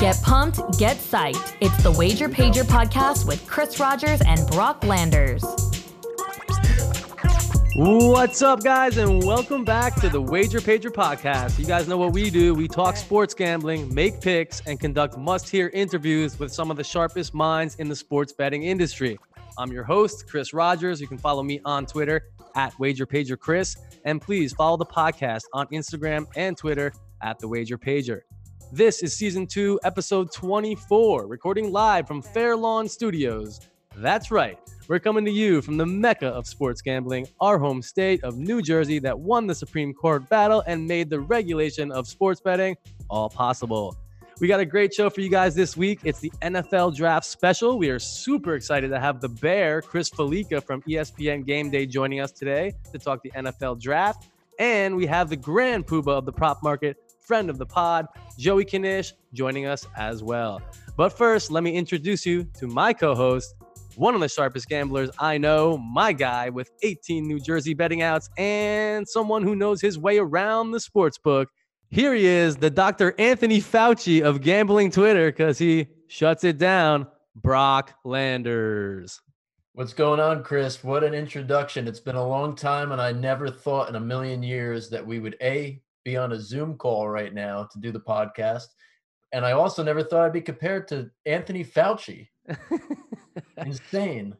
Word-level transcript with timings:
Get 0.00 0.22
pumped, 0.22 0.78
get 0.78 0.96
psyched. 0.96 1.56
It's 1.60 1.82
the 1.82 1.90
Wager 1.90 2.28
Pager 2.28 2.62
podcast 2.62 3.26
with 3.26 3.44
Chris 3.48 3.80
Rogers 3.80 4.20
and 4.24 4.46
Brock 4.46 4.84
Landers. 4.84 5.42
What's 7.74 8.40
up, 8.40 8.62
guys, 8.62 8.96
and 8.96 9.20
welcome 9.24 9.64
back 9.64 9.96
to 9.96 10.08
the 10.08 10.20
Wager 10.20 10.60
Pager 10.60 10.92
podcast. 10.92 11.58
You 11.58 11.64
guys 11.64 11.88
know 11.88 11.96
what 11.96 12.12
we 12.12 12.30
do. 12.30 12.54
We 12.54 12.68
talk 12.68 12.96
sports 12.96 13.34
gambling, 13.34 13.92
make 13.92 14.20
picks, 14.20 14.60
and 14.68 14.78
conduct 14.78 15.18
must 15.18 15.48
hear 15.48 15.68
interviews 15.74 16.38
with 16.38 16.52
some 16.52 16.70
of 16.70 16.76
the 16.76 16.84
sharpest 16.84 17.34
minds 17.34 17.74
in 17.74 17.88
the 17.88 17.96
sports 17.96 18.32
betting 18.32 18.62
industry. 18.62 19.18
I'm 19.58 19.72
your 19.72 19.82
host, 19.82 20.28
Chris 20.28 20.54
Rogers. 20.54 21.00
You 21.00 21.08
can 21.08 21.18
follow 21.18 21.42
me 21.42 21.60
on 21.64 21.86
Twitter 21.86 22.28
at 22.54 22.78
Wager 22.78 23.04
Pager 23.04 23.36
Chris, 23.36 23.76
and 24.04 24.22
please 24.22 24.52
follow 24.52 24.76
the 24.76 24.86
podcast 24.86 25.42
on 25.54 25.66
Instagram 25.68 26.28
and 26.36 26.56
Twitter 26.56 26.92
at 27.20 27.40
the 27.40 27.48
Wager 27.48 27.76
Pager. 27.76 28.20
This 28.70 29.02
is 29.02 29.16
season 29.16 29.46
two, 29.46 29.80
episode 29.82 30.30
24, 30.30 31.26
recording 31.26 31.72
live 31.72 32.06
from 32.06 32.20
Fair 32.20 32.54
Lawn 32.54 32.86
Studios. 32.86 33.60
That's 33.96 34.30
right. 34.30 34.58
We're 34.88 34.98
coming 34.98 35.24
to 35.24 35.30
you 35.30 35.62
from 35.62 35.78
the 35.78 35.86
mecca 35.86 36.26
of 36.26 36.46
sports 36.46 36.82
gambling, 36.82 37.28
our 37.40 37.58
home 37.58 37.80
state 37.80 38.22
of 38.24 38.36
New 38.36 38.60
Jersey 38.60 38.98
that 38.98 39.18
won 39.18 39.46
the 39.46 39.54
Supreme 39.54 39.94
Court 39.94 40.28
battle 40.28 40.62
and 40.66 40.86
made 40.86 41.08
the 41.08 41.18
regulation 41.18 41.90
of 41.90 42.06
sports 42.06 42.42
betting 42.42 42.76
all 43.08 43.30
possible. 43.30 43.96
We 44.38 44.48
got 44.48 44.60
a 44.60 44.66
great 44.66 44.92
show 44.92 45.08
for 45.08 45.22
you 45.22 45.30
guys 45.30 45.54
this 45.54 45.74
week. 45.74 46.00
It's 46.04 46.20
the 46.20 46.30
NFL 46.42 46.94
Draft 46.94 47.24
Special. 47.24 47.78
We 47.78 47.88
are 47.88 47.98
super 47.98 48.54
excited 48.54 48.90
to 48.90 49.00
have 49.00 49.22
the 49.22 49.30
Bear, 49.30 49.80
Chris 49.80 50.10
Fallica 50.10 50.62
from 50.62 50.82
ESPN 50.82 51.46
Game 51.46 51.70
Day, 51.70 51.86
joining 51.86 52.20
us 52.20 52.32
today 52.32 52.74
to 52.92 52.98
talk 52.98 53.22
the 53.22 53.30
NFL 53.30 53.80
Draft. 53.80 54.28
And 54.58 54.94
we 54.94 55.06
have 55.06 55.30
the 55.30 55.36
grand 55.36 55.86
poobah 55.86 56.18
of 56.18 56.26
the 56.26 56.32
prop 56.32 56.62
market, 56.62 56.98
friend 57.28 57.50
of 57.50 57.58
the 57.58 57.66
pod, 57.66 58.08
Joey 58.38 58.64
Knish, 58.64 59.12
joining 59.34 59.66
us 59.66 59.86
as 59.98 60.22
well. 60.22 60.62
But 60.96 61.10
first, 61.10 61.50
let 61.50 61.62
me 61.62 61.72
introduce 61.72 62.24
you 62.24 62.44
to 62.58 62.66
my 62.66 62.94
co 62.94 63.14
host, 63.14 63.54
one 63.96 64.14
of 64.14 64.22
the 64.22 64.28
sharpest 64.28 64.66
gamblers 64.66 65.10
I 65.18 65.36
know, 65.36 65.76
my 65.76 66.14
guy 66.14 66.48
with 66.48 66.70
18 66.82 67.28
New 67.28 67.38
Jersey 67.38 67.74
betting 67.74 68.00
outs, 68.00 68.30
and 68.38 69.06
someone 69.06 69.42
who 69.42 69.54
knows 69.54 69.82
his 69.82 69.98
way 69.98 70.16
around 70.16 70.70
the 70.70 70.80
sports 70.80 71.18
book. 71.18 71.50
Here 71.90 72.14
he 72.14 72.24
is, 72.26 72.56
the 72.56 72.70
Dr. 72.70 73.14
Anthony 73.18 73.60
Fauci 73.60 74.22
of 74.22 74.40
gambling 74.40 74.90
Twitter, 74.90 75.30
because 75.30 75.58
he 75.58 75.88
shuts 76.06 76.44
it 76.44 76.56
down, 76.56 77.06
Brock 77.36 77.92
Landers. 78.04 79.20
What's 79.74 79.92
going 79.92 80.18
on, 80.18 80.42
Chris? 80.42 80.82
What 80.82 81.04
an 81.04 81.12
introduction. 81.12 81.86
It's 81.86 82.00
been 82.00 82.16
a 82.16 82.26
long 82.26 82.56
time, 82.56 82.90
and 82.92 83.02
I 83.02 83.12
never 83.12 83.50
thought 83.50 83.90
in 83.90 83.96
a 83.96 84.00
million 84.00 84.42
years 84.42 84.88
that 84.90 85.06
we 85.06 85.18
would 85.18 85.36
A, 85.42 85.82
be 86.08 86.16
on 86.16 86.32
a 86.32 86.40
Zoom 86.40 86.76
call 86.76 87.08
right 87.08 87.34
now 87.34 87.68
to 87.70 87.78
do 87.80 87.92
the 87.92 88.00
podcast. 88.00 88.66
And 89.32 89.44
I 89.44 89.52
also 89.52 89.82
never 89.82 90.02
thought 90.02 90.24
I'd 90.24 90.32
be 90.32 90.40
compared 90.40 90.88
to 90.88 91.10
Anthony 91.26 91.62
Fauci. 91.62 92.28
Insane. 93.58 94.34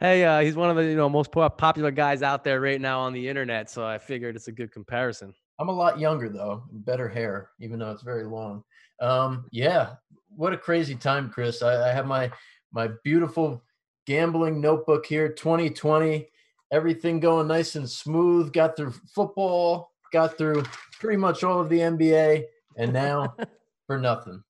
Hey, 0.00 0.24
uh, 0.24 0.40
he's 0.40 0.54
one 0.54 0.68
of 0.68 0.76
the 0.76 0.84
you 0.84 0.96
know 0.96 1.08
most 1.08 1.32
popular 1.32 1.90
guys 1.90 2.22
out 2.22 2.44
there 2.44 2.60
right 2.60 2.80
now 2.80 3.00
on 3.00 3.14
the 3.14 3.26
internet, 3.26 3.70
so 3.70 3.86
I 3.86 3.96
figured 3.96 4.36
it's 4.36 4.48
a 4.48 4.52
good 4.52 4.70
comparison. 4.70 5.32
I'm 5.58 5.68
a 5.68 5.72
lot 5.72 5.98
younger 5.98 6.28
though, 6.28 6.64
better 6.72 7.08
hair, 7.08 7.50
even 7.60 7.78
though 7.78 7.92
it's 7.92 8.02
very 8.02 8.24
long. 8.24 8.64
Um, 9.00 9.46
yeah, 9.50 9.94
what 10.28 10.52
a 10.52 10.58
crazy 10.58 10.94
time, 10.94 11.30
Chris. 11.30 11.62
I, 11.62 11.88
I 11.88 11.92
have 11.92 12.06
my 12.06 12.30
my 12.72 12.90
beautiful 13.02 13.62
gambling 14.06 14.60
notebook 14.60 15.06
here, 15.06 15.30
2020. 15.30 16.28
Everything 16.70 17.20
going 17.20 17.46
nice 17.46 17.76
and 17.76 17.88
smooth. 17.88 18.52
Got 18.52 18.76
through 18.76 18.92
football, 19.14 19.93
got 20.14 20.38
through 20.38 20.64
pretty 21.00 21.18
much 21.18 21.44
all 21.44 21.60
of 21.60 21.68
the 21.68 21.80
NBA, 21.80 22.44
and 22.78 22.92
now 22.92 23.34
for 23.86 23.98
nothing. 23.98 24.42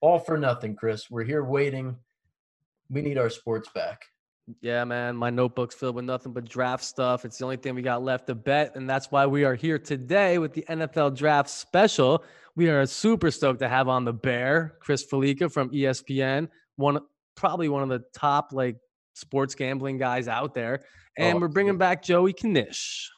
All 0.00 0.18
for 0.18 0.38
nothing, 0.38 0.74
Chris. 0.74 1.10
We're 1.10 1.24
here 1.24 1.44
waiting 1.44 1.96
we 2.92 3.02
need 3.02 3.18
our 3.18 3.30
sports 3.30 3.68
back. 3.74 4.04
Yeah, 4.60 4.84
man. 4.84 5.16
My 5.16 5.30
notebook's 5.30 5.74
filled 5.74 5.94
with 5.94 6.04
nothing 6.04 6.32
but 6.32 6.48
draft 6.48 6.84
stuff. 6.84 7.24
It's 7.24 7.38
the 7.38 7.44
only 7.44 7.56
thing 7.56 7.74
we 7.74 7.82
got 7.82 8.02
left 8.02 8.26
to 8.26 8.34
bet. 8.34 8.76
And 8.76 8.88
that's 8.88 9.10
why 9.10 9.26
we 9.26 9.44
are 9.44 9.54
here 9.54 9.78
today 9.78 10.38
with 10.38 10.52
the 10.52 10.64
NFL 10.68 11.16
Draft 11.16 11.48
Special. 11.48 12.22
We 12.54 12.68
are 12.68 12.84
super 12.84 13.30
stoked 13.30 13.60
to 13.60 13.68
have 13.68 13.88
on 13.88 14.04
the 14.04 14.12
Bear, 14.12 14.76
Chris 14.80 15.06
Fallica 15.06 15.50
from 15.50 15.70
ESPN, 15.70 16.48
one 16.76 16.98
probably 17.34 17.68
one 17.68 17.82
of 17.82 17.88
the 17.88 18.04
top 18.12 18.52
like 18.52 18.76
sports 19.14 19.54
gambling 19.54 19.96
guys 19.96 20.28
out 20.28 20.54
there. 20.54 20.82
And 21.16 21.38
oh, 21.38 21.40
we're 21.40 21.48
bringing 21.48 21.78
back 21.78 22.02
Joey 22.02 22.34
Knish. 22.42 23.10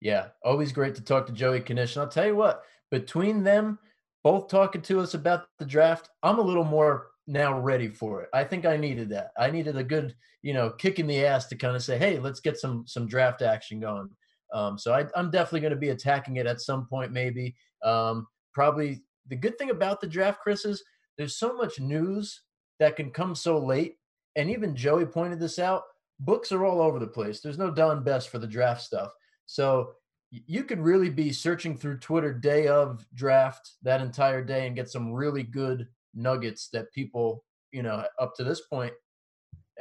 Yeah, 0.00 0.28
always 0.44 0.72
great 0.72 0.94
to 0.94 1.02
talk 1.02 1.26
to 1.26 1.32
Joey 1.32 1.60
Knish. 1.60 1.96
And 1.96 2.02
I'll 2.02 2.08
tell 2.08 2.26
you 2.26 2.36
what, 2.36 2.62
between 2.90 3.42
them 3.42 3.78
both 4.24 4.48
talking 4.48 4.82
to 4.82 5.00
us 5.00 5.14
about 5.14 5.46
the 5.58 5.64
draft, 5.64 6.08
I'm 6.22 6.38
a 6.38 6.42
little 6.42 6.64
more 6.64 7.08
now 7.26 7.58
ready 7.58 7.88
for 7.88 8.22
it. 8.22 8.28
I 8.32 8.44
think 8.44 8.66
I 8.66 8.76
needed 8.76 9.08
that. 9.10 9.30
I 9.38 9.50
needed 9.50 9.76
a 9.76 9.84
good, 9.84 10.14
you 10.42 10.54
know, 10.54 10.70
kick 10.70 10.98
in 10.98 11.06
the 11.06 11.24
ass 11.24 11.46
to 11.46 11.56
kind 11.56 11.76
of 11.76 11.82
say, 11.82 11.98
hey, 11.98 12.18
let's 12.18 12.40
get 12.40 12.58
some 12.58 12.84
some 12.86 13.06
draft 13.06 13.42
action 13.42 13.80
going. 13.80 14.08
Um, 14.52 14.78
so 14.78 14.92
I, 14.92 15.06
am 15.18 15.30
definitely 15.30 15.60
going 15.60 15.72
to 15.72 15.76
be 15.76 15.90
attacking 15.90 16.36
it 16.36 16.46
at 16.46 16.60
some 16.60 16.86
point, 16.86 17.12
maybe. 17.12 17.54
Um, 17.84 18.26
probably 18.52 19.02
the 19.28 19.36
good 19.36 19.56
thing 19.58 19.70
about 19.70 20.00
the 20.00 20.08
draft, 20.08 20.40
Chris, 20.40 20.64
is 20.64 20.82
there's 21.16 21.36
so 21.36 21.54
much 21.54 21.78
news 21.78 22.42
that 22.80 22.96
can 22.96 23.10
come 23.10 23.34
so 23.34 23.58
late. 23.58 23.96
And 24.36 24.50
even 24.50 24.74
Joey 24.74 25.06
pointed 25.06 25.38
this 25.38 25.58
out. 25.58 25.82
Books 26.18 26.52
are 26.52 26.64
all 26.64 26.80
over 26.80 26.98
the 26.98 27.06
place. 27.06 27.40
There's 27.40 27.58
no 27.58 27.70
Don 27.70 28.02
Best 28.02 28.28
for 28.28 28.38
the 28.38 28.46
draft 28.46 28.82
stuff. 28.82 29.12
So 29.50 29.94
you 30.30 30.62
could 30.62 30.78
really 30.78 31.10
be 31.10 31.32
searching 31.32 31.76
through 31.76 31.98
Twitter 31.98 32.32
day 32.32 32.68
of 32.68 33.04
draft 33.14 33.72
that 33.82 34.00
entire 34.00 34.44
day 34.44 34.68
and 34.68 34.76
get 34.76 34.88
some 34.88 35.12
really 35.12 35.42
good 35.42 35.88
nuggets 36.14 36.68
that 36.72 36.92
people, 36.92 37.44
you 37.72 37.82
know, 37.82 38.04
up 38.20 38.36
to 38.36 38.44
this 38.44 38.60
point, 38.60 38.92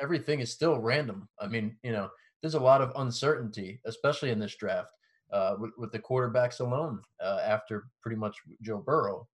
everything 0.01 0.39
is 0.39 0.51
still 0.51 0.79
random. 0.79 1.29
I 1.39 1.45
mean, 1.45 1.77
you 1.83 1.91
know, 1.91 2.09
there's 2.41 2.55
a 2.55 2.59
lot 2.59 2.81
of 2.81 2.93
uncertainty, 2.95 3.79
especially 3.85 4.31
in 4.31 4.39
this 4.39 4.55
draft, 4.55 4.91
uh, 5.31 5.53
with, 5.59 5.71
with 5.77 5.91
the 5.91 5.99
quarterbacks 5.99 6.61
alone 6.61 7.03
uh, 7.23 7.41
after 7.45 7.89
pretty 8.01 8.17
much 8.17 8.35
Joe 8.63 8.79
Burrow. 8.79 9.27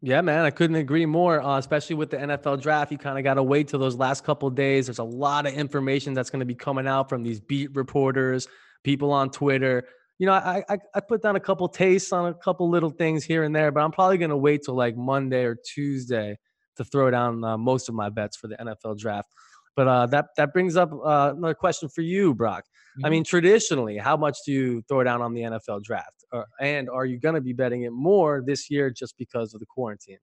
Yeah, 0.00 0.22
man, 0.22 0.46
I 0.46 0.50
couldn't 0.50 0.76
agree 0.76 1.04
more. 1.04 1.42
Uh, 1.42 1.58
especially 1.58 1.96
with 1.96 2.08
the 2.08 2.16
NFL 2.16 2.62
draft, 2.62 2.90
you 2.90 2.96
kind 2.96 3.18
of 3.18 3.24
got 3.24 3.34
to 3.34 3.42
wait 3.42 3.68
till 3.68 3.80
those 3.80 3.96
last 3.96 4.24
couple 4.24 4.48
days. 4.48 4.86
There's 4.86 4.98
a 4.98 5.04
lot 5.04 5.46
of 5.46 5.52
information 5.52 6.14
that's 6.14 6.30
going 6.30 6.40
to 6.40 6.46
be 6.46 6.54
coming 6.54 6.86
out 6.86 7.10
from 7.10 7.22
these 7.22 7.38
beat 7.38 7.74
reporters, 7.76 8.48
people 8.84 9.12
on 9.12 9.30
Twitter 9.30 9.84
you 10.18 10.26
know, 10.26 10.32
I, 10.32 10.64
I, 10.68 10.78
I 10.94 11.00
put 11.00 11.22
down 11.22 11.36
a 11.36 11.40
couple 11.40 11.68
tastes 11.68 12.12
on 12.12 12.26
a 12.26 12.34
couple 12.34 12.70
little 12.70 12.90
things 12.90 13.24
here 13.24 13.44
and 13.44 13.54
there, 13.54 13.70
but 13.70 13.80
I'm 13.80 13.92
probably 13.92 14.18
gonna 14.18 14.36
wait 14.36 14.62
till 14.64 14.74
like 14.74 14.96
Monday 14.96 15.44
or 15.44 15.56
Tuesday 15.56 16.38
to 16.76 16.84
throw 16.84 17.10
down 17.10 17.44
uh, 17.44 17.58
most 17.58 17.88
of 17.88 17.94
my 17.94 18.08
bets 18.08 18.36
for 18.36 18.48
the 18.48 18.56
NFL 18.56 18.98
draft. 18.98 19.28
But 19.74 19.88
uh, 19.88 20.06
that 20.06 20.28
that 20.38 20.54
brings 20.54 20.76
up 20.76 20.90
uh, 20.92 21.34
another 21.36 21.54
question 21.54 21.90
for 21.90 22.00
you, 22.00 22.34
Brock. 22.34 22.64
Mm-hmm. 22.64 23.06
I 23.06 23.10
mean, 23.10 23.24
traditionally, 23.24 23.98
how 23.98 24.16
much 24.16 24.38
do 24.46 24.52
you 24.52 24.82
throw 24.88 25.04
down 25.04 25.20
on 25.20 25.34
the 25.34 25.42
NFL 25.42 25.82
draft, 25.82 26.24
or, 26.32 26.46
and 26.60 26.88
are 26.88 27.04
you 27.04 27.18
gonna 27.18 27.42
be 27.42 27.52
betting 27.52 27.82
it 27.82 27.92
more 27.92 28.42
this 28.44 28.70
year 28.70 28.90
just 28.90 29.18
because 29.18 29.52
of 29.52 29.60
the 29.60 29.66
quarantine? 29.66 30.18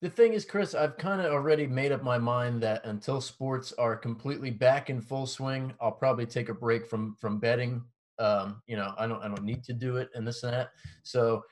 The 0.00 0.10
thing 0.10 0.32
is, 0.32 0.44
Chris, 0.44 0.74
I've 0.74 0.96
kind 0.96 1.20
of 1.20 1.32
already 1.32 1.66
made 1.66 1.90
up 1.90 2.04
my 2.04 2.18
mind 2.18 2.62
that 2.62 2.86
until 2.86 3.20
sports 3.20 3.72
are 3.78 3.96
completely 3.96 4.50
back 4.50 4.90
in 4.90 5.00
full 5.00 5.26
swing, 5.26 5.72
I'll 5.80 5.90
probably 5.90 6.26
take 6.26 6.48
a 6.48 6.54
break 6.54 6.86
from 6.86 7.16
from 7.16 7.40
betting 7.40 7.82
um, 8.18 8.62
you 8.66 8.76
know, 8.76 8.94
I 8.98 9.06
don't 9.06 9.22
I 9.22 9.28
don't 9.28 9.44
need 9.44 9.62
to 9.64 9.72
do 9.72 9.96
it 9.96 10.10
and 10.14 10.26
this 10.26 10.42
and 10.42 10.52
that. 10.52 10.70
So 11.02 11.44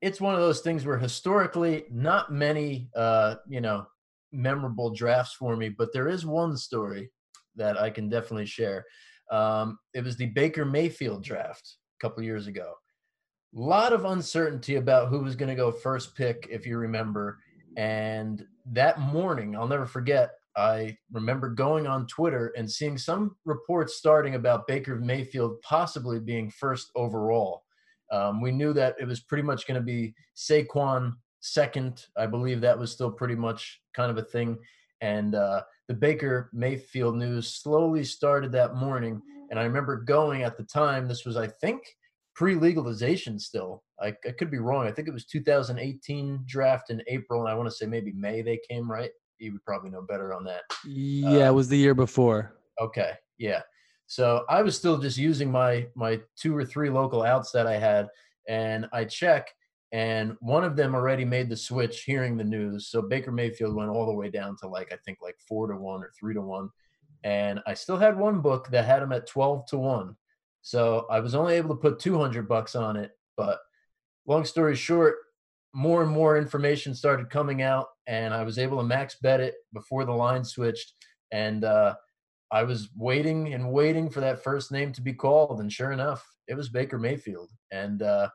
it's 0.00 0.20
one 0.20 0.34
of 0.34 0.40
those 0.40 0.60
things 0.60 0.84
where 0.84 0.98
historically 0.98 1.84
not 1.90 2.32
many 2.32 2.90
uh, 2.94 3.36
you 3.48 3.60
know, 3.60 3.86
memorable 4.32 4.90
drafts 4.90 5.34
for 5.34 5.56
me, 5.56 5.68
but 5.68 5.92
there 5.92 6.08
is 6.08 6.26
one 6.26 6.56
story 6.56 7.10
that 7.56 7.80
I 7.80 7.90
can 7.90 8.08
definitely 8.08 8.46
share. 8.46 8.84
Um, 9.30 9.78
it 9.94 10.04
was 10.04 10.16
the 10.16 10.26
Baker 10.26 10.64
Mayfield 10.64 11.22
draft 11.22 11.76
a 11.98 12.06
couple 12.06 12.22
years 12.22 12.46
ago. 12.46 12.74
A 13.54 13.60
lot 13.60 13.92
of 13.92 14.06
uncertainty 14.06 14.76
about 14.76 15.08
who 15.08 15.20
was 15.20 15.36
going 15.36 15.50
to 15.50 15.54
go 15.54 15.70
first 15.70 16.16
pick, 16.16 16.48
if 16.50 16.66
you 16.66 16.78
remember. 16.78 17.38
And 17.76 18.44
that 18.72 19.00
morning, 19.00 19.56
I'll 19.56 19.68
never 19.68 19.86
forget, 19.86 20.32
I 20.56 20.96
remember 21.10 21.48
going 21.48 21.86
on 21.86 22.06
Twitter 22.06 22.52
and 22.56 22.70
seeing 22.70 22.98
some 22.98 23.36
reports 23.44 23.96
starting 23.96 24.34
about 24.34 24.66
Baker 24.66 24.96
Mayfield 24.96 25.60
possibly 25.62 26.20
being 26.20 26.50
first 26.50 26.90
overall. 26.94 27.64
Um, 28.10 28.42
we 28.42 28.52
knew 28.52 28.74
that 28.74 28.94
it 29.00 29.06
was 29.06 29.20
pretty 29.20 29.42
much 29.42 29.66
going 29.66 29.80
to 29.80 29.84
be 29.84 30.14
Saquon 30.36 31.14
second. 31.40 32.06
I 32.16 32.26
believe 32.26 32.60
that 32.60 32.78
was 32.78 32.92
still 32.92 33.10
pretty 33.10 33.34
much 33.34 33.80
kind 33.94 34.10
of 34.10 34.18
a 34.18 34.22
thing. 34.22 34.58
And 35.00 35.34
uh, 35.34 35.62
the 35.88 35.94
Baker 35.94 36.50
Mayfield 36.52 37.16
news 37.16 37.54
slowly 37.54 38.04
started 38.04 38.52
that 38.52 38.76
morning. 38.76 39.20
And 39.50 39.58
I 39.58 39.64
remember 39.64 39.96
going 39.96 40.42
at 40.42 40.56
the 40.56 40.64
time, 40.64 41.08
this 41.08 41.24
was, 41.24 41.36
I 41.36 41.46
think, 41.46 41.82
pre 42.34 42.54
legalization 42.54 43.38
still. 43.38 43.82
I, 44.00 44.14
I 44.26 44.32
could 44.38 44.50
be 44.50 44.58
wrong. 44.58 44.86
I 44.86 44.92
think 44.92 45.08
it 45.08 45.14
was 45.14 45.26
2018 45.26 46.44
draft 46.46 46.90
in 46.90 47.02
April. 47.08 47.40
And 47.40 47.48
I 47.48 47.54
want 47.54 47.68
to 47.68 47.74
say 47.74 47.86
maybe 47.86 48.12
May 48.12 48.42
they 48.42 48.58
came, 48.68 48.90
right? 48.90 49.10
you 49.42 49.52
would 49.52 49.64
probably 49.64 49.90
know 49.90 50.02
better 50.02 50.32
on 50.32 50.44
that. 50.44 50.62
Yeah, 50.86 51.28
uh, 51.28 51.34
it 51.34 51.48
um, 51.48 51.56
was 51.56 51.68
the 51.68 51.76
year 51.76 51.94
before. 51.94 52.54
Okay, 52.80 53.12
yeah. 53.38 53.60
So 54.06 54.44
I 54.48 54.62
was 54.62 54.76
still 54.76 54.98
just 54.98 55.18
using 55.18 55.50
my 55.50 55.86
my 55.94 56.20
two 56.36 56.56
or 56.56 56.64
three 56.64 56.90
local 56.90 57.22
outs 57.22 57.50
that 57.52 57.66
I 57.66 57.76
had, 57.76 58.08
and 58.48 58.86
I 58.92 59.04
check, 59.04 59.48
and 59.92 60.36
one 60.40 60.64
of 60.64 60.76
them 60.76 60.94
already 60.94 61.24
made 61.24 61.48
the 61.48 61.56
switch 61.56 62.04
hearing 62.04 62.36
the 62.36 62.44
news. 62.44 62.88
So 62.88 63.02
Baker 63.02 63.32
Mayfield 63.32 63.74
went 63.74 63.90
all 63.90 64.06
the 64.06 64.12
way 64.12 64.30
down 64.30 64.56
to 64.60 64.68
like 64.68 64.92
I 64.92 64.96
think 65.04 65.18
like 65.20 65.36
four 65.48 65.66
to 65.66 65.76
one 65.76 66.02
or 66.02 66.12
three 66.18 66.34
to 66.34 66.40
one, 66.40 66.70
and 67.24 67.60
I 67.66 67.74
still 67.74 67.96
had 67.96 68.16
one 68.16 68.40
book 68.40 68.68
that 68.70 68.84
had 68.84 69.02
him 69.02 69.12
at 69.12 69.26
twelve 69.26 69.66
to 69.66 69.78
one. 69.78 70.16
So 70.62 71.06
I 71.10 71.20
was 71.20 71.34
only 71.34 71.54
able 71.54 71.70
to 71.70 71.80
put 71.80 71.98
two 71.98 72.18
hundred 72.18 72.48
bucks 72.48 72.74
on 72.74 72.96
it. 72.96 73.12
But 73.36 73.58
long 74.26 74.44
story 74.44 74.76
short, 74.76 75.16
more 75.74 76.02
and 76.02 76.10
more 76.10 76.38
information 76.38 76.94
started 76.94 77.30
coming 77.30 77.62
out, 77.62 77.86
and 78.06 78.32
I 78.32 78.42
was 78.44 78.58
able 78.58 78.78
to 78.78 78.84
max 78.84 79.16
bet 79.20 79.40
it 79.40 79.54
before 79.72 80.04
the 80.04 80.12
line 80.12 80.44
switched, 80.44 80.92
and 81.30 81.64
uh, 81.64 81.94
I 82.50 82.62
was 82.62 82.90
waiting 82.96 83.54
and 83.54 83.72
waiting 83.72 84.10
for 84.10 84.20
that 84.20 84.44
first 84.44 84.72
name 84.72 84.92
to 84.92 85.02
be 85.02 85.12
called, 85.12 85.60
and 85.60 85.72
sure 85.72 85.92
enough, 85.92 86.26
it 86.48 86.54
was 86.54 86.68
Baker 86.68 86.98
Mayfield, 86.98 87.50
and. 87.70 88.02
Uh, 88.02 88.28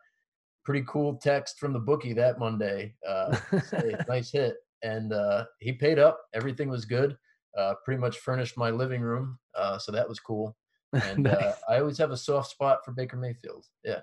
pretty 0.68 0.84
cool 0.86 1.16
text 1.16 1.58
from 1.60 1.72
the 1.72 1.80
bookie 1.80 2.12
that 2.12 2.40
Monday. 2.40 2.94
Uh, 3.08 3.38
nice 4.10 4.30
hit, 4.30 4.58
and 4.84 5.14
uh, 5.14 5.46
he 5.62 5.72
paid 5.72 5.98
up. 5.98 6.20
Everything 6.34 6.68
was 6.68 6.84
good. 6.84 7.18
Uh, 7.58 7.74
pretty 7.86 8.02
much 8.02 8.18
furnished 8.18 8.58
my 8.58 8.70
living 8.70 9.00
room, 9.00 9.40
uh, 9.56 9.78
so 9.78 9.94
that 9.94 10.08
was 10.08 10.20
cool. 10.20 10.58
And 11.12 11.28
uh. 11.28 11.54
I 11.70 11.80
always 11.80 11.98
have 11.98 12.12
a 12.12 12.18
soft 12.18 12.52
spot 12.52 12.84
for 12.84 12.92
Baker 12.92 13.18
Mayfield. 13.18 13.66
Yeah. 13.84 14.00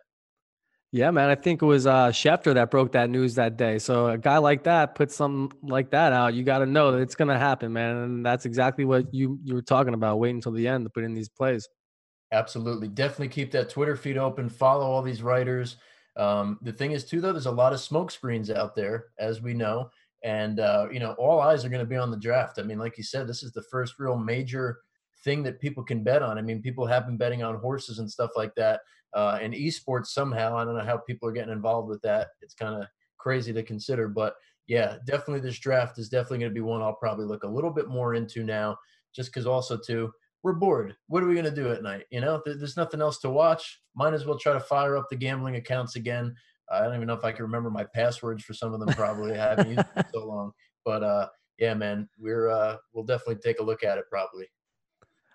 Yeah, 0.93 1.11
man. 1.11 1.29
I 1.29 1.35
think 1.35 1.61
it 1.61 1.65
was 1.65 1.89
uh, 1.89 2.11
Schefter 2.11 2.55
that 2.55 2.71
broke 2.71 2.93
that 2.93 3.11
news 3.11 3.35
that 3.35 3.57
day. 3.57 3.81
So 3.81 4.07
a 4.07 4.17
guy 4.17 4.39
like 4.39 4.63
that 4.63 4.95
puts 4.95 5.17
something 5.17 5.51
like 5.69 5.91
that 5.91 6.13
out. 6.13 6.35
You 6.35 6.45
got 6.45 6.59
to 6.59 6.67
know 6.67 6.93
that 6.93 7.01
it's 7.01 7.17
gonna 7.17 7.37
happen, 7.37 7.73
man. 7.73 7.97
And 7.97 8.25
that's 8.25 8.47
exactly 8.47 8.85
what 8.85 9.13
you 9.13 9.41
you 9.43 9.57
were 9.57 9.63
talking 9.63 9.93
about. 9.95 10.21
Wait 10.21 10.31
until 10.31 10.53
the 10.53 10.69
end 10.69 10.85
to 10.85 10.91
put 10.91 11.03
in 11.03 11.13
these 11.13 11.29
plays. 11.29 11.69
Absolutely. 12.31 12.87
Definitely 12.87 13.29
keep 13.29 13.51
that 13.53 13.71
Twitter 13.71 13.97
feed 13.97 14.19
open. 14.19 14.49
Follow 14.49 14.87
all 14.87 15.03
these 15.03 15.21
writers. 15.21 15.79
Um, 16.17 16.59
the 16.63 16.73
thing 16.73 16.93
is, 16.93 17.05
too, 17.05 17.21
though, 17.21 17.33
there's 17.33 17.47
a 17.47 17.51
lot 17.51 17.73
of 17.73 17.81
smoke 17.81 18.13
screens 18.13 18.51
out 18.51 18.77
there, 18.77 19.07
as 19.19 19.43
we 19.43 19.53
know, 19.53 19.91
and 20.23 20.61
uh, 20.61 20.87
you 20.93 21.01
know, 21.01 21.15
all 21.19 21.41
eyes 21.41 21.65
are 21.65 21.69
going 21.69 21.83
to 21.85 21.89
be 21.89 21.97
on 21.97 22.11
the 22.11 22.17
draft. 22.17 22.61
I 22.61 22.63
mean, 22.63 22.79
like 22.79 22.97
you 22.97 23.05
said, 23.05 23.27
this 23.27 23.43
is 23.43 23.53
the 23.53 23.63
first 23.63 23.99
real 23.99 24.17
major 24.17 24.79
thing 25.25 25.43
that 25.45 25.61
people 25.61 25.83
can 25.83 26.03
bet 26.03 26.23
on. 26.23 26.39
I 26.39 26.43
mean, 26.43 26.63
people 26.63 26.87
have 26.87 27.07
been 27.07 27.17
betting 27.17 27.43
on 27.43 27.57
horses 27.57 27.99
and 27.99 28.11
stuff 28.11 28.31
like 28.37 28.55
that, 28.57 28.81
uh, 29.15 29.39
and 29.41 29.55
esports 29.55 30.09
somehow. 30.09 30.57
I 30.57 30.65
don't 30.65 30.77
know 30.77 30.85
how 30.85 30.99
people 30.99 31.29
are 31.29 31.33
getting 31.33 31.53
involved 31.53 31.89
with 31.89 32.03
that. 32.03 32.29
It's 32.43 32.55
kind 32.55 32.81
of 32.81 32.89
crazy 33.19 33.53
to 33.53 33.63
consider, 33.63 34.09
but 34.09 34.35
yeah, 34.67 34.97
definitely 35.07 35.41
this 35.41 35.59
draft 35.59 35.99
is 35.99 36.09
definitely 36.09 36.39
going 36.39 36.51
to 36.51 36.55
be 36.55 36.61
one 36.61 36.83
I'll 36.83 36.95
probably 36.95 37.27
look 37.27 37.45
a 37.45 37.49
little 37.49 37.71
bit 37.71 37.89
more 37.89 38.15
into 38.15 38.45
now, 38.45 38.77
just 39.15 39.33
because 39.33 39.47
also 39.47 39.79
too 39.79 40.11
we're 40.45 40.53
bored. 40.53 40.95
What 41.09 41.23
are 41.23 41.27
we 41.27 41.35
going 41.35 41.47
to 41.47 41.51
do 41.51 41.73
at 41.73 41.83
night? 41.83 42.05
You 42.11 42.21
know, 42.21 42.41
there's 42.45 42.77
nothing 42.77 43.01
else 43.01 43.19
to 43.21 43.31
watch. 43.31 43.81
Might 43.97 44.13
as 44.13 44.27
well 44.27 44.39
try 44.39 44.53
to 44.53 44.61
fire 44.61 44.97
up 44.97 45.07
the 45.09 45.17
gambling 45.17 45.57
accounts 45.57 45.97
again. 45.97 46.35
I 46.71 46.81
don't 46.81 46.95
even 46.95 47.07
know 47.07 47.15
if 47.15 47.25
I 47.25 47.33
can 47.33 47.45
remember 47.45 47.71
my 47.71 47.85
passwords 47.85 48.45
for 48.45 48.53
some 48.53 48.75
of 48.75 48.81
them. 48.81 48.91
Probably 48.91 49.33
I 49.33 49.37
haven't 49.37 49.71
used 49.71 49.95
them 49.95 50.05
so 50.13 50.27
long. 50.27 50.53
But 50.85 51.03
uh, 51.03 51.29
yeah, 51.59 51.73
man, 51.73 52.09
we're 52.19 52.51
uh, 52.51 52.77
we'll 52.93 53.05
definitely 53.05 53.37
take 53.37 53.59
a 53.59 53.65
look 53.65 53.83
at 53.83 53.97
it. 53.97 54.05
Probably. 54.11 54.47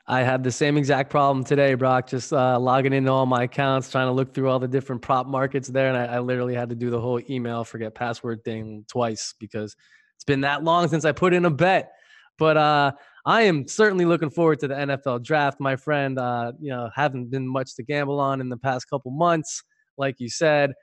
I 0.10 0.24
had 0.24 0.44
the 0.44 0.52
same 0.52 0.76
exact 0.76 1.12
problem 1.12 1.44
today, 1.44 1.76
Brock. 1.76 2.08
Just 2.08 2.34
uh, 2.34 2.60
logging 2.60 2.94
into 2.94 3.12
all 3.12 3.28
my 3.28 3.44
accounts, 3.44 3.92
trying 3.92 4.08
to 4.08 4.12
look 4.12 4.34
through 4.34 4.50
all 4.50 4.58
the 4.58 4.68
different 4.68 5.04
prop 5.04 5.28
markets 5.28 5.68
there, 5.68 5.88
and 5.88 5.96
I, 5.96 6.16
I 6.16 6.20
literally 6.20 6.56
had 6.56 6.70
to 6.70 6.76
do 6.76 6.90
the 6.90 7.00
whole 7.00 7.22
email 7.30 7.64
forget 7.64 7.94
password 7.94 8.44
thing 8.44 8.86
twice 8.88 9.36
because 9.40 9.76
it's 10.16 10.24
been 10.24 10.42
that 10.42 10.64
long 10.64 10.88
since 10.88 11.06
I 11.06 11.12
put 11.12 11.36
in 11.36 11.46
a 11.46 11.52
bet. 11.52 11.92
But 12.40 12.58
uh, 12.58 12.94
I 13.24 13.44
am 13.44 13.68
certainly 13.68 14.06
looking 14.06 14.32
forward 14.32 14.60
to 14.62 14.68
the 14.68 14.74
NFL 14.74 15.24
draft, 15.24 15.60
my 15.60 15.76
friend. 15.76 16.18
Uh, 16.18 16.54
you 16.60 16.72
know, 16.72 16.90
haven't 16.96 17.30
been 17.30 17.48
much 17.48 17.76
to 17.76 17.84
gamble 17.84 18.20
on 18.20 18.42
in 18.42 18.50
the 18.50 18.58
past 18.58 18.90
couple 18.90 19.12
months, 19.12 19.62
like 20.00 20.16
you 20.18 20.28
said. 20.28 20.74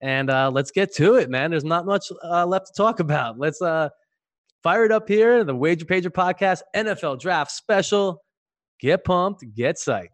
And 0.00 0.30
uh, 0.30 0.50
let's 0.50 0.70
get 0.70 0.94
to 0.94 1.16
it, 1.16 1.28
man. 1.28 1.50
There's 1.50 1.64
not 1.64 1.84
much 1.84 2.06
uh, 2.24 2.46
left 2.46 2.68
to 2.68 2.72
talk 2.74 3.00
about. 3.00 3.38
Let's 3.38 3.60
uh, 3.60 3.90
fire 4.62 4.86
it 4.86 4.92
up 4.92 5.06
here. 5.06 5.44
The 5.44 5.54
Wager 5.54 5.84
Pager 5.84 6.06
Podcast 6.06 6.62
NFL 6.74 7.20
Draft 7.20 7.50
Special. 7.50 8.22
Get 8.80 9.04
pumped, 9.04 9.44
get 9.54 9.76
psyched. 9.76 10.08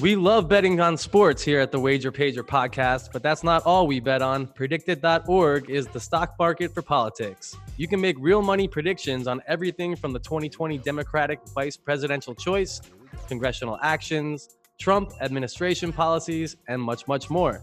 We 0.00 0.16
love 0.16 0.48
betting 0.48 0.80
on 0.80 0.96
sports 0.96 1.42
here 1.42 1.60
at 1.60 1.72
the 1.72 1.78
Wager 1.80 2.10
Pager 2.10 2.42
podcast, 2.42 3.10
but 3.12 3.22
that's 3.22 3.42
not 3.42 3.66
all 3.66 3.86
we 3.86 4.00
bet 4.00 4.22
on. 4.22 4.46
PredictIt.org 4.46 5.68
is 5.68 5.88
the 5.88 6.00
stock 6.00 6.36
market 6.38 6.72
for 6.72 6.80
politics. 6.82 7.56
You 7.76 7.86
can 7.86 8.00
make 8.00 8.16
real 8.18 8.40
money 8.40 8.66
predictions 8.66 9.26
on 9.26 9.42
everything 9.46 9.96
from 9.96 10.12
the 10.12 10.20
2020 10.20 10.78
Democratic 10.78 11.40
vice 11.52 11.76
presidential 11.76 12.34
choice, 12.34 12.80
congressional 13.28 13.78
actions, 13.82 14.56
Trump 14.78 15.12
administration 15.20 15.92
policies, 15.92 16.56
and 16.68 16.80
much, 16.80 17.06
much 17.06 17.28
more. 17.28 17.62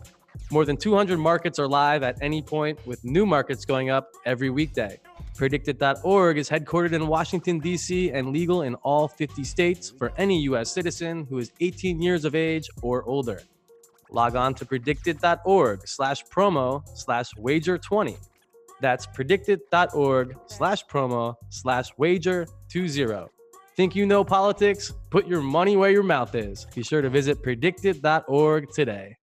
More 0.51 0.65
than 0.65 0.77
200 0.77 1.17
markets 1.17 1.59
are 1.59 1.67
live 1.67 2.03
at 2.03 2.17
any 2.21 2.41
point, 2.41 2.79
with 2.85 3.03
new 3.03 3.25
markets 3.25 3.65
going 3.65 3.89
up 3.89 4.11
every 4.25 4.49
weekday. 4.49 4.99
PredictIt.org 5.35 6.37
is 6.37 6.49
headquartered 6.49 6.93
in 6.93 7.07
Washington, 7.07 7.59
D.C., 7.59 8.11
and 8.11 8.29
legal 8.29 8.63
in 8.63 8.75
all 8.75 9.07
50 9.07 9.43
states 9.43 9.89
for 9.89 10.11
any 10.17 10.41
U.S. 10.43 10.71
citizen 10.71 11.25
who 11.29 11.37
is 11.37 11.51
18 11.59 12.01
years 12.01 12.25
of 12.25 12.33
age 12.33 12.69
or 12.81 13.03
older. 13.03 13.41
Log 14.09 14.35
on 14.35 14.53
to 14.55 14.65
predictit.org 14.65 15.87
slash 15.87 16.23
promo 16.25 16.83
slash 16.95 17.35
wager 17.37 17.77
20. 17.77 18.17
That's 18.79 19.05
predictit.org 19.07 20.35
slash 20.47 20.85
promo 20.85 21.35
slash 21.49 21.89
wager 21.97 22.47
20. 22.69 23.27
Think 23.75 23.95
you 23.95 24.05
know 24.05 24.23
politics? 24.23 24.91
Put 25.11 25.27
your 25.27 25.41
money 25.41 25.77
where 25.77 25.91
your 25.91 26.03
mouth 26.03 26.33
is. 26.33 26.65
Be 26.73 26.83
sure 26.83 27.01
to 27.01 27.09
visit 27.09 27.43
predictit.org 27.43 28.71
today. 28.71 29.17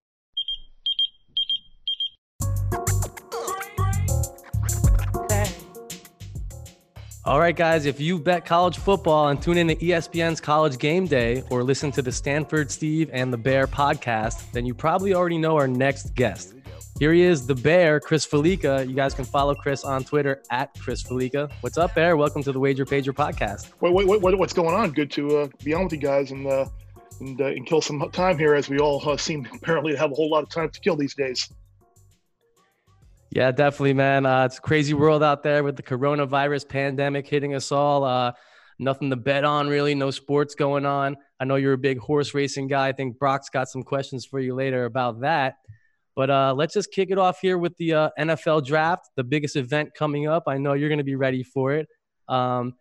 All 7.25 7.39
right, 7.39 7.55
guys, 7.55 7.87
if 7.87 7.99
you 7.99 8.19
bet 8.19 8.45
college 8.45 8.77
football 8.77 9.29
and 9.29 9.41
tune 9.41 9.57
in 9.57 9.67
to 9.69 9.75
ESPN's 9.77 10.39
College 10.39 10.77
Game 10.77 11.07
Day 11.07 11.43
or 11.49 11.63
listen 11.63 11.91
to 11.93 12.03
the 12.03 12.11
Stanford 12.11 12.69
Steve 12.69 13.09
and 13.11 13.33
the 13.33 13.37
Bear 13.37 13.65
podcast, 13.65 14.51
then 14.51 14.63
you 14.63 14.75
probably 14.75 15.15
already 15.15 15.39
know 15.39 15.57
our 15.57 15.67
next 15.67 16.13
guest. 16.13 16.53
Here 16.99 17.13
he 17.13 17.23
is, 17.23 17.47
the 17.47 17.55
Bear, 17.55 17.99
Chris 17.99 18.27
Fallica. 18.27 18.87
You 18.87 18.93
guys 18.93 19.15
can 19.15 19.25
follow 19.25 19.55
Chris 19.55 19.83
on 19.83 20.03
Twitter 20.03 20.43
at 20.51 20.79
Chris 20.79 21.01
Fallica. 21.01 21.51
What's 21.61 21.79
up, 21.79 21.95
Bear? 21.95 22.15
Welcome 22.15 22.43
to 22.43 22.51
the 22.51 22.59
Wager 22.59 22.85
Pager 22.85 23.11
podcast. 23.11 23.71
Wait, 23.81 23.91
wait, 23.91 24.21
wait, 24.21 24.37
what's 24.37 24.53
going 24.53 24.75
on? 24.75 24.91
Good 24.91 25.09
to 25.13 25.37
uh, 25.39 25.47
be 25.63 25.73
on 25.73 25.85
with 25.85 25.93
you 25.93 25.97
guys 25.97 26.29
and 26.29 26.45
uh, 26.45 26.67
and, 27.21 27.41
uh, 27.41 27.45
and 27.45 27.65
kill 27.65 27.81
some 27.81 28.07
time 28.11 28.37
here, 28.37 28.53
as 28.53 28.69
we 28.69 28.77
all 28.77 29.01
uh, 29.09 29.17
seem 29.17 29.47
apparently 29.51 29.93
to 29.93 29.97
have 29.97 30.11
a 30.11 30.15
whole 30.15 30.29
lot 30.29 30.43
of 30.43 30.49
time 30.49 30.69
to 30.69 30.79
kill 30.79 30.95
these 30.95 31.15
days. 31.15 31.49
Yeah, 33.31 33.51
definitely, 33.51 33.93
man. 33.93 34.25
Uh, 34.25 34.45
it's 34.45 34.57
a 34.57 34.61
crazy 34.61 34.93
world 34.93 35.23
out 35.23 35.43
there 35.43 35.63
with 35.63 35.75
the 35.75 35.83
coronavirus 35.83 36.69
pandemic 36.69 37.27
hitting 37.27 37.53
us 37.53 37.71
all. 37.71 38.03
Uh, 38.03 38.31
nothing 38.79 39.09
to 39.09 39.15
bet 39.15 39.43
on, 39.43 39.67
really. 39.67 39.95
No 39.95 40.11
sports 40.11 40.55
going 40.55 40.85
on. 40.85 41.17
I 41.39 41.45
know 41.45 41.55
you're 41.55 41.73
a 41.73 41.77
big 41.77 41.99
horse 41.99 42.33
racing 42.33 42.67
guy. 42.67 42.87
I 42.87 42.91
think 42.93 43.19
Brock's 43.19 43.49
got 43.49 43.67
some 43.67 43.83
questions 43.83 44.25
for 44.25 44.39
you 44.39 44.55
later 44.55 44.85
about 44.85 45.21
that. 45.21 45.55
But 46.15 46.29
uh, 46.29 46.53
let's 46.55 46.73
just 46.73 46.91
kick 46.91 47.11
it 47.11 47.17
off 47.17 47.39
here 47.41 47.57
with 47.57 47.75
the 47.77 47.93
uh, 47.93 48.09
NFL 48.17 48.65
draft, 48.65 49.09
the 49.15 49.23
biggest 49.23 49.57
event 49.57 49.93
coming 49.93 50.27
up. 50.27 50.43
I 50.47 50.57
know 50.57 50.73
you're 50.73 50.89
going 50.89 50.99
to 50.99 51.03
be 51.03 51.15
ready 51.15 51.43
for 51.43 51.73
it. 51.73 51.89
Um, 52.29 52.75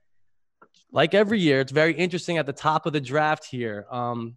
like 0.92 1.14
every 1.14 1.40
year, 1.40 1.60
it's 1.60 1.72
very 1.72 1.94
interesting 1.94 2.38
at 2.38 2.46
the 2.46 2.52
top 2.52 2.86
of 2.86 2.92
the 2.92 3.00
draft 3.00 3.44
here. 3.44 3.86
Um, 3.90 4.36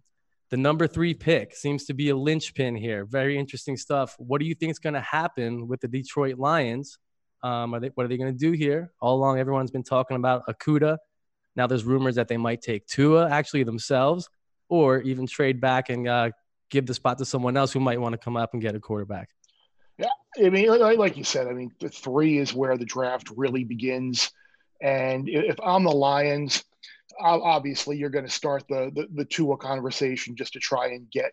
the 0.50 0.56
number 0.56 0.86
three 0.86 1.14
pick 1.14 1.54
seems 1.54 1.84
to 1.86 1.94
be 1.94 2.08
a 2.08 2.16
linchpin 2.16 2.74
here. 2.74 3.04
Very 3.04 3.38
interesting 3.38 3.76
stuff. 3.76 4.14
What 4.18 4.40
do 4.40 4.46
you 4.46 4.54
think 4.54 4.70
is 4.70 4.78
going 4.78 4.94
to 4.94 5.00
happen 5.00 5.68
with 5.68 5.80
the 5.80 5.88
Detroit 5.88 6.38
Lions? 6.38 6.98
Um, 7.42 7.74
are 7.74 7.80
they, 7.80 7.88
what 7.94 8.04
are 8.04 8.08
they 8.08 8.16
going 8.16 8.32
to 8.32 8.38
do 8.38 8.52
here? 8.52 8.92
All 9.00 9.16
along, 9.16 9.38
everyone's 9.38 9.70
been 9.70 9.82
talking 9.82 10.16
about 10.16 10.46
Okudah. 10.46 10.96
Now 11.54 11.66
there's 11.66 11.84
rumors 11.84 12.14
that 12.16 12.28
they 12.28 12.36
might 12.36 12.62
take 12.62 12.86
Tua 12.86 13.28
actually 13.28 13.64
themselves, 13.64 14.28
or 14.68 15.00
even 15.02 15.26
trade 15.26 15.60
back 15.60 15.88
and 15.88 16.06
uh, 16.08 16.30
give 16.70 16.86
the 16.86 16.94
spot 16.94 17.18
to 17.18 17.24
someone 17.24 17.56
else 17.56 17.72
who 17.72 17.80
might 17.80 18.00
want 18.00 18.12
to 18.12 18.18
come 18.18 18.36
up 18.36 18.50
and 18.52 18.62
get 18.62 18.74
a 18.74 18.80
quarterback. 18.80 19.28
Yeah, 19.98 20.06
I 20.44 20.50
mean, 20.50 20.68
like 20.68 21.16
you 21.16 21.24
said, 21.24 21.48
I 21.48 21.52
mean, 21.52 21.72
the 21.80 21.88
three 21.88 22.38
is 22.38 22.54
where 22.54 22.76
the 22.76 22.84
draft 22.84 23.30
really 23.36 23.64
begins. 23.64 24.30
And 24.80 25.28
if 25.28 25.56
I'm 25.62 25.84
the 25.84 25.90
Lions, 25.90 26.64
obviously 27.20 27.96
you're 27.96 28.10
going 28.10 28.26
to 28.26 28.30
start 28.30 28.64
the, 28.68 28.90
the 28.94 29.08
the 29.14 29.24
Tua 29.24 29.56
conversation 29.56 30.36
just 30.36 30.52
to 30.54 30.58
try 30.60 30.88
and 30.88 31.10
get 31.10 31.32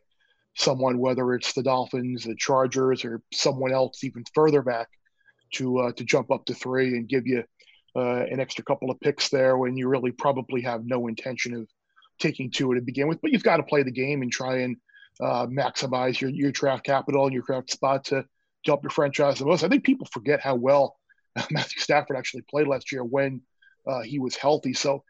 someone, 0.56 1.00
whether 1.00 1.34
it's 1.34 1.54
the 1.54 1.64
Dolphins, 1.64 2.24
the 2.24 2.36
Chargers, 2.36 3.06
or 3.06 3.22
someone 3.34 3.74
else 3.74 4.04
even 4.04 4.24
further 4.34 4.62
back, 4.62 4.88
to 5.54 5.80
uh, 5.80 5.92
to 5.94 6.04
jump 6.04 6.32
up 6.32 6.46
to 6.46 6.54
three 6.54 6.90
and 6.90 7.08
give 7.08 7.28
you 7.28 7.44
uh, 7.96 8.26
an 8.30 8.40
extra 8.40 8.64
couple 8.64 8.90
of 8.90 9.00
picks 9.00 9.30
there 9.30 9.58
when 9.58 9.78
you 9.78 9.88
really 9.88 10.12
probably 10.12 10.62
have 10.62 10.86
no 10.86 11.08
intention 11.08 11.54
of 11.54 11.68
taking 12.20 12.52
Tua 12.52 12.76
to 12.76 12.82
begin 12.82 13.08
with. 13.08 13.22
But 13.22 13.32
you've 13.32 13.44
got 13.44 13.58
to 13.58 13.64
play 13.64 13.84
the 13.84 13.92
game 13.92 14.22
and 14.22 14.32
try 14.32 14.60
and 14.60 14.78
uh, 15.22 15.48
maximize 15.48 16.20
your 16.20 16.30
your 16.30 16.52
draft 16.52 16.84
capital 16.84 17.26
and 17.26 17.34
your 17.34 17.44
draft 17.44 17.72
spot 17.72 18.06
to, 18.06 18.22
to 18.22 18.28
help 18.66 18.84
your 18.84 18.90
franchise 18.90 19.40
the 19.40 19.46
most. 19.46 19.64
I 19.64 19.70
think 19.70 19.84
people 19.84 20.08
forget 20.12 20.42
how 20.42 20.56
well 20.56 20.98
Matthew 21.52 21.80
Stafford 21.80 22.18
actually 22.18 22.44
played 22.50 22.68
last 22.68 22.92
year 22.92 23.04
when 23.04 23.42
uh, 23.88 24.02
he 24.02 24.20
was 24.20 24.36
healthy. 24.36 24.74
So 24.74 25.04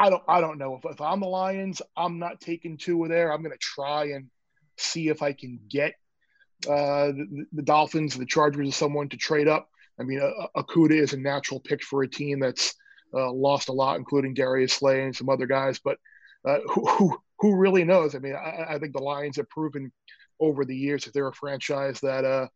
I 0.00 0.08
don't 0.08 0.22
I 0.26 0.40
don't 0.40 0.56
know 0.56 0.76
if, 0.82 0.90
if 0.90 1.00
I'm 1.02 1.20
the 1.20 1.26
Lions, 1.26 1.82
I'm 1.94 2.18
not 2.18 2.40
taking 2.40 2.78
Tua 2.78 3.08
there. 3.08 3.30
I'm 3.30 3.42
going 3.42 3.52
to 3.52 3.58
try 3.58 4.04
and 4.04 4.28
see 4.78 5.08
if 5.08 5.20
I 5.20 5.34
can 5.34 5.60
get 5.68 5.92
uh, 6.66 7.08
the, 7.08 7.44
the, 7.52 7.62
Dolphins, 7.62 8.16
the 8.16 8.24
Chargers, 8.24 8.68
or 8.68 8.72
someone 8.72 9.10
to 9.10 9.18
trade 9.18 9.46
up. 9.46 9.68
I 9.98 10.04
mean, 10.04 10.20
uh, 10.22 10.62
Okudah 10.62 10.98
is 10.98 11.12
a 11.12 11.18
natural 11.18 11.60
pick 11.60 11.82
for 11.82 12.02
a 12.02 12.08
team 12.08 12.40
that's 12.40 12.74
uh, 13.12 13.30
lost 13.30 13.68
a 13.68 13.72
lot, 13.72 13.98
including 13.98 14.32
Darius 14.32 14.72
Slay 14.72 15.02
and 15.02 15.14
some 15.14 15.28
other 15.28 15.46
guys. 15.46 15.78
But 15.84 15.98
uh, 16.46 16.60
who, 16.66 16.86
who, 16.88 17.18
who 17.38 17.56
really 17.56 17.84
knows? 17.84 18.14
I 18.14 18.20
mean, 18.20 18.34
I, 18.34 18.74
I, 18.74 18.78
think 18.78 18.94
the 18.94 19.02
Lions 19.02 19.36
have 19.36 19.50
proven 19.50 19.92
over 20.40 20.64
the 20.64 20.76
years 20.76 21.04
that 21.04 21.12
they're 21.12 21.28
a 21.28 21.34
franchise 21.34 22.00
that 22.00 22.24
uh, 22.24 22.48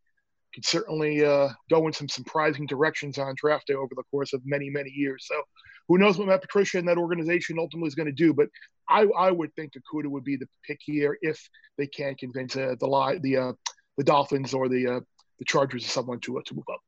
can 0.55 0.63
certainly 0.63 1.23
uh, 1.23 1.51
go 1.69 1.87
in 1.87 1.93
some 1.93 2.09
surprising 2.09 2.65
directions 2.65 3.19
on 3.19 3.35
draft 3.37 3.67
day 3.67 3.75
over 3.75 3.95
the 3.95 4.05
course 4.11 4.33
of 4.33 4.41
many, 4.47 4.71
many 4.71 4.91
years. 4.91 5.27
So 5.29 5.43
who 5.89 5.99
knows 5.99 6.19
what 6.19 6.29
Matt 6.29 6.41
Patricia 6.41 6.79
and 6.79 6.89
that 6.89 6.99
organization 6.99 7.59
ultimately 7.59 7.89
is 7.89 7.95
going 7.95 8.07
to 8.07 8.13
do? 8.13 8.33
But 8.33 8.49
I, 8.89 9.07
I 9.17 9.31
would 9.31 9.55
think 9.55 9.73
Okudah 9.73 10.09
would 10.09 10.25
be 10.25 10.37
the 10.37 10.47
pick 10.67 10.81
here 10.83 11.19
if 11.23 11.49
they 11.79 11.87
can't 11.87 12.19
convince 12.19 12.57
uh, 12.57 12.75
the 12.81 13.19
the 13.23 13.37
uh, 13.37 13.53
the 13.97 14.05
Dolphins 14.05 14.55
or 14.55 14.69
the 14.69 14.87
uh, 14.87 15.01
the 15.39 15.45
Chargers 15.45 15.85
or 15.85 15.89
someone 15.89 16.21
to 16.21 16.39
uh, 16.39 16.43
to 16.47 16.55
move 16.55 16.65
up. 16.73 16.81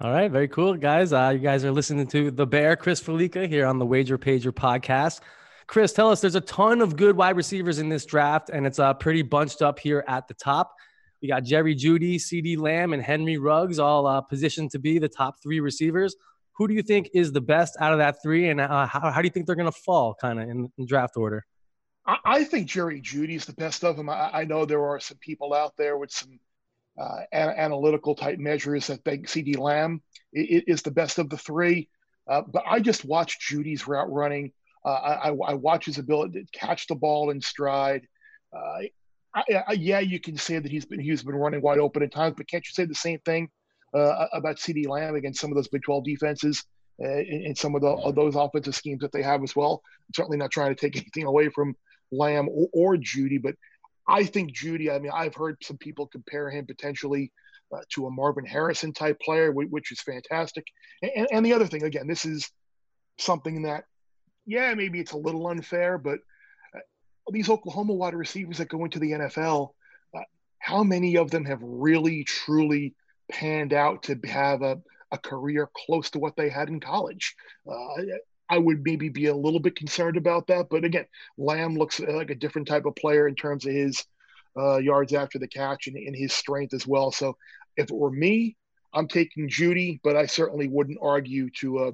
All 0.00 0.10
right, 0.10 0.30
very 0.30 0.48
cool, 0.48 0.74
guys. 0.74 1.12
Uh, 1.12 1.30
you 1.34 1.38
guys 1.38 1.64
are 1.64 1.70
listening 1.70 2.06
to 2.08 2.30
the 2.30 2.46
Bear, 2.46 2.74
Chris 2.74 3.00
Fallica, 3.00 3.48
here 3.48 3.64
on 3.64 3.78
the 3.78 3.86
Wager 3.86 4.18
Pager 4.18 4.52
podcast. 4.52 5.20
Chris, 5.66 5.92
tell 5.92 6.10
us 6.10 6.20
there's 6.20 6.34
a 6.34 6.40
ton 6.42 6.80
of 6.80 6.96
good 6.96 7.16
wide 7.16 7.36
receivers 7.36 7.78
in 7.78 7.88
this 7.88 8.04
draft, 8.04 8.50
and 8.50 8.66
it's 8.66 8.78
uh, 8.78 8.92
pretty 8.94 9.22
bunched 9.22 9.62
up 9.62 9.78
here 9.78 10.04
at 10.08 10.28
the 10.28 10.34
top. 10.34 10.74
We 11.22 11.28
got 11.28 11.44
Jerry 11.44 11.74
Jeudy, 11.74 12.16
CeeDee 12.16 12.58
Lamb, 12.58 12.92
and 12.92 13.02
Henry 13.02 13.38
Ruggs 13.38 13.78
all 13.78 14.06
uh, 14.06 14.20
positioned 14.20 14.72
to 14.72 14.78
be 14.78 14.98
the 14.98 15.08
top 15.08 15.40
three 15.42 15.60
receivers. 15.60 16.16
Who 16.56 16.68
do 16.68 16.74
you 16.74 16.82
think 16.82 17.10
is 17.14 17.32
the 17.32 17.40
best 17.40 17.76
out 17.80 17.92
of 17.92 17.98
that 17.98 18.22
three, 18.22 18.48
and 18.48 18.60
uh, 18.60 18.86
how, 18.86 19.10
how 19.10 19.20
do 19.20 19.26
you 19.26 19.30
think 19.30 19.46
they're 19.46 19.56
going 19.56 19.70
to 19.70 19.78
fall 19.84 20.14
kind 20.14 20.40
of 20.40 20.48
in, 20.48 20.70
in, 20.78 20.86
draft 20.86 21.16
order? 21.16 21.44
I, 22.06 22.18
I 22.24 22.44
think 22.44 22.68
Jerry 22.68 23.00
Jeudy 23.00 23.34
is 23.34 23.44
the 23.44 23.54
best 23.54 23.84
of 23.84 23.96
them. 23.96 24.08
I, 24.08 24.30
I, 24.32 24.44
know 24.44 24.64
there 24.64 24.84
are 24.84 25.00
some 25.00 25.18
people 25.18 25.52
out 25.52 25.72
there 25.76 25.98
with 25.98 26.12
some 26.12 26.38
uh, 27.00 27.22
an, 27.32 27.50
analytical 27.56 28.14
type 28.14 28.38
measures 28.38 28.86
that 28.86 29.04
think 29.04 29.26
CeeDee 29.26 29.58
Lamb 29.58 30.00
is 30.32 30.82
the 30.82 30.92
best 30.92 31.18
of 31.18 31.28
the 31.28 31.38
three. 31.38 31.88
Uh, 32.28 32.42
but 32.46 32.62
I 32.66 32.78
just 32.78 33.04
watched 33.04 33.42
Jeudy's 33.42 33.88
route 33.88 34.10
running. 34.10 34.52
Uh, 34.84 34.88
I, 34.88 35.28
I, 35.30 35.54
watch 35.54 35.86
his 35.86 35.98
ability 35.98 36.44
to 36.44 36.58
catch 36.58 36.86
the 36.86 36.94
ball 36.94 37.30
in 37.30 37.40
stride. 37.40 38.06
Uh, 38.54 38.82
I, 39.34 39.72
yeah, 39.72 39.98
you 39.98 40.20
can 40.20 40.36
say 40.36 40.58
that 40.58 40.70
he's 40.70 40.84
been 40.84 41.00
he's 41.00 41.24
been 41.24 41.34
running 41.34 41.62
wide 41.62 41.78
open 41.78 42.02
at 42.04 42.12
times, 42.12 42.34
but 42.36 42.46
can't 42.46 42.64
you 42.64 42.72
say 42.72 42.84
the 42.84 42.94
same 42.94 43.18
thing 43.20 43.48
uh, 43.94 44.26
about 44.32 44.56
CeeDee 44.56 44.88
Lamb 44.88 45.14
against 45.14 45.40
some 45.40 45.50
of 45.50 45.56
those 45.56 45.68
Big 45.68 45.82
12 45.82 46.04
defenses 46.04 46.64
uh, 47.04 47.54
some 47.54 47.74
of, 47.74 47.82
the, 47.82 47.88
of 47.88 48.14
those 48.14 48.36
offensive 48.36 48.74
schemes 48.74 49.00
that 49.00 49.12
they 49.12 49.22
have 49.22 49.42
as 49.42 49.56
well? 49.56 49.82
I'm 50.08 50.14
certainly 50.14 50.38
not 50.38 50.50
trying 50.50 50.74
to 50.74 50.80
take 50.80 50.96
anything 51.00 51.24
away 51.24 51.48
from 51.48 51.74
Lamb 52.12 52.48
or, 52.48 52.68
or 52.72 52.96
Jeudy, 52.96 53.40
but 53.42 53.54
I 54.06 54.24
think 54.24 54.54
Jeudy, 54.54 54.90
I 54.90 54.98
mean, 54.98 55.12
I've 55.14 55.34
heard 55.34 55.56
some 55.62 55.78
people 55.78 56.06
compare 56.06 56.50
him 56.50 56.66
potentially 56.66 57.32
uh, 57.74 57.80
to 57.94 58.06
a 58.06 58.10
Marvin 58.10 58.44
Harrison 58.44 58.92
type 58.92 59.18
player, 59.20 59.50
which 59.50 59.90
is 59.90 60.00
fantastic. 60.00 60.64
And, 61.02 61.26
and, 61.32 61.46
the 61.46 61.54
other 61.54 61.66
thing, 61.66 61.82
again, 61.82 62.06
this 62.06 62.24
is 62.24 62.50
something 63.18 63.62
that, 63.62 63.84
yeah, 64.46 64.74
maybe 64.74 65.00
it's 65.00 65.12
a 65.12 65.16
little 65.18 65.46
unfair, 65.48 65.96
but 65.96 66.18
uh, 66.76 66.80
these 67.30 67.48
Oklahoma 67.48 67.94
wide 67.94 68.14
receivers 68.14 68.58
that 68.58 68.68
go 68.68 68.84
into 68.84 68.98
the 68.98 69.12
NFL, 69.12 69.70
uh, 70.14 70.20
how 70.58 70.84
many 70.84 71.16
of 71.16 71.30
them 71.30 71.46
have 71.46 71.60
really, 71.62 72.24
truly 72.24 72.94
panned 73.30 73.72
out 73.72 74.04
to 74.04 74.18
have 74.24 74.62
a, 74.62 74.80
a 75.12 75.18
career 75.18 75.70
close 75.86 76.10
to 76.10 76.18
what 76.18 76.36
they 76.36 76.48
had 76.48 76.68
in 76.68 76.80
college? 76.80 77.34
Uh, 77.70 78.02
I 78.50 78.58
would 78.58 78.82
maybe 78.84 79.08
be 79.08 79.26
a 79.26 79.36
little 79.36 79.60
bit 79.60 79.76
concerned 79.76 80.16
about 80.16 80.46
that. 80.48 80.66
But 80.70 80.84
again, 80.84 81.06
Lamb 81.38 81.76
looks 81.76 82.00
like 82.00 82.30
a 82.30 82.34
different 82.34 82.68
type 82.68 82.84
of 82.84 82.96
player 82.96 83.26
in 83.26 83.34
terms 83.34 83.64
of 83.66 83.72
his 83.72 84.04
uh, 84.56 84.76
yards 84.76 85.12
after 85.12 85.38
the 85.38 85.48
catch 85.48 85.86
and, 85.86 85.96
and 85.96 86.14
his 86.14 86.32
strength 86.32 86.74
as 86.74 86.86
well. 86.86 87.10
So 87.10 87.36
if 87.76 87.90
it 87.90 87.96
were 87.96 88.10
me, 88.10 88.56
I'm 88.92 89.08
taking 89.08 89.48
Jeudy, 89.48 90.00
but 90.04 90.16
I 90.16 90.26
certainly 90.26 90.68
wouldn't 90.68 90.98
argue 91.02 91.50
to 91.60 91.78
uh, 91.78 91.90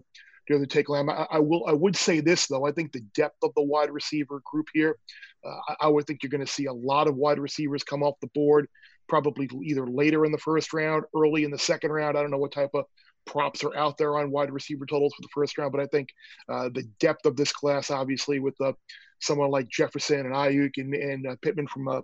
to 0.49 0.67
take 0.67 0.89
Lamb. 0.89 1.09
I, 1.09 1.27
I, 1.31 1.39
will. 1.39 1.65
I 1.67 1.73
would 1.73 1.97
say 1.97 2.21
this 2.21 2.47
though. 2.47 2.67
I 2.67 2.73
think 2.73 2.93
the 2.93 3.01
depth 3.15 3.39
of 3.43 3.53
the 3.55 3.63
wide 3.63 3.91
receiver 3.91 4.43
group 4.45 4.67
here. 4.75 4.97
Uh, 5.45 5.57
I, 5.69 5.87
I, 5.87 5.89
would 5.89 6.07
think 6.07 6.23
you're 6.23 6.31
going 6.31 6.45
to 6.45 6.53
see 6.53 6.67
a 6.67 6.73
lot 6.73 7.09
of 7.09 7.17
wide 7.17 7.39
receivers 7.39 7.83
come 7.83 8.03
off 8.03 8.21
the 8.21 8.27
board, 8.35 8.69
probably 9.11 9.49
either 9.65 9.87
later 9.87 10.25
in 10.25 10.31
the 10.31 10.39
first 10.39 10.73
round, 10.73 11.05
early 11.15 11.43
in 11.43 11.51
the 11.51 11.59
second 11.59 11.91
round. 11.91 12.17
I 12.17 12.23
don't 12.23 12.31
know 12.31 12.39
what 12.39 12.53
type 12.53 12.71
of 12.75 12.85
props 13.27 13.65
are 13.65 13.77
out 13.77 13.99
there 13.99 14.17
on 14.17 14.31
wide 14.31 14.53
receiver 14.53 14.87
totals 14.87 15.13
for 15.15 15.23
the 15.23 15.29
first 15.35 15.59
round, 15.59 15.73
but 15.73 15.81
I 15.81 15.87
think 15.87 16.09
uh, 16.49 16.71
the 16.73 16.85
depth 17.01 17.27
of 17.27 17.37
this 17.37 17.53
class, 17.53 17.91
obviously, 17.91 18.39
with 18.39 18.59
uh, 18.61 18.73
someone 19.19 19.51
like 19.51 19.69
Jefferson 19.69 20.21
and 20.21 20.35
Aiyuk 20.35 20.71
and, 20.77 20.95
and 20.95 21.27
uh, 21.27 21.37
Pittman 21.43 21.67
from 21.67 21.89
uh, 21.89 22.01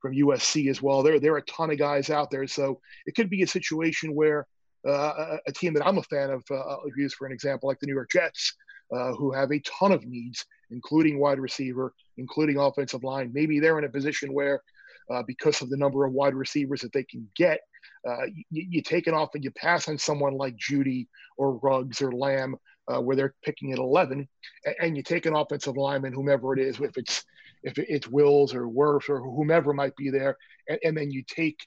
from 0.00 0.14
USC 0.14 0.70
as 0.70 0.80
well. 0.80 1.02
There, 1.02 1.20
there 1.20 1.34
are 1.34 1.38
a 1.38 1.42
ton 1.42 1.70
of 1.70 1.78
guys 1.78 2.08
out 2.08 2.30
there, 2.30 2.46
so 2.46 2.80
it 3.04 3.14
could 3.14 3.28
be 3.28 3.42
a 3.42 3.46
situation 3.46 4.14
where 4.14 4.46
uh, 4.88 5.36
a, 5.46 5.52
team 5.52 5.74
that 5.74 5.84
I'm 5.84 5.98
a 5.98 6.02
fan 6.04 6.30
of, 6.30 6.44
uh, 6.50 6.54
I'll 6.54 6.84
use 6.96 7.12
for 7.12 7.26
an 7.26 7.32
example, 7.32 7.68
like 7.68 7.80
the 7.80 7.86
New 7.86 7.94
York 7.94 8.10
Jets, 8.10 8.54
who 8.90 9.32
have 9.32 9.50
a 9.50 9.60
ton 9.60 9.90
of 9.90 10.06
needs, 10.06 10.46
including 10.70 11.18
wide 11.18 11.40
receiver, 11.40 11.92
including 12.16 12.58
offensive 12.58 13.02
line. 13.02 13.32
Maybe 13.34 13.58
they're 13.58 13.78
in 13.78 13.84
a 13.84 13.88
position 13.88 14.32
where, 14.32 14.62
uh, 15.10 15.22
because 15.26 15.62
of 15.62 15.70
the 15.70 15.76
number 15.76 16.04
of 16.04 16.12
wide 16.12 16.34
receivers 16.34 16.80
that 16.80 16.92
they 16.92 17.04
can 17.04 17.28
get, 17.36 17.60
uh, 18.06 18.26
you, 18.50 18.66
you, 18.70 18.82
take 18.82 19.06
it 19.06 19.14
off 19.14 19.30
and 19.34 19.44
you 19.44 19.50
pass 19.52 19.88
on 19.88 19.98
someone 19.98 20.36
like 20.36 20.56
Jeudy 20.56 21.08
or 21.36 21.58
Ruggs 21.58 22.02
or 22.02 22.12
Lamb, 22.12 22.56
uh, 22.88 23.00
where 23.00 23.16
they're 23.16 23.34
picking 23.44 23.72
at 23.72 23.78
11, 23.78 24.26
and, 24.64 24.74
and, 24.80 24.96
you 24.96 25.02
take 25.02 25.26
an 25.26 25.34
offensive 25.34 25.76
lineman, 25.76 26.12
whomever 26.12 26.54
it 26.54 26.60
is, 26.60 26.80
if 26.80 26.96
it's 26.96 27.24
if 27.62 27.76
it's 27.76 28.08
Wills 28.08 28.54
or 28.54 28.68
Wirfs 28.68 29.08
or 29.08 29.20
whomever 29.20 29.72
might 29.72 29.96
be 29.96 30.10
there, 30.10 30.36
and, 30.68 30.78
and 30.84 30.96
then 30.96 31.10
you 31.10 31.22
take 31.26 31.58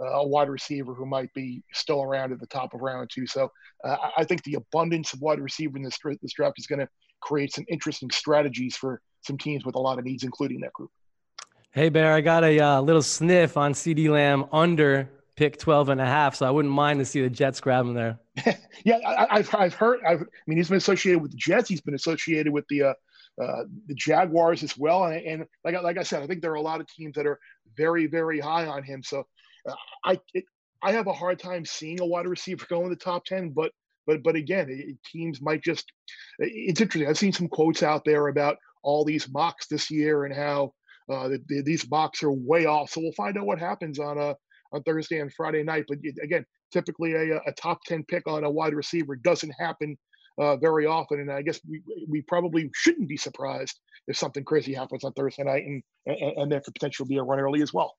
uh, 0.00 0.04
a 0.04 0.26
wide 0.26 0.48
receiver 0.48 0.94
who 0.94 1.06
might 1.06 1.32
be 1.34 1.62
still 1.72 2.02
around 2.02 2.32
at 2.32 2.40
the 2.40 2.46
top 2.46 2.74
of 2.74 2.80
round 2.80 3.10
two. 3.12 3.26
So 3.26 3.50
uh, 3.84 3.96
I 4.16 4.24
think 4.24 4.42
the 4.44 4.54
abundance 4.54 5.12
of 5.12 5.20
wide 5.20 5.40
receiver 5.40 5.76
in 5.76 5.82
this, 5.82 5.98
this 6.22 6.32
draft 6.34 6.58
is 6.58 6.66
going 6.66 6.80
to 6.80 6.88
create 7.20 7.52
some 7.52 7.64
interesting 7.68 8.10
strategies 8.10 8.76
for 8.76 9.00
some 9.26 9.38
teams 9.38 9.64
with 9.64 9.74
a 9.74 9.80
lot 9.80 9.98
of 9.98 10.04
needs, 10.04 10.22
including 10.22 10.60
that 10.60 10.72
group. 10.72 10.90
Hey, 11.78 11.90
Bear, 11.90 12.12
I 12.12 12.22
got 12.22 12.42
a 12.42 12.58
uh, 12.58 12.80
little 12.80 13.02
sniff 13.02 13.56
on 13.56 13.72
CeeDee 13.72 14.08
Lamb 14.08 14.46
under 14.50 15.08
pick 15.36 15.60
12 15.60 15.90
and 15.90 16.00
a 16.00 16.04
half, 16.04 16.34
so 16.34 16.44
I 16.44 16.50
wouldn't 16.50 16.74
mind 16.74 16.98
to 16.98 17.04
see 17.04 17.20
the 17.20 17.30
Jets 17.30 17.60
grab 17.60 17.86
him 17.86 17.94
there. 17.94 18.18
yeah, 18.84 18.98
I, 19.06 19.36
have 19.36 19.54
I've 19.54 19.74
heard. 19.74 20.00
I've, 20.04 20.22
i 20.22 20.24
mean, 20.48 20.58
he's 20.58 20.70
been 20.70 20.78
associated 20.78 21.22
with 21.22 21.30
the 21.30 21.36
Jets. 21.36 21.68
He's 21.68 21.80
been 21.80 21.94
associated 21.94 22.52
with 22.52 22.64
the 22.68 22.82
uh, 22.82 22.94
uh, 23.40 23.62
the 23.86 23.94
Jaguars 23.94 24.64
as 24.64 24.76
well. 24.76 25.04
And, 25.04 25.24
and 25.24 25.46
like 25.64 25.80
like 25.80 25.98
I 25.98 26.02
said, 26.02 26.20
I 26.20 26.26
think 26.26 26.42
there 26.42 26.50
are 26.50 26.56
a 26.56 26.60
lot 26.60 26.80
of 26.80 26.88
teams 26.88 27.14
that 27.14 27.28
are 27.28 27.38
very 27.76 28.08
very 28.08 28.40
high 28.40 28.66
on 28.66 28.82
him. 28.82 29.04
So 29.04 29.22
uh, 29.64 29.74
I 30.04 30.18
it, 30.34 30.46
I 30.82 30.90
have 30.90 31.06
a 31.06 31.12
hard 31.12 31.38
time 31.38 31.64
seeing 31.64 32.00
a 32.00 32.06
wide 32.06 32.26
receiver 32.26 32.66
go 32.68 32.82
in 32.82 32.90
the 32.90 32.96
top 32.96 33.24
ten, 33.24 33.50
but 33.50 33.70
but 34.04 34.24
but 34.24 34.34
again, 34.34 34.66
it, 34.68 34.96
teams 35.04 35.40
might 35.40 35.62
just. 35.62 35.84
It's 36.40 36.80
interesting. 36.80 37.08
I've 37.08 37.18
seen 37.18 37.32
some 37.32 37.46
quotes 37.46 37.84
out 37.84 38.04
there 38.04 38.26
about 38.26 38.56
all 38.82 39.04
these 39.04 39.28
mocks 39.28 39.68
this 39.68 39.92
year 39.92 40.24
and 40.24 40.34
how 40.34 40.72
uh, 41.08 41.28
the, 41.28 41.42
the, 41.48 41.62
these 41.62 41.88
mocks 41.90 42.22
are 42.22 42.32
way 42.32 42.66
off. 42.66 42.90
So 42.90 43.00
we'll 43.00 43.12
find 43.12 43.36
out 43.38 43.46
what 43.46 43.58
happens 43.58 43.98
on 43.98 44.18
a 44.18 44.30
uh, 44.30 44.34
on 44.70 44.82
Thursday 44.82 45.18
and 45.20 45.32
Friday 45.32 45.62
night. 45.62 45.84
But 45.88 45.98
again, 46.22 46.44
typically 46.72 47.14
a, 47.14 47.36
a 47.46 47.52
top 47.56 47.78
ten 47.86 48.04
pick 48.04 48.26
on 48.26 48.44
a 48.44 48.50
wide 48.50 48.74
receiver 48.74 49.16
doesn't 49.16 49.54
happen 49.58 49.96
uh, 50.38 50.56
very 50.56 50.86
often. 50.86 51.20
And 51.20 51.32
I 51.32 51.42
guess 51.42 51.60
we, 51.68 51.82
we 52.06 52.22
probably 52.22 52.70
shouldn't 52.74 53.08
be 53.08 53.16
surprised 53.16 53.78
if 54.06 54.16
something 54.16 54.44
crazy 54.44 54.74
happens 54.74 55.04
on 55.04 55.12
Thursday 55.14 55.44
night 55.44 55.64
and, 55.64 55.82
and, 56.06 56.18
and 56.36 56.52
there 56.52 56.60
could 56.60 56.74
potentially 56.74 57.08
be 57.08 57.16
a 57.16 57.22
run 57.22 57.40
early 57.40 57.62
as 57.62 57.72
well. 57.72 57.96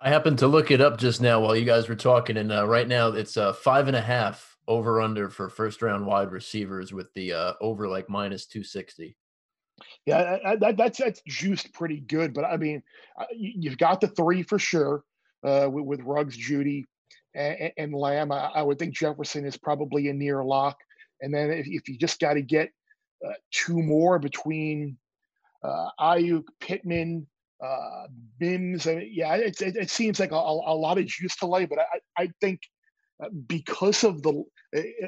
I 0.00 0.10
happened 0.10 0.38
to 0.40 0.46
look 0.46 0.70
it 0.70 0.82
up 0.82 0.98
just 0.98 1.22
now 1.22 1.40
while 1.40 1.56
you 1.56 1.64
guys 1.64 1.88
were 1.88 1.96
talking, 1.96 2.36
and 2.36 2.52
uh, 2.52 2.66
right 2.66 2.86
now 2.86 3.08
it's 3.08 3.38
uh, 3.38 3.54
five 3.54 3.88
and 3.88 3.96
a 3.96 4.00
half 4.00 4.58
over 4.68 5.00
under 5.00 5.30
for 5.30 5.48
first 5.48 5.80
round 5.80 6.04
wide 6.04 6.32
receivers 6.32 6.92
with 6.92 7.12
the 7.14 7.32
uh, 7.32 7.52
over 7.62 7.88
like 7.88 8.10
minus 8.10 8.44
260. 8.46 9.16
Yeah, 10.06 10.56
that, 10.60 10.76
that's 10.76 10.98
that's 10.98 11.20
juiced 11.26 11.72
pretty 11.74 12.00
good, 12.00 12.32
but 12.32 12.44
I 12.44 12.56
mean, 12.56 12.82
you've 13.34 13.78
got 13.78 14.00
the 14.00 14.08
three 14.08 14.42
for 14.42 14.58
sure 14.58 15.02
uh, 15.44 15.68
with, 15.70 15.84
with 15.84 16.00
Ruggs, 16.00 16.36
Jeudy, 16.36 16.84
and, 17.34 17.72
and 17.76 17.94
Lamb. 17.94 18.32
I, 18.32 18.50
I, 18.54 18.62
would 18.62 18.78
think 18.78 18.94
Jefferson 18.94 19.44
is 19.44 19.56
probably 19.56 20.08
a 20.08 20.12
near 20.12 20.42
lock. 20.42 20.76
And 21.20 21.34
then 21.34 21.50
if, 21.50 21.66
if 21.66 21.88
you 21.88 21.98
just 21.98 22.20
got 22.20 22.34
to 22.34 22.42
get 22.42 22.70
uh, 23.26 23.32
two 23.50 23.80
more 23.82 24.18
between 24.18 24.96
uh, 25.62 25.88
Aiyuk, 26.00 26.44
Pittman, 26.60 27.26
uh, 27.62 27.66
I 27.66 28.06
mean, 28.40 28.78
yeah, 28.84 29.34
it, 29.36 29.60
it, 29.60 29.76
it, 29.76 29.90
seems 29.90 30.20
like 30.20 30.32
a, 30.32 30.34
a, 30.34 30.76
lot 30.76 30.98
of 30.98 31.06
juice 31.06 31.36
to 31.36 31.46
lay. 31.46 31.64
But 31.64 31.78
I, 31.78 32.22
I 32.22 32.30
think 32.40 32.60
uh, 33.22 33.28
because 33.46 34.04
of 34.04 34.22
the, 34.22 34.44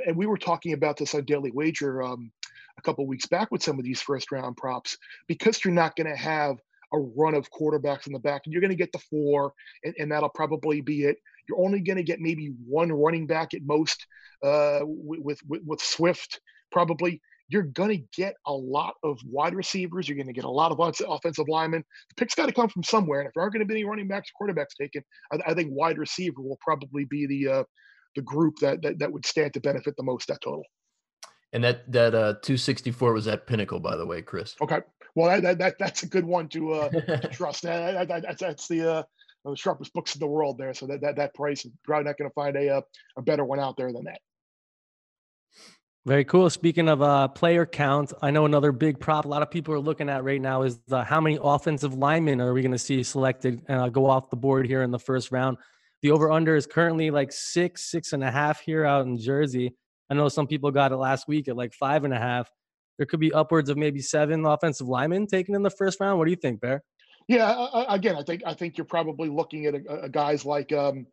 and 0.07 0.17
we 0.17 0.27
were 0.27 0.39
talking 0.39 0.73
about 0.73 0.97
this 0.97 1.15
on 1.15 1.25
Daily 1.25 1.51
Wager 1.51 2.03
um, 2.03 2.33
a 2.79 2.83
couple 2.83 3.07
weeks 3.07 3.27
back 3.27 3.51
with 3.51 3.63
some 3.63 3.79
of 3.79 3.85
these 3.85 4.01
first 4.01 4.31
round 4.33 4.57
props, 4.57 4.97
because 5.27 5.65
you're 5.65 5.75
not 5.75 5.97
going 5.97 6.09
to 6.09 6.17
have 6.17 6.57
a 6.95 6.99
run 6.99 7.35
of 7.35 7.51
quarterbacks 7.51 8.07
in 8.07 8.13
the 8.13 8.19
back, 8.19 8.43
and 8.45 8.53
you're 8.53 8.63
going 8.63 8.71
to 8.71 8.77
get 8.77 8.93
the 8.93 8.99
four, 9.11 9.53
and, 9.85 9.95
and 9.99 10.11
that'll 10.11 10.31
probably 10.31 10.81
be 10.81 11.05
it. 11.05 11.19
You're 11.49 11.61
only 11.61 11.81
going 11.81 11.97
to 11.97 12.03
get 12.03 12.21
maybe 12.21 12.53
one 12.67 12.93
running 12.93 13.27
back 13.27 13.53
at 13.53 13.63
most 13.63 14.07
uh, 14.43 14.81
with, 14.85 15.41
with, 15.47 15.63
with 15.65 15.83
Swift 15.83 16.41
probably 16.71 17.21
you're 17.49 17.63
going 17.63 17.89
to 17.89 18.05
get 18.15 18.35
a 18.47 18.53
lot 18.53 18.95
of 19.03 19.19
wide 19.25 19.55
receivers. 19.55 20.09
You're 20.09 20.17
going 20.17 20.27
to 20.27 20.33
get 20.33 20.45
a 20.45 20.51
lot 20.51 20.71
of 20.71 20.79
offensive 21.09 21.49
linemen. 21.49 21.83
The 22.11 22.15
picks 22.17 22.35
got 22.35 22.47
to 22.47 22.53
come 22.53 22.69
from 22.69 22.83
somewhere. 22.83 23.21
And 23.21 23.29
if 23.29 23.35
there 23.35 23.43
aren't 23.43 23.55
going 23.55 23.67
to 23.67 23.73
be 23.73 23.81
any 23.81 23.85
running 23.85 24.09
backs, 24.09 24.31
or 24.39 24.47
quarterbacks 24.47 24.77
taken, 24.79 25.03
I, 25.33 25.39
I 25.47 25.55
think 25.55 25.71
wide 25.73 25.99
receiver 25.99 26.43
will 26.43 26.59
probably 26.61 27.07
be 27.07 27.27
the 27.27 27.49
uh, 27.49 27.65
the 28.17 28.23
group 28.23 28.57
that, 28.61 28.83
that 28.83 28.99
that 28.99 29.13
would 29.13 29.27
stand 29.27 29.55
to 29.55 29.61
benefit 29.61 29.95
the 29.97 30.03
most 30.03 30.29
that 30.29 30.41
total. 30.43 30.65
And 31.53 31.65
that 31.65 31.91
that 31.93 32.15
uh, 32.15 32.35
264 32.43 33.13
was 33.13 33.27
at 33.27 33.47
Pinnacle, 33.47 33.81
by 33.81 33.97
the 33.97 34.07
way, 34.07 34.21
Chris. 34.21 34.55
Okay, 34.61 34.81
well 35.15 35.29
that, 35.29 35.43
that, 35.43 35.59
that 35.59 35.79
that's 35.79 36.03
a 36.03 36.07
good 36.07 36.25
one 36.25 36.49
to, 36.49 36.73
uh, 36.73 36.89
to 36.91 37.29
trust. 37.29 37.63
That, 37.63 38.09
that, 38.09 38.23
that's 38.23 38.41
that's 38.41 38.69
the 38.69 38.93
uh, 38.93 39.03
the 39.45 39.57
sharpest 39.57 39.93
books 39.93 40.15
in 40.15 40.21
the 40.21 40.27
world 40.27 40.59
there. 40.59 40.75
So 40.75 40.87
that 40.87 41.01
that, 41.01 41.17
that 41.17 41.35
price 41.35 41.65
is 41.65 41.73
probably 41.85 42.05
not 42.05 42.19
going 42.19 42.31
to 42.31 42.35
find 42.35 42.57
a 42.57 42.77
uh, 42.77 42.81
a 43.17 43.23
better 43.23 43.45
one 43.45 43.61
out 43.61 43.77
there 43.77 43.93
than 43.93 44.05
that. 44.05 44.21
Very 46.07 46.25
cool. 46.25 46.49
Speaking 46.49 46.89
of 46.89 47.03
uh, 47.03 47.29
player 47.29 47.67
count, 47.67 48.15
I 48.23 48.31
know 48.31 48.47
another 48.47 48.73
big 48.73 48.99
prop 48.99 49.27
a 49.27 49.29
lot 49.29 49.43
of 49.43 49.51
people 49.51 49.75
are 49.75 49.79
looking 49.79 50.09
at 50.09 50.25
right 50.25 50.41
now 50.41 50.63
is 50.63 50.79
the, 50.87 51.05
how 51.05 51.21
many 51.21 51.39
offensive 51.43 51.93
linemen 51.93 52.41
are 52.41 52.55
we 52.55 52.63
going 52.63 52.73
to 52.73 52.79
see 52.79 53.03
selected 53.03 53.63
uh, 53.69 53.91
go 53.91 54.07
off 54.07 54.31
the 54.31 54.37
board 54.37 54.67
here 54.67 54.83
in 54.83 54.91
the 54.91 54.99
first 54.99 55.33
round? 55.33 55.59
The 56.01 56.11
over 56.13 56.31
under 56.31 56.57
is 56.57 56.67
currently 56.67 57.11
like 57.11 57.31
six, 57.31 57.91
six 57.91 58.15
and 58.15 58.25
a 58.25 58.31
half 58.31 58.61
here 58.61 58.87
out 58.87 59.05
in 59.05 59.19
Jersey. 59.19 59.75
I 60.11 60.15
know 60.15 60.29
some 60.29 60.47
people 60.47 60.71
got 60.71 60.93
it 60.93 60.97
last 60.97 61.29
week 61.29 61.49
at 61.49 61.57
like 61.57 61.73
five 61.75 62.05
and 62.05 62.15
a 62.15 62.19
half. 62.19 62.51
There 62.97 63.07
could 63.07 63.21
be 63.21 63.33
upwards 63.33 63.71
of 63.71 63.77
maybe 63.77 64.01
seven 64.01 64.45
offensive 64.45 64.89
linemen 64.89 65.27
taken 65.27 65.55
in 65.55 65.63
the 65.63 65.71
first 65.71 66.01
round. 66.01 66.19
What 66.19 66.25
do 66.25 66.31
you 66.31 66.37
think, 66.37 66.61
Bear? 66.61 66.83
Yeah, 67.29 67.85
again, 67.89 68.17
I 68.17 68.23
think 68.23 68.43
I 68.47 68.55
think 68.55 68.79
you're 68.79 68.87
probably 68.87 69.29
looking 69.29 69.67
at 69.67 69.75
a, 69.75 70.05
a 70.05 70.09
guys 70.09 70.47
like 70.47 70.73
um, 70.73 71.07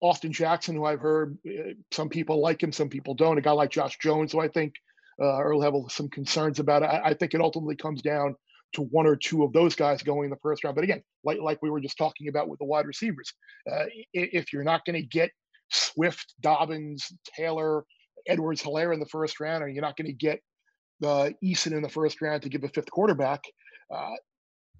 Austin 0.00 0.32
Jackson, 0.32 0.74
who 0.74 0.84
I've 0.84 1.00
heard 1.00 1.36
uh, 1.46 1.74
some 1.92 2.08
people 2.08 2.40
like 2.40 2.62
him, 2.62 2.72
some 2.72 2.88
people 2.88 3.14
don't. 3.14 3.38
A 3.38 3.42
guy 3.42 3.52
like 3.52 3.70
Josh 3.70 3.98
Jones, 3.98 4.32
who 4.32 4.40
I 4.40 4.48
think 4.48 4.74
uh, 5.22 5.40
will 5.44 5.60
have 5.60 5.74
some 5.90 6.08
concerns 6.08 6.58
about. 6.58 6.82
I, 6.82 7.02
I, 7.06 7.14
think 7.14 7.34
it 7.34 7.40
ultimately 7.40 7.76
comes 7.76 8.00
down 8.00 8.34
to 8.74 8.82
one 8.82 9.06
or 9.06 9.16
two 9.16 9.44
of 9.44 9.52
those 9.52 9.74
guys 9.74 10.02
going 10.02 10.24
in 10.24 10.30
the 10.30 10.38
first 10.42 10.64
round. 10.64 10.74
But 10.74 10.84
again, 10.84 11.02
like 11.22 11.38
like 11.40 11.60
we 11.62 11.70
were 11.70 11.80
just 11.80 11.98
talking 11.98 12.28
about 12.28 12.48
with 12.48 12.58
the 12.60 12.64
wide 12.64 12.86
receivers, 12.86 13.32
uh, 13.70 13.84
if 14.12 14.52
you're 14.52 14.64
not 14.64 14.84
going 14.84 15.00
to 15.00 15.06
get 15.06 15.30
Swift, 15.70 16.34
Dobbins, 16.40 17.12
Taylor, 17.36 17.84
Edwards, 18.28 18.62
Helaire 18.62 18.94
in 18.94 19.00
the 19.00 19.06
first 19.06 19.40
round, 19.40 19.64
and 19.64 19.74
you're 19.74 19.82
not 19.82 19.96
going 19.96 20.06
to 20.06 20.12
get 20.12 20.40
uh, 21.04 21.30
Eason 21.42 21.72
in 21.72 21.82
the 21.82 21.88
first 21.88 22.20
round 22.20 22.42
to 22.42 22.48
give 22.48 22.64
a 22.64 22.68
fifth 22.68 22.90
quarterback, 22.90 23.42
uh, 23.94 24.14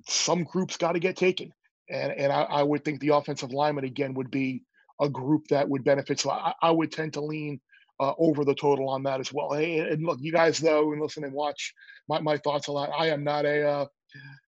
some 0.07 0.45
groups 0.45 0.77
got 0.77 0.93
to 0.93 1.01
get 1.01 1.17
taken. 1.17 1.53
And 1.91 2.13
and 2.13 2.33
I, 2.33 2.43
I, 2.43 2.63
would 2.63 2.85
think 2.85 3.01
the 3.01 3.15
offensive 3.15 3.53
lineman 3.53 3.85
again 3.85 4.15
would 4.15 4.31
be 4.31 4.63
a 5.01 5.09
group 5.09 5.47
that 5.49 5.69
would 5.69 5.85
benefit. 5.85 6.21
So 6.21 6.31
I, 6.31 6.53
I 6.61 6.71
would 6.71 6.93
tend 6.93 7.15
to 7.15 7.23
lean 7.23 7.61
uh, 7.99 8.13
over 8.19 8.45
the 8.45 8.55
total 8.55 8.91
on 8.91 9.05
that 9.05 9.21
as 9.21 9.33
well. 9.33 9.55
Hey, 9.55 9.79
and 9.79 10.05
look, 10.05 10.19
you 10.21 10.33
guys 10.33 10.59
though, 10.59 10.93
and 10.93 11.01
listen 11.01 11.25
and 11.25 11.33
watch 11.33 11.73
my, 12.09 12.21
my 12.21 12.37
thoughts 12.37 12.67
a 12.67 12.73
lot. 12.73 12.91
I 12.97 13.09
am 13.09 13.25
not 13.25 13.47
a 13.47 13.67
uh, 13.67 13.87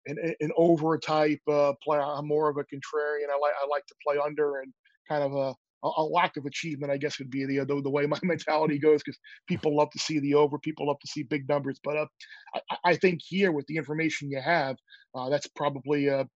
an, 0.07 0.35
an 0.40 0.50
over 0.57 0.99
type 0.99 1.40
uh, 1.49 1.73
player. 1.83 2.02
I'm 2.02 2.28
more 2.28 2.50
of 2.50 2.57
a 2.57 2.64
contrarian. 2.64 3.30
I 3.33 3.38
like 3.40 3.54
I 3.62 3.66
like 3.71 3.87
to 3.87 3.95
play 4.07 4.16
under 4.23 4.61
and 4.61 4.73
kind 5.09 5.23
of 5.23 5.35
a 5.35 5.54
a 5.82 6.02
lack 6.02 6.37
of 6.37 6.46
achievement, 6.46 6.92
I 6.92 6.96
guess, 6.96 7.18
would 7.18 7.30
be 7.30 7.44
the 7.46 7.64
the, 7.64 7.80
the 7.82 7.90
way 7.90 8.06
my 8.06 8.18
mentality 8.22 8.78
goes 8.78 9.02
because 9.02 9.18
people 9.46 9.76
love 9.76 9.90
to 9.90 9.99
see 9.99 10.18
the 10.20 10.34
over, 10.34 10.58
people 10.58 10.87
love 10.87 10.99
to 11.00 11.08
see 11.08 11.22
big 11.22 11.49
numbers. 11.49 11.80
But 11.82 11.96
uh, 11.96 12.06
I, 12.54 12.76
I, 12.84 12.96
think 12.96 13.20
here 13.22 13.52
with 13.52 13.66
the 13.66 13.76
information 13.76 14.30
you 14.30 14.40
have, 14.40 14.76
uh, 15.14 15.28
that's 15.28 15.46
probably 15.49 16.08
a, 16.08 16.26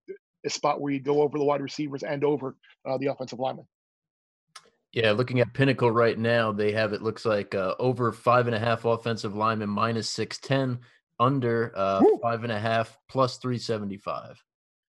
a, 0.45 0.51
spot 0.51 0.81
where 0.81 0.93
you 0.93 1.01
go 1.01 1.23
over 1.23 1.39
the 1.39 1.45
wide 1.45 1.61
receivers 1.61 2.03
and 2.03 2.25
over 2.25 2.57
uh, 2.87 2.99
the 2.99 3.07
offensive 3.07 3.39
lineman. 3.39 3.67
Yeah, 4.93 5.13
looking 5.13 5.41
at 5.41 5.53
Pinnacle 5.53 5.91
right 5.91 6.19
now, 6.19 6.53
they 6.53 6.73
have 6.73 6.93
it 6.93 7.03
looks 7.03 7.25
like 7.25 7.55
uh, 7.55 7.75
over 7.79 8.13
five 8.13 8.47
and 8.47 8.55
a 8.55 8.61
half 8.61 8.85
offensive 8.85 9.35
linemen 9.35 9.69
minus 9.69 10.09
six 10.09 10.39
ten, 10.39 10.79
under 11.19 11.73
uh, 11.75 12.01
five 12.23 12.45
and 12.45 12.53
a 12.53 12.59
half 12.59 12.97
plus 13.09 13.39
three 13.39 13.59
seventy 13.59 13.97
five. 13.97 14.41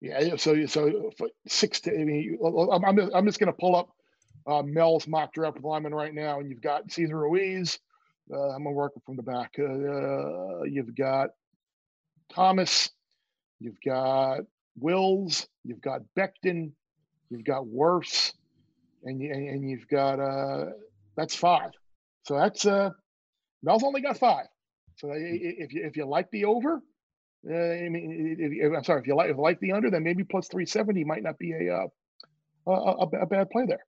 Yeah, 0.02 0.36
so 0.36 0.66
so 0.66 1.10
six. 1.48 1.80
To, 1.80 1.98
I 1.98 2.04
mean, 2.04 2.38
I'm 2.44 2.84
I'm 2.84 3.10
I'm 3.14 3.26
just 3.26 3.38
going 3.38 3.50
to 3.50 3.58
pull 3.58 3.74
up 3.74 3.95
uh, 4.46 4.62
Mel's 4.62 5.06
mock 5.06 5.32
draft 5.32 5.60
lineman 5.62 5.94
right 5.94 6.14
now, 6.14 6.40
and 6.40 6.48
you've 6.50 6.62
got 6.62 6.90
Cesar 6.90 7.18
Ruiz. 7.18 7.78
Uh, 8.32 8.50
I'm 8.50 8.64
gonna 8.64 8.74
work 8.74 8.92
from 9.04 9.16
the 9.16 9.22
back. 9.22 9.54
Uh, 9.58 10.62
you've 10.64 10.94
got 10.94 11.30
Thomas. 12.32 12.90
You've 13.60 13.80
got 13.84 14.40
Wills. 14.78 15.46
You've 15.64 15.80
got 15.80 16.02
Becton. 16.16 16.72
You've 17.30 17.44
got 17.44 17.64
Wirfs, 17.64 18.32
and 19.04 19.20
you, 19.20 19.32
and 19.32 19.68
you've 19.68 19.88
got 19.88 20.20
uh, 20.20 20.66
that's 21.16 21.34
five. 21.34 21.70
So 22.24 22.36
that's 22.36 22.66
uh, 22.66 22.90
Mel's 23.62 23.84
only 23.84 24.00
got 24.00 24.18
five. 24.18 24.46
So 24.96 25.10
if 25.12 25.72
you 25.72 25.84
if 25.84 25.96
you 25.96 26.06
like 26.06 26.30
the 26.30 26.44
over, 26.44 26.82
uh, 27.48 27.54
I 27.54 27.88
mean, 27.88 28.36
if, 28.38 28.76
I'm 28.76 28.84
sorry, 28.84 29.00
if 29.00 29.06
you 29.06 29.14
like 29.14 29.30
if 29.30 29.36
you 29.36 29.42
like 29.42 29.60
the 29.60 29.72
under, 29.72 29.90
then 29.90 30.04
maybe 30.04 30.24
plus 30.24 30.48
three 30.48 30.66
seventy 30.66 31.04
might 31.04 31.22
not 31.22 31.38
be 31.38 31.52
a, 31.52 31.74
uh, 31.74 31.86
a, 32.66 32.70
a 32.70 33.22
a 33.22 33.26
bad 33.26 33.50
play 33.50 33.66
there. 33.66 33.84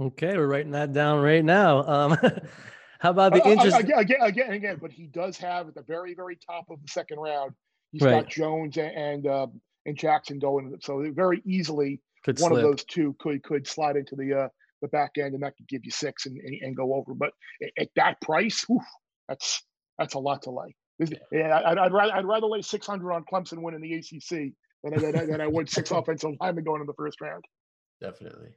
Okay, 0.00 0.36
we're 0.36 0.46
writing 0.46 0.72
that 0.72 0.92
down 0.92 1.20
right 1.20 1.44
now. 1.44 1.84
Um, 1.84 2.16
how 3.00 3.10
about 3.10 3.32
the 3.32 3.42
uh, 3.42 3.48
uh 3.48 3.52
interest? 3.52 3.78
Again, 3.80 3.98
again, 3.98 4.22
again, 4.22 4.52
again, 4.52 4.78
but 4.80 4.92
he 4.92 5.06
does 5.06 5.36
have 5.38 5.68
at 5.68 5.74
the 5.74 5.82
very, 5.82 6.14
very 6.14 6.36
top 6.36 6.66
of 6.70 6.80
the 6.80 6.88
second 6.88 7.18
round. 7.18 7.52
He's 7.90 8.02
right. 8.02 8.22
got 8.22 8.28
Jones 8.28 8.76
and 8.76 8.96
and, 8.96 9.26
uh, 9.26 9.46
and 9.86 9.96
Jackson 9.96 10.38
going, 10.38 10.76
so 10.82 11.04
very 11.12 11.42
easily 11.44 12.00
could 12.24 12.38
one 12.38 12.50
slip. 12.50 12.64
of 12.64 12.70
those 12.70 12.84
two 12.84 13.16
could 13.18 13.42
could 13.42 13.66
slide 13.66 13.96
into 13.96 14.14
the 14.14 14.42
uh, 14.42 14.48
the 14.82 14.88
back 14.88 15.12
end, 15.18 15.34
and 15.34 15.42
that 15.42 15.56
could 15.56 15.66
give 15.68 15.84
you 15.84 15.90
six 15.90 16.26
and, 16.26 16.36
and, 16.38 16.54
and 16.62 16.76
go 16.76 16.94
over. 16.94 17.14
But 17.14 17.32
at 17.78 17.88
that 17.96 18.20
price, 18.20 18.64
whew, 18.68 18.80
that's 19.28 19.64
that's 19.98 20.14
a 20.14 20.18
lot 20.18 20.42
to 20.42 20.50
lay. 20.50 20.76
Yeah, 21.32 21.60
I'd, 21.64 21.78
I'd, 21.78 21.92
rather 21.92 22.12
I'd 22.12 22.24
rather 22.24 22.46
lay 22.46 22.62
six 22.62 22.86
hundred 22.86 23.12
on 23.12 23.24
Clemson 23.24 23.62
winning 23.62 23.80
the 23.80 23.94
ACC 23.94 24.52
than, 24.84 25.00
than, 25.00 25.30
than 25.30 25.40
I 25.40 25.46
would 25.46 25.68
six 25.68 25.90
offensive 25.92 26.30
linemen 26.40 26.64
going 26.64 26.80
in 26.80 26.86
the 26.86 26.94
first 26.94 27.20
round. 27.20 27.44
Definitely. 28.00 28.50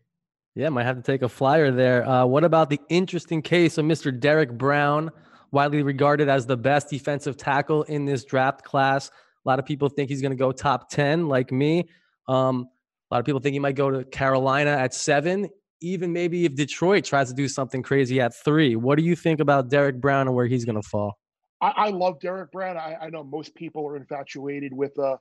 Yeah, 0.55 0.67
might 0.69 0.85
have 0.85 0.97
to 0.97 1.01
take 1.01 1.21
a 1.21 1.29
flyer 1.29 1.71
there. 1.71 2.07
Uh, 2.07 2.25
what 2.25 2.43
about 2.43 2.69
the 2.69 2.79
interesting 2.89 3.41
case 3.41 3.77
of 3.77 3.85
Mr. 3.85 4.17
Derrick 4.17 4.51
Brown, 4.51 5.09
widely 5.51 5.81
regarded 5.81 6.27
as 6.27 6.45
the 6.45 6.57
best 6.57 6.89
defensive 6.89 7.37
tackle 7.37 7.83
in 7.83 8.05
this 8.05 8.25
draft 8.25 8.63
class? 8.63 9.09
A 9.09 9.49
lot 9.49 9.59
of 9.59 9.65
people 9.65 9.87
think 9.87 10.09
he's 10.09 10.21
going 10.21 10.31
to 10.31 10.37
go 10.37 10.51
top 10.51 10.89
10, 10.89 11.29
like 11.29 11.51
me. 11.51 11.89
Um, 12.27 12.67
a 13.09 13.15
lot 13.15 13.19
of 13.19 13.25
people 13.25 13.39
think 13.39 13.53
he 13.53 13.59
might 13.59 13.75
go 13.75 13.91
to 13.91 14.03
Carolina 14.03 14.71
at 14.71 14.93
seven, 14.93 15.49
even 15.79 16.11
maybe 16.11 16.43
if 16.43 16.53
Detroit 16.55 17.05
tries 17.05 17.29
to 17.29 17.33
do 17.33 17.47
something 17.47 17.81
crazy 17.81 18.19
at 18.19 18.35
three. 18.35 18.75
What 18.75 18.97
do 18.97 19.03
you 19.03 19.15
think 19.15 19.39
about 19.39 19.69
Derrick 19.69 20.01
Brown 20.01 20.27
and 20.27 20.35
where 20.35 20.47
he's 20.47 20.65
going 20.65 20.81
to 20.81 20.87
fall? 20.87 21.17
I, 21.61 21.73
I, 21.75 21.89
love 21.89 22.19
Derrick 22.19 22.51
Brown. 22.51 22.75
I, 22.75 22.97
I, 23.01 23.09
know 23.09 23.23
most 23.23 23.53
people 23.55 23.87
are 23.87 23.95
infatuated 23.95 24.73
with, 24.73 24.97
uh, 24.97 25.17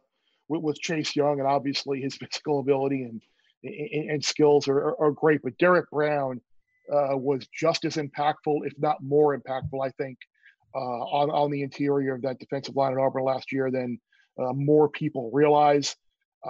with, 0.48 0.62
with 0.62 0.80
Chase 0.80 1.14
Young, 1.14 1.38
and 1.38 1.48
obviously 1.48 2.00
his 2.00 2.16
physical 2.16 2.60
ability 2.60 3.02
and 3.02 3.20
and, 3.62 4.10
and 4.10 4.24
skills 4.24 4.68
are, 4.68 4.94
are, 5.00 5.10
great. 5.10 5.40
But 5.42 5.58
Derrick 5.58 5.90
Brown 5.90 6.40
uh, 6.92 7.16
was 7.16 7.46
just 7.48 7.84
as 7.84 7.96
impactful, 7.96 8.66
if 8.66 8.72
not 8.78 9.02
more 9.02 9.38
impactful, 9.38 9.84
I 9.84 9.90
think, 9.90 10.18
uh, 10.74 10.78
on 10.78 11.30
on 11.30 11.50
the 11.50 11.62
interior 11.62 12.14
of 12.14 12.22
that 12.22 12.38
defensive 12.38 12.76
line 12.76 12.92
at 12.92 12.98
Auburn 12.98 13.24
last 13.24 13.52
year 13.52 13.70
than 13.70 13.98
uh, 14.40 14.52
more 14.52 14.88
people 14.88 15.30
realize. 15.32 15.96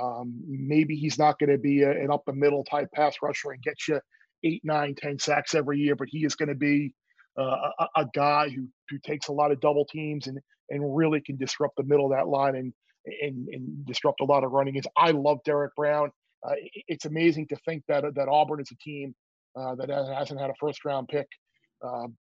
Um, 0.00 0.40
maybe 0.46 0.94
he's 0.94 1.18
not 1.18 1.38
going 1.40 1.50
to 1.50 1.58
be 1.58 1.82
a, 1.82 1.90
an 1.90 2.12
up 2.12 2.22
the 2.24 2.32
middle 2.32 2.62
type 2.64 2.88
pass 2.94 3.16
rusher 3.22 3.50
and 3.50 3.62
get 3.62 3.76
you 3.88 4.00
eight, 4.44 4.62
nine, 4.64 4.94
ten 4.94 5.18
sacks 5.18 5.54
every 5.54 5.78
year, 5.78 5.96
but 5.96 6.08
he 6.08 6.24
is 6.24 6.36
going 6.36 6.48
to 6.48 6.54
be 6.54 6.94
uh, 7.38 7.70
a, 7.80 7.86
a, 7.96 8.06
guy 8.14 8.48
who 8.48 8.68
who 8.88 8.98
takes 9.04 9.28
a 9.28 9.32
lot 9.32 9.50
of 9.50 9.60
double 9.60 9.84
teams 9.84 10.26
and 10.26 10.38
and 10.68 10.96
really 10.96 11.20
can 11.20 11.36
disrupt 11.36 11.76
the 11.76 11.82
middle 11.82 12.06
of 12.06 12.12
that 12.12 12.28
line 12.28 12.54
and 12.54 12.72
and, 13.22 13.48
and 13.48 13.86
disrupt 13.86 14.20
a 14.20 14.24
lot 14.24 14.44
of 14.44 14.52
running 14.52 14.74
games. 14.74 14.86
I 14.96 15.10
love 15.10 15.38
Derrick 15.44 15.74
Brown. 15.74 16.10
Uh, 16.46 16.54
it's 16.88 17.04
amazing 17.04 17.46
to 17.48 17.56
think 17.64 17.82
that 17.88 18.14
that 18.14 18.28
Auburn 18.28 18.60
is 18.60 18.70
a 18.70 18.76
team 18.76 19.14
uh, 19.56 19.74
that 19.74 19.88
hasn't 19.88 20.40
had 20.40 20.50
a 20.50 20.54
first 20.60 20.84
round 20.84 21.08
pick 21.08 21.28
um, 21.84 22.16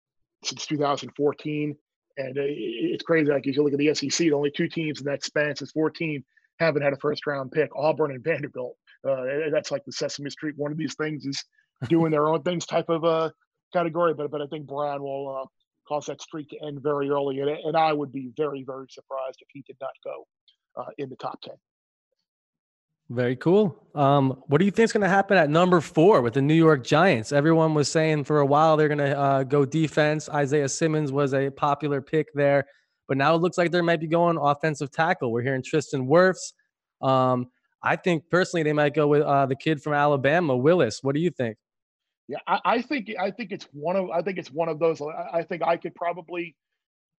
since 0.44 0.66
2014. 0.66 1.76
And 2.20 2.34
it's 2.36 3.04
crazy. 3.04 3.32
Like 3.32 3.46
if 3.46 3.56
you 3.56 3.64
look 3.64 3.74
at 3.74 3.80
the 3.80 3.94
SEC, 3.94 4.18
the 4.18 4.34
only 4.34 4.52
two 4.52 4.68
teams 4.68 5.00
in 5.00 5.06
that 5.06 5.24
span 5.24 5.56
since 5.56 5.72
14 5.72 6.24
haven't 6.60 6.82
had 6.82 6.94
a 6.94 6.98
first 6.98 7.28
round 7.28 7.52
pick. 7.52 7.70
Auburn 7.76 8.12
and 8.12 8.24
Vanderbilt. 8.24 8.76
Uh, 9.08 9.50
that's 9.52 9.72
like 9.72 9.86
the 9.86 9.92
Sesame 9.92 10.30
Street. 10.30 10.56
One 10.58 10.72
of 10.72 10.78
these 10.78 10.96
things 10.96 11.26
is 11.26 11.44
doing 11.88 12.12
their 12.12 12.28
own 12.28 12.42
things 12.42 12.66
type 12.66 12.90
of 12.90 13.04
uh, 13.06 13.30
category. 13.74 14.14
But 14.14 14.32
but 14.32 14.42
I 14.42 14.48
think 14.48 14.66
Brown 14.66 15.02
will 15.02 15.44
uh, 15.44 15.46
cause 15.88 16.08
that 16.08 16.22
streak 16.22 16.50
to 16.50 16.66
end 16.66 16.82
very 16.82 17.10
early, 17.10 17.40
and, 17.40 17.50
and 17.50 17.78
I 17.78 17.94
would 17.94 18.12
be 18.12 18.32
very 18.36 18.64
very 18.64 18.88
surprised 18.90 19.38
if 19.42 19.48
he 19.54 19.64
did 19.68 19.78
not 19.80 19.92
go 20.04 20.28
uh, 20.76 20.90
in 20.98 21.10
the 21.10 21.16
top 21.16 21.40
ten. 21.42 21.56
Very 23.10 23.38
cool. 23.38 23.82
Um, 23.96 24.44
what 24.48 24.58
do 24.58 24.66
you 24.66 24.72
think 24.72 24.86
is 24.86 24.94
going 24.94 25.02
to 25.02 25.10
happen 25.10 25.38
at 25.38 25.50
number 25.50 25.80
four 25.80 26.22
with 26.22 26.34
the 26.34 26.42
New 26.42 26.54
York 26.54 26.84
Giants? 26.84 27.32
Everyone 27.32 27.74
was 27.74 27.90
saying 27.90 28.26
for 28.26 28.40
a 28.40 28.46
while 28.46 28.76
they're 28.76 28.90
going 28.90 28.98
to 28.98 29.18
uh, 29.18 29.44
go 29.44 29.66
defense. 29.66 30.28
Isaiah 30.30 30.68
Simmons 30.68 31.12
was 31.12 31.34
a 31.34 31.50
popular 31.50 32.02
pick 32.02 32.28
there. 32.34 32.66
But 33.08 33.18
now 33.18 33.34
it 33.36 33.42
looks 33.42 33.58
like 33.58 33.72
they 33.72 33.82
might 33.82 34.02
be 34.02 34.08
going 34.08 34.38
offensive 34.38 34.92
tackle. 34.92 35.32
We're 35.32 35.42
hearing 35.42 35.64
Tristan 35.64 36.08
Wirfs. 36.08 36.52
Um, 37.02 37.48
I 37.82 37.96
think 37.96 38.30
personally 38.30 38.64
they 38.64 38.74
might 38.74 38.94
go 38.94 39.08
with 39.08 39.22
uh, 39.22 39.46
the 39.46 39.56
kid 39.56 39.82
from 39.82 39.94
Alabama, 39.94 40.58
Willis. 40.58 41.00
What 41.02 41.16
do 41.16 41.22
you 41.22 41.30
think? 41.30 41.58
Yeah, 42.28 42.40
I, 42.46 42.60
I, 42.66 42.82
think 42.82 43.10
I 43.18 43.32
think 43.32 43.54
it's 43.54 43.68
one 43.72 43.96
of 43.96 44.10
I 44.10 44.22
think 44.22 44.38
it's 44.38 44.52
one 44.52 44.68
of 44.68 44.80
those. 44.80 45.02
I, 45.02 45.38
I, 45.38 45.44
think 45.44 45.64
I 45.64 45.78
could 45.78 45.96
probably 45.96 46.56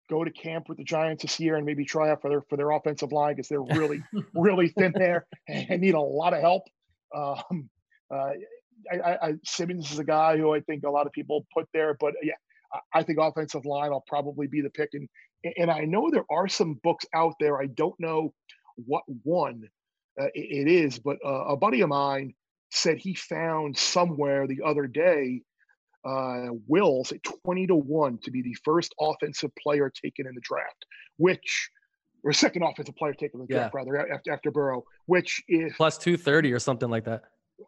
go 0.08 0.24
to 0.24 0.30
camp 0.30 0.68
with 0.68 0.78
the 0.78 0.84
Giants 0.84 1.22
this 1.22 1.38
year 1.38 1.56
and 1.56 1.66
maybe 1.66 1.84
try 1.84 2.10
out 2.10 2.22
for 2.22 2.30
their 2.30 2.42
for 2.42 2.56
their 2.56 2.70
offensive 2.70 3.12
line 3.12 3.34
because 3.36 3.48
they're 3.48 3.60
really 3.60 4.02
really 4.34 4.68
thin 4.68 4.92
there 4.94 5.26
and 5.48 5.80
need 5.80 5.94
a 5.94 6.00
lot 6.00 6.34
of 6.34 6.40
help. 6.40 6.64
Um, 7.14 7.68
uh, 8.10 8.30
I, 8.90 9.34
Simmons 9.44 9.90
is 9.90 9.98
a 9.98 10.04
guy 10.04 10.36
who 10.36 10.54
I 10.54 10.60
think 10.60 10.84
a 10.84 10.90
lot 10.90 11.06
of 11.06 11.12
people 11.12 11.46
put 11.52 11.68
there, 11.74 11.96
but 11.98 12.14
yeah, 12.22 12.34
I 12.94 13.02
think 13.02 13.18
offensive 13.20 13.66
line 13.66 13.90
will 13.90 14.04
probably 14.06 14.46
be 14.46 14.60
the 14.60 14.70
pick. 14.70 14.90
And 14.94 15.08
and 15.56 15.70
I 15.70 15.84
know 15.84 16.10
there 16.10 16.24
are 16.30 16.48
some 16.48 16.74
books 16.82 17.04
out 17.14 17.34
there. 17.40 17.60
I 17.60 17.66
don't 17.66 17.98
know 17.98 18.32
what 18.76 19.02
one 19.22 19.68
uh, 20.20 20.28
it 20.34 20.68
is, 20.68 20.98
but 20.98 21.18
uh, 21.24 21.44
a 21.46 21.56
buddy 21.56 21.80
of 21.80 21.88
mine 21.88 22.34
said 22.70 22.98
he 22.98 23.14
found 23.14 23.76
somewhere 23.76 24.46
the 24.46 24.62
other 24.64 24.86
day 24.86 25.42
uh, 26.04 26.48
Wills 26.66 27.12
at 27.12 27.22
20 27.44 27.68
to 27.68 27.74
1 27.74 28.18
to 28.22 28.30
be 28.30 28.42
the 28.42 28.56
first 28.64 28.94
offensive 29.00 29.50
player 29.56 29.90
taken 29.90 30.26
in 30.26 30.34
the 30.34 30.40
draft, 30.42 30.86
which, 31.16 31.70
or 32.24 32.32
second 32.32 32.62
offensive 32.62 32.96
player 32.96 33.14
taken 33.14 33.40
in 33.40 33.46
the 33.46 33.54
draft, 33.54 33.74
rather, 33.74 34.12
after, 34.12 34.32
after 34.32 34.50
Burrow, 34.50 34.84
which 35.06 35.42
is 35.48 35.72
plus 35.76 35.98
230 35.98 36.52
or 36.52 36.58
something 36.58 36.90
like 36.90 37.04
that. 37.04 37.22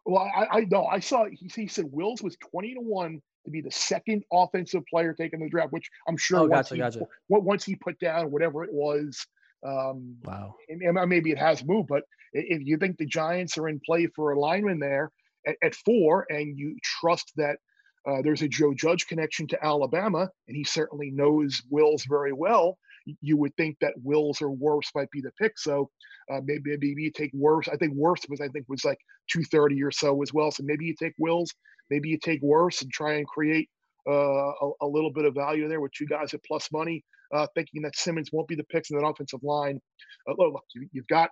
Well, 0.05 0.29
I, 0.35 0.59
I 0.59 0.59
know. 0.69 0.85
I 0.85 0.99
saw 0.99 1.25
he, 1.25 1.51
he 1.53 1.67
said 1.67 1.85
Wills 1.91 2.21
was 2.21 2.37
20 2.51 2.75
to 2.75 2.81
1 2.81 3.21
to 3.45 3.51
be 3.51 3.61
the 3.61 3.71
second 3.71 4.23
offensive 4.31 4.83
player 4.89 5.13
taken 5.13 5.41
in 5.41 5.45
the 5.45 5.49
draft, 5.49 5.73
which 5.73 5.89
I'm 6.07 6.17
sure 6.17 6.39
oh, 6.39 6.45
once, 6.45 6.69
gotcha, 6.69 6.75
he, 6.75 6.79
gotcha. 6.79 7.07
once 7.27 7.63
he 7.65 7.75
put 7.75 7.99
down 7.99 8.31
whatever 8.31 8.63
it 8.63 8.71
was. 8.71 9.25
Um, 9.65 10.17
wow. 10.23 10.55
And 10.69 11.09
maybe 11.09 11.31
it 11.31 11.37
has 11.37 11.63
moved, 11.63 11.89
but 11.89 12.03
if 12.33 12.61
you 12.65 12.77
think 12.77 12.97
the 12.97 13.05
Giants 13.05 13.57
are 13.57 13.67
in 13.67 13.79
play 13.85 14.07
for 14.15 14.31
a 14.31 14.39
lineman 14.39 14.79
there 14.79 15.11
at, 15.45 15.55
at 15.63 15.75
four, 15.75 16.25
and 16.29 16.57
you 16.57 16.77
trust 16.83 17.31
that 17.35 17.57
uh, 18.07 18.21
there's 18.23 18.41
a 18.41 18.47
Joe 18.47 18.73
Judge 18.73 19.07
connection 19.07 19.47
to 19.47 19.63
Alabama, 19.63 20.29
and 20.47 20.57
he 20.57 20.63
certainly 20.63 21.11
knows 21.11 21.61
Wills 21.69 22.05
very 22.09 22.33
well. 22.33 22.77
You 23.21 23.37
would 23.37 23.55
think 23.55 23.77
that 23.81 23.93
Wills 24.03 24.41
or 24.41 24.55
Wirfs 24.55 24.89
might 24.93 25.09
be 25.11 25.21
the 25.21 25.31
pick. 25.39 25.57
So 25.57 25.89
uh, 26.31 26.39
maybe 26.43 26.71
maybe 26.77 27.01
you 27.01 27.11
take 27.11 27.33
Wirfs. 27.33 27.69
I 27.71 27.75
think 27.75 27.95
Wirfs 27.95 28.29
was 28.29 28.41
I 28.41 28.47
think 28.49 28.65
was 28.69 28.85
like 28.85 28.99
230 29.31 29.83
or 29.83 29.91
so 29.91 30.21
as 30.21 30.33
well. 30.33 30.51
So 30.51 30.63
maybe 30.63 30.85
you 30.85 30.95
take 30.97 31.13
Wills. 31.17 31.53
Maybe 31.89 32.09
you 32.09 32.17
take 32.17 32.41
Wirfs 32.43 32.81
and 32.81 32.91
try 32.91 33.15
and 33.15 33.27
create 33.27 33.69
uh, 34.07 34.11
a, 34.11 34.71
a, 34.81 34.87
little 34.87 35.11
bit 35.11 35.25
of 35.25 35.35
value 35.35 35.67
there 35.67 35.81
with 35.81 35.91
two 35.91 36.07
guys 36.07 36.33
at 36.33 36.43
plus 36.43 36.71
money, 36.71 37.03
uh, 37.33 37.45
thinking 37.53 37.81
that 37.83 37.95
Simmons 37.95 38.29
won't 38.31 38.47
be 38.47 38.55
the 38.55 38.63
picks 38.63 38.89
in 38.89 38.97
that 38.97 39.05
offensive 39.05 39.43
line. 39.43 39.79
Uh, 40.27 40.33
look, 40.37 40.63
you, 40.73 40.87
have 40.95 41.07
got 41.07 41.29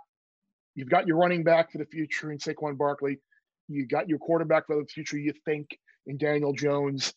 you've 0.75 0.89
got 0.89 1.07
your 1.07 1.17
running 1.17 1.43
back 1.43 1.71
for 1.71 1.77
the 1.79 1.85
future 1.85 2.31
in 2.31 2.37
Saquon 2.37 2.77
Barkley. 2.77 3.19
You 3.67 3.87
got 3.87 4.09
your 4.09 4.19
quarterback 4.19 4.67
for 4.67 4.75
the 4.75 4.85
future. 4.85 5.17
You 5.17 5.33
think 5.45 5.67
in 6.07 6.17
Daniel 6.17 6.53
Jones. 6.53 7.13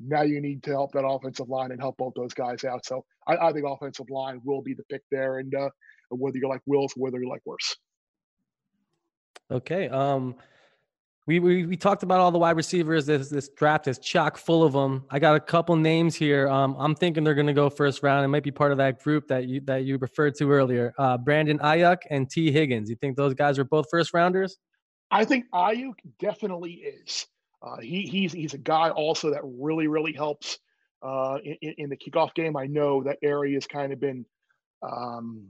Now 0.00 0.22
you 0.22 0.40
need 0.40 0.62
to 0.64 0.70
help 0.70 0.92
that 0.92 1.04
offensive 1.04 1.48
line 1.48 1.72
and 1.72 1.80
help 1.80 1.96
both 1.96 2.14
those 2.14 2.32
guys 2.32 2.64
out. 2.64 2.84
So 2.84 3.04
I, 3.26 3.36
I 3.48 3.52
think 3.52 3.66
offensive 3.66 4.10
line 4.10 4.40
will 4.44 4.62
be 4.62 4.74
the 4.74 4.84
pick 4.84 5.02
there, 5.10 5.38
and 5.38 5.52
uh, 5.54 5.70
whether 6.10 6.38
you 6.38 6.48
like 6.48 6.62
Wills, 6.66 6.92
whether 6.96 7.20
you 7.20 7.28
like 7.28 7.42
Wirfs. 7.46 7.76
Okay. 9.50 9.88
Um, 9.88 10.36
we, 11.28 11.40
we 11.40 11.66
we 11.66 11.76
talked 11.76 12.02
about 12.02 12.20
all 12.20 12.30
the 12.30 12.38
wide 12.38 12.56
receivers. 12.56 13.04
This 13.04 13.28
this 13.28 13.50
draft 13.50 13.86
is 13.86 13.98
chock 13.98 14.38
full 14.38 14.64
of 14.64 14.72
them. 14.72 15.04
I 15.10 15.18
got 15.18 15.36
a 15.36 15.40
couple 15.40 15.76
names 15.76 16.14
here. 16.14 16.48
Um, 16.48 16.74
I'm 16.78 16.94
thinking 16.94 17.22
they're 17.22 17.34
going 17.34 17.46
to 17.46 17.52
go 17.52 17.68
first 17.68 18.02
round. 18.02 18.24
It 18.24 18.28
might 18.28 18.42
be 18.42 18.50
part 18.50 18.72
of 18.72 18.78
that 18.78 19.02
group 19.02 19.28
that 19.28 19.46
you 19.46 19.60
that 19.66 19.84
you 19.84 19.98
referred 19.98 20.36
to 20.36 20.50
earlier. 20.50 20.94
Uh, 20.96 21.18
Brandon 21.18 21.58
Aiyuk 21.58 21.98
and 22.08 22.30
Tee 22.30 22.50
Higgins. 22.50 22.88
You 22.88 22.96
think 22.96 23.16
those 23.16 23.34
guys 23.34 23.58
are 23.58 23.64
both 23.64 23.86
first 23.90 24.14
rounders? 24.14 24.56
I 25.10 25.26
think 25.26 25.44
Ayuk 25.52 25.96
definitely 26.18 26.72
is. 26.72 27.26
Uh, 27.62 27.80
he, 27.80 28.02
he's 28.02 28.32
he's 28.32 28.54
a 28.54 28.58
guy 28.58 28.90
also 28.90 29.30
that 29.30 29.40
really 29.42 29.88
really 29.88 30.12
helps 30.12 30.58
uh, 31.02 31.38
in, 31.44 31.74
in, 31.78 31.90
the 31.90 31.96
kickoff 31.96 32.34
game. 32.34 32.56
I 32.56 32.66
know 32.66 33.02
that 33.04 33.18
area 33.22 33.56
has 33.56 33.66
kind 33.66 33.92
of 33.92 34.00
been 34.00 34.24
um, 34.82 35.46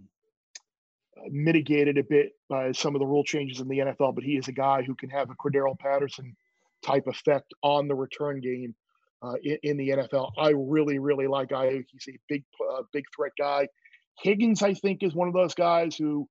mitigated 1.27 1.99
a 1.99 2.03
bit 2.03 2.33
by 2.49 2.73
some 2.73 2.95
of 2.95 3.01
the 3.01 3.07
rule 3.07 3.25
changes 3.25 3.61
in 3.61 3.69
the 3.69 3.79
NFL, 3.79 4.15
but 4.15 4.25
he 4.25 4.37
is 4.37 4.49
a 4.49 4.53
guy 4.53 4.83
who 4.83 4.95
can 4.95 5.11
have 5.11 5.31
a 5.31 5.35
Cordarrelle 5.35 5.79
Patterson 5.79 6.37
type 6.83 7.07
effect 7.07 7.53
on 7.63 7.89
the 7.89 7.95
return 7.95 8.41
game 8.41 8.75
uh, 9.23 9.35
in, 9.43 9.59
in, 9.63 9.77
the 9.77 9.89
NFL. 9.91 10.31
I 10.39 10.51
really 10.57 10.99
really 10.99 11.27
like 11.27 11.51
Aiyuk. 11.51 11.85
He's 11.91 12.09
a 12.09 12.19
big 12.29 12.45
uh, 12.73 12.83
big 12.93 13.05
threat 13.15 13.33
guy. 13.39 13.69
Higgins, 14.23 14.63
I 14.63 14.75
think, 14.75 15.03
is 15.03 15.15
one 15.15 15.29
of 15.29 15.35
those 15.35 15.55
guys 15.55 15.97
who 15.97 16.29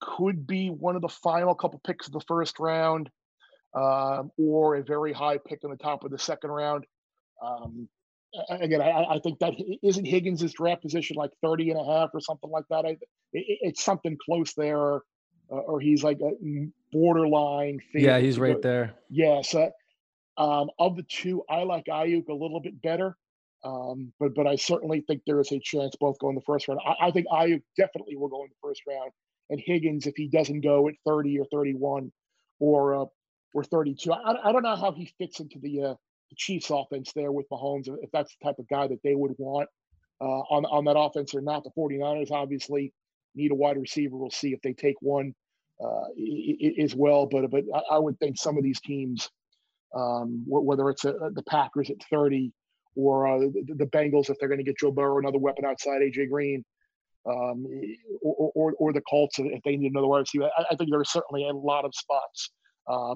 could 0.00 0.46
be 0.46 0.68
one 0.68 0.96
of 0.96 1.02
the 1.02 1.08
final 1.08 1.54
couple 1.54 1.80
picks 1.84 2.06
of 2.06 2.12
the 2.12 2.22
first 2.26 2.58
round 2.58 3.10
um, 3.78 4.30
or 4.36 4.76
a 4.76 4.82
very 4.82 5.12
high 5.12 5.38
pick 5.38 5.60
in 5.62 5.70
the 5.70 5.76
top 5.76 6.04
of 6.04 6.10
the 6.10 6.18
second 6.18 6.50
round. 6.50 6.84
Um, 7.42 7.88
again, 8.50 8.80
I, 8.80 9.04
I, 9.04 9.18
think 9.20 9.38
that 9.38 9.54
isn't 9.82 10.04
Higgins' 10.04 10.52
draft 10.52 10.82
position 10.82 11.16
like 11.16 11.30
30 11.42 11.70
and 11.70 11.80
a 11.80 11.84
half 11.84 12.10
or 12.12 12.20
something 12.20 12.50
like 12.50 12.64
that. 12.70 12.84
I, 12.84 12.90
it, 12.90 12.98
it's 13.32 13.84
something 13.84 14.16
close 14.24 14.54
there, 14.54 14.96
uh, 14.96 15.00
or 15.50 15.80
he's 15.80 16.02
like 16.02 16.18
a 16.20 16.32
borderline. 16.90 17.78
Yeah, 17.94 18.18
he's 18.18 18.38
right 18.38 18.60
there. 18.60 18.94
Yeah. 19.10 19.42
So 19.42 19.70
um, 20.36 20.70
of 20.78 20.96
the 20.96 21.04
two, 21.04 21.44
I 21.48 21.62
like 21.62 21.84
Aiyuk 21.86 22.28
a 22.28 22.34
little 22.34 22.60
bit 22.60 22.82
better. 22.82 23.16
Um, 23.64 24.12
but 24.20 24.34
but 24.34 24.46
I 24.46 24.56
certainly 24.56 25.04
think 25.06 25.22
there 25.26 25.40
is 25.40 25.50
a 25.50 25.58
chance 25.58 25.94
both 25.98 26.18
go 26.20 26.28
in 26.28 26.36
the 26.36 26.42
first 26.42 26.68
round. 26.68 26.80
I, 26.84 27.08
I 27.08 27.10
think 27.10 27.26
Aiyuk 27.26 27.62
definitely 27.76 28.16
will 28.16 28.28
go 28.28 28.42
in 28.42 28.50
the 28.50 28.68
first 28.68 28.82
round, 28.88 29.10
and 29.50 29.60
Higgins, 29.64 30.06
if 30.06 30.14
he 30.16 30.28
doesn't 30.28 30.60
go 30.60 30.88
at 30.88 30.94
30 31.04 31.40
or 31.40 31.46
31, 31.52 32.12
or 32.60 32.94
uh, 32.94 33.04
or 33.54 33.64
32. 33.64 34.12
I, 34.12 34.48
I 34.48 34.52
don't 34.52 34.62
know 34.62 34.76
how 34.76 34.92
he 34.92 35.12
fits 35.18 35.40
into 35.40 35.58
the, 35.58 35.82
uh, 35.82 35.94
the 36.30 36.36
Chiefs 36.36 36.70
offense 36.70 37.12
there 37.14 37.32
with 37.32 37.48
Mahomes, 37.50 37.88
if 38.02 38.10
that's 38.12 38.34
the 38.36 38.46
type 38.46 38.58
of 38.58 38.68
guy 38.68 38.86
that 38.86 39.02
they 39.02 39.14
would 39.14 39.34
want 39.38 39.68
uh, 40.20 40.24
on, 40.24 40.64
on 40.66 40.84
that 40.84 40.98
offense 40.98 41.34
or 41.34 41.40
not. 41.40 41.64
The 41.64 41.70
49ers 41.78 42.30
obviously 42.30 42.92
need 43.34 43.50
a 43.50 43.54
wide 43.54 43.78
receiver. 43.78 44.16
We'll 44.16 44.30
see 44.30 44.52
if 44.52 44.60
they 44.62 44.72
take 44.72 44.96
one 45.00 45.34
uh, 45.82 46.04
as 46.82 46.94
well. 46.94 47.26
But, 47.26 47.50
but 47.50 47.64
I 47.90 47.98
would 47.98 48.18
think 48.18 48.38
some 48.38 48.56
of 48.56 48.64
these 48.64 48.80
teams, 48.80 49.30
um, 49.94 50.44
whether 50.46 50.90
it's 50.90 51.04
a, 51.04 51.14
uh, 51.14 51.30
the 51.32 51.42
Packers 51.44 51.90
at 51.90 51.96
30 52.10 52.52
or 52.96 53.28
uh, 53.28 53.38
the, 53.38 53.86
Bengals, 53.86 54.28
if 54.28 54.38
they're 54.38 54.48
going 54.48 54.58
to 54.58 54.64
get 54.64 54.78
Joe 54.78 54.90
Burrow 54.90 55.18
another 55.18 55.38
weapon 55.38 55.64
outside 55.64 56.00
AJ 56.02 56.30
Green, 56.30 56.64
um, 57.26 57.66
or, 58.22 58.50
or, 58.54 58.72
or, 58.78 58.92
the 58.92 59.02
Colts 59.02 59.38
if 59.38 59.62
they 59.62 59.76
need 59.76 59.90
another 59.90 60.06
wide 60.06 60.20
receiver. 60.20 60.48
I, 60.56 60.64
I 60.70 60.76
think 60.76 60.90
there 60.90 61.00
are 61.00 61.04
certainly 61.04 61.46
a 61.46 61.52
lot 61.52 61.84
of 61.84 61.94
spots 61.94 62.50
uh, 62.88 63.14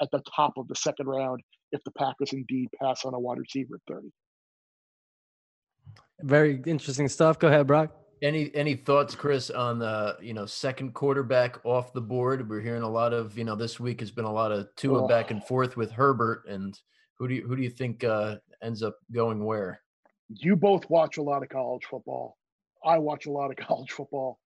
at 0.00 0.10
the 0.10 0.22
top 0.34 0.54
of 0.56 0.68
the 0.68 0.74
second 0.74 1.06
round 1.06 1.40
if 1.72 1.82
the 1.84 1.90
Packers 1.92 2.32
indeed 2.32 2.68
pass 2.80 3.04
on 3.04 3.14
a 3.14 3.18
wide 3.18 3.38
receiver 3.38 3.76
at 3.76 3.94
30. 3.94 4.08
Very 6.20 6.62
interesting 6.66 7.08
stuff. 7.08 7.38
Go 7.38 7.48
ahead, 7.48 7.66
Brock. 7.66 7.90
Any 8.22 8.54
any 8.54 8.76
thoughts, 8.76 9.16
Chris, 9.16 9.50
on 9.50 9.80
the 9.80 10.16
you 10.20 10.32
know 10.32 10.46
second 10.46 10.94
quarterback 10.94 11.58
off 11.64 11.92
the 11.92 12.00
board? 12.00 12.48
We're 12.48 12.60
hearing 12.60 12.82
a 12.82 12.88
lot 12.88 13.12
of 13.12 13.36
you 13.36 13.42
know 13.42 13.56
this 13.56 13.80
week 13.80 13.98
has 13.98 14.12
been 14.12 14.24
a 14.24 14.32
lot 14.32 14.52
of 14.52 14.68
Tua 14.76 15.04
oh. 15.04 15.08
back 15.08 15.32
and 15.32 15.42
forth 15.44 15.76
with 15.76 15.90
Herbert, 15.90 16.44
and 16.48 16.78
who 17.18 17.26
do 17.26 17.34
you 17.34 17.46
who 17.46 17.56
do 17.56 17.62
you 17.62 17.70
think 17.70 18.04
uh, 18.04 18.36
ends 18.62 18.84
up 18.84 18.96
going 19.10 19.44
where? 19.44 19.80
You 20.28 20.54
both 20.54 20.88
watch 20.88 21.16
a 21.16 21.22
lot 21.22 21.42
of 21.42 21.48
college 21.48 21.84
football. 21.84 22.38
I 22.84 22.98
watch 22.98 23.26
a 23.26 23.32
lot 23.32 23.50
of 23.50 23.56
college 23.66 23.90
football. 23.90 24.38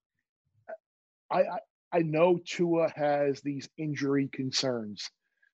I, 1.31 1.41
I 1.41 1.59
I 1.93 1.99
know 2.01 2.39
Tua 2.45 2.91
has 2.97 3.41
these 3.41 3.69
injury 3.79 4.29
concerns, 4.33 5.11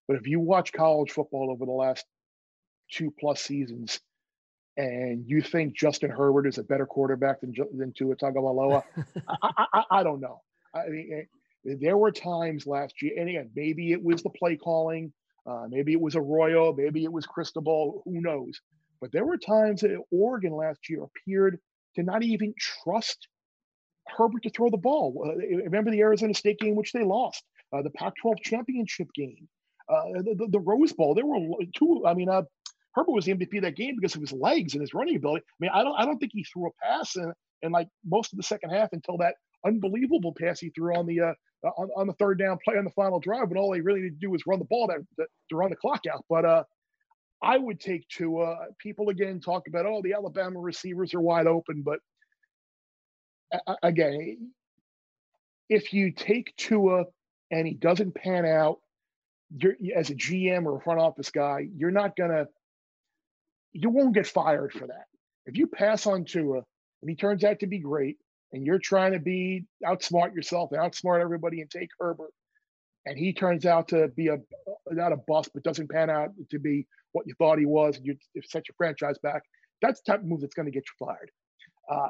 but 0.09 0.17
if 0.17 0.27
you 0.27 0.41
watch 0.41 0.73
college 0.73 1.11
football 1.11 1.51
over 1.51 1.65
the 1.65 1.73
last 1.73 2.05
two 2.91 3.13
plus 3.19 3.41
seasons, 3.41 4.01
and 4.77 5.25
you 5.27 5.43
think 5.43 5.77
Justin 5.77 6.11
Herbert 6.11 6.47
is 6.47 6.59
a 6.59 6.63
better 6.63 6.87
quarterback 6.87 7.41
than 7.41 7.55
than 7.77 7.93
Tua 7.93 8.17
Tagovailoa, 8.17 8.83
I, 9.29 9.65
I, 9.73 9.85
I, 9.91 10.03
don't 10.03 10.21
know. 10.21 10.41
I 10.75 10.89
mean, 10.89 11.27
eh, 11.67 11.75
there 11.81 11.97
were 11.97 12.11
times 12.11 12.67
last 12.67 13.03
year, 13.03 13.13
and 13.19 13.29
again, 13.29 13.51
maybe 13.55 13.93
it 13.93 14.03
was 14.03 14.23
the 14.23 14.31
play 14.31 14.57
calling, 14.57 15.13
uh, 15.47 15.67
maybe 15.69 15.93
it 15.93 16.01
was 16.01 16.17
Arroyo, 16.17 16.73
maybe 16.73 17.05
it 17.05 17.13
was 17.13 17.27
Cristobal, 17.27 18.03
who 18.05 18.21
knows? 18.21 18.61
But 19.01 19.13
there 19.13 19.27
were 19.27 19.37
times 19.37 19.81
that 19.83 20.01
Oregon 20.11 20.53
last 20.53 20.89
year 20.89 21.05
appeared 21.05 21.59
to 21.97 22.03
not 22.03 22.23
even 22.23 22.55
trust 22.59 23.29
Herbert 24.07 24.45
to 24.45 24.51
throw 24.51 24.71
the 24.71 24.77
ball. 24.77 25.25
Uh, 25.27 25.35
remember 25.65 25.91
the 25.91 26.01
Arizona 26.01 26.35
State 26.35 26.59
game, 26.59 26.77
which 26.77 26.93
they 26.93 27.05
lost, 27.05 27.45
uh, 27.73 27.83
the 27.83 27.91
Pac-12 27.91 28.41
championship 28.43 29.09
game, 29.15 29.49
the, 30.15 30.35
the, 30.39 30.47
the, 30.49 30.61
Rose 30.61 30.93
Bowl. 30.93 31.15
There 31.15 31.27
were 31.27 31.39
two. 31.77 32.05
I 32.07 32.15
mean, 32.15 32.29
uh, 32.29 32.43
Herbert 32.95 33.13
was 33.13 33.25
the 33.25 33.35
MVP 33.35 33.63
that 33.63 33.77
game 33.77 33.97
because 33.97 34.15
of 34.15 34.21
his 34.21 34.33
legs 34.33 34.75
and 34.75 34.81
his 34.81 34.95
running 34.95 35.17
ability. 35.17 35.45
I 35.49 35.57
mean, 35.61 35.71
I 35.73 35.83
don't, 35.83 35.95
I 35.99 36.05
don't 36.05 36.19
think 36.19 36.33
he 36.35 36.45
threw 36.45 36.69
a 36.69 36.71
pass 36.83 37.17
in, 37.17 37.33
in 37.63 37.73
like 37.73 37.89
most 38.05 38.33
of 38.33 38.37
the 38.37 38.43
second 38.43 38.71
half 38.71 38.91
until 38.93 39.19
that 39.19 39.35
unbelievable 39.65 40.35
pass 40.39 40.61
he 40.61 40.71
threw 40.71 40.97
on 40.97 41.07
the 41.07 41.21
uh, 41.21 41.35
on, 41.77 41.91
on 41.97 42.07
the 42.07 42.13
third 42.15 42.39
down 42.39 42.59
play 42.65 42.77
on 42.77 42.85
the 42.85 42.91
final 42.91 43.21
drive, 43.21 43.49
when 43.49 43.59
all 43.59 43.73
they 43.73 43.81
really 43.81 44.01
need 44.01 44.21
to 44.21 44.27
do 44.27 44.31
was 44.31 44.43
run 44.47 44.59
the 44.59 44.65
ball 44.67 44.89
to, 44.89 45.27
to 45.51 45.57
run 45.57 45.71
the 45.71 45.77
clock 45.77 46.03
out. 46.13 46.25
But 46.29 46.45
uh, 46.45 46.65
I 47.43 47.59
would 47.59 47.81
take 47.81 48.07
Tua. 48.09 48.57
People 48.79 49.09
again 49.09 49.41
talk 49.41 49.69
about, 49.69 49.87
oh, 49.87 50.01
the 50.03 50.15
Alabama 50.15 50.61
receivers 50.61 51.15
are 51.15 51.21
wide 51.21 51.47
open, 51.47 51.83
but 51.83 52.01
again, 53.83 54.53
if 55.69 55.93
you 55.93 56.13
take 56.13 56.55
Tua 56.57 57.05
and 57.51 57.67
he 57.67 57.75
doesn't 57.75 58.15
pan 58.15 58.45
out, 58.45 58.79
you're 59.57 59.75
as 59.95 60.11
a 60.11 60.15
GM 60.15 60.67
or 60.67 60.77
a 60.77 60.81
front 60.81 61.01
office 61.01 61.31
guy, 61.31 61.67
you're 61.77 61.91
not 61.91 62.17
gonna, 62.17 62.47
you 63.73 63.91
won't 63.91 64.15
get 64.15 64.27
fired 64.27 64.73
for 64.73 64.87
that. 64.87 65.07
If 65.47 65.57
you 65.57 65.67
pass 65.67 66.07
on 66.07 66.25
Tua 66.25 66.59
and 67.03 67.11
he 67.11 67.17
turns 67.17 67.45
out 67.45 67.61
to 67.61 67.67
be 67.67 67.79
great, 67.79 68.19
and 68.53 68.67
you're 68.67 68.79
trying 68.79 69.13
to 69.13 69.19
be 69.19 69.65
outsmart 69.85 70.35
yourself 70.35 70.73
and 70.73 70.81
outsmart 70.81 71.23
everybody 71.23 71.63
and 71.63 71.71
take 71.71 71.89
Herbert, 71.99 72.33
and 73.07 73.19
he 73.19 73.33
turns 73.33 73.67
out 73.67 73.89
to 73.89 74.09
be 74.09 74.29
a 74.29 74.37
not 74.91 75.13
a 75.13 75.17
bust, 75.17 75.51
but 75.55 75.63
doesn't 75.63 75.91
pan 75.91 76.11
out 76.11 76.31
to 76.51 76.59
be 76.59 76.87
what 77.13 77.27
you 77.27 77.35
thought 77.39 77.59
he 77.59 77.67
was, 77.67 77.97
and 77.97 78.07
you 78.07 78.17
set 78.45 78.69
your 78.69 78.75
franchise 78.77 79.17
back. 79.23 79.43
That's 79.81 80.01
the 80.05 80.13
type 80.13 80.21
of 80.21 80.27
move 80.27 80.41
that's 80.41 80.55
going 80.55 80.67
to 80.67 80.73
get 80.73 80.85
you 80.85 81.07
fired. 81.07 81.31
Uh, 81.91 82.09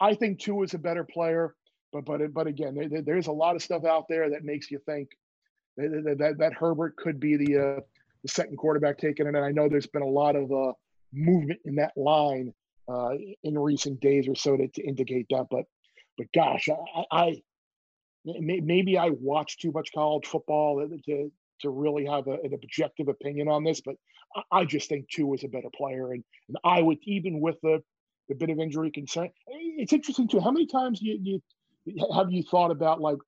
I 0.00 0.14
think 0.14 0.40
Tua 0.40 0.64
is 0.64 0.74
a 0.74 0.78
better 0.78 1.04
player, 1.04 1.54
but 1.92 2.04
but 2.04 2.32
but 2.32 2.46
again, 2.46 2.74
there, 2.74 3.02
there's 3.02 3.28
a 3.28 3.32
lot 3.32 3.54
of 3.54 3.62
stuff 3.62 3.84
out 3.84 4.06
there 4.08 4.30
that 4.30 4.44
makes 4.44 4.70
you 4.70 4.80
think 4.86 5.10
that 5.76 6.16
that, 6.18 6.38
that 6.38 6.52
Herbert 6.54 6.96
could 6.96 7.20
be 7.20 7.36
the 7.36 7.58
uh, 7.58 7.80
the 8.22 8.28
second 8.28 8.56
quarterback 8.56 8.98
taken, 8.98 9.26
and 9.26 9.36
I 9.36 9.50
know 9.50 9.68
there's 9.68 9.86
been 9.86 10.02
a 10.02 10.06
lot 10.06 10.36
of 10.36 10.50
uh, 10.52 10.72
movement 11.12 11.60
in 11.64 11.76
that 11.76 11.92
line 11.96 12.52
uh, 12.88 13.14
in 13.42 13.58
recent 13.58 14.00
days 14.00 14.28
or 14.28 14.34
so 14.34 14.56
to, 14.56 14.68
to 14.68 14.82
indicate 14.82 15.26
that. 15.30 15.46
But 15.50 15.64
but 16.18 16.26
gosh, 16.34 16.68
I, 16.68 17.04
I 17.10 17.42
maybe 18.24 18.98
I 18.98 19.10
watch 19.10 19.58
too 19.58 19.72
much 19.72 19.90
college 19.94 20.26
football 20.26 20.86
to 21.06 21.32
to 21.62 21.70
really 21.70 22.06
have 22.06 22.26
a, 22.26 22.32
an 22.42 22.54
objective 22.54 23.08
opinion 23.08 23.48
on 23.48 23.64
this, 23.64 23.80
but 23.80 23.94
I, 24.50 24.64
just 24.64 24.88
think 24.88 25.08
Tua 25.10 25.34
is 25.34 25.44
a 25.44 25.48
better 25.48 25.68
player, 25.74 26.12
and 26.12 26.24
and 26.48 26.56
I 26.64 26.82
would 26.82 26.98
even 27.04 27.40
with 27.40 27.56
the 27.62 27.82
the 28.28 28.34
bit 28.34 28.50
of 28.50 28.58
injury 28.58 28.90
concern. 28.90 29.30
It's 29.48 29.92
interesting 29.92 30.28
too. 30.28 30.40
How 30.40 30.50
many 30.50 30.66
times 30.66 31.02
you, 31.02 31.18
you 31.86 32.06
have 32.14 32.30
you 32.30 32.42
thought 32.42 32.70
about 32.70 33.00
like 33.00 33.18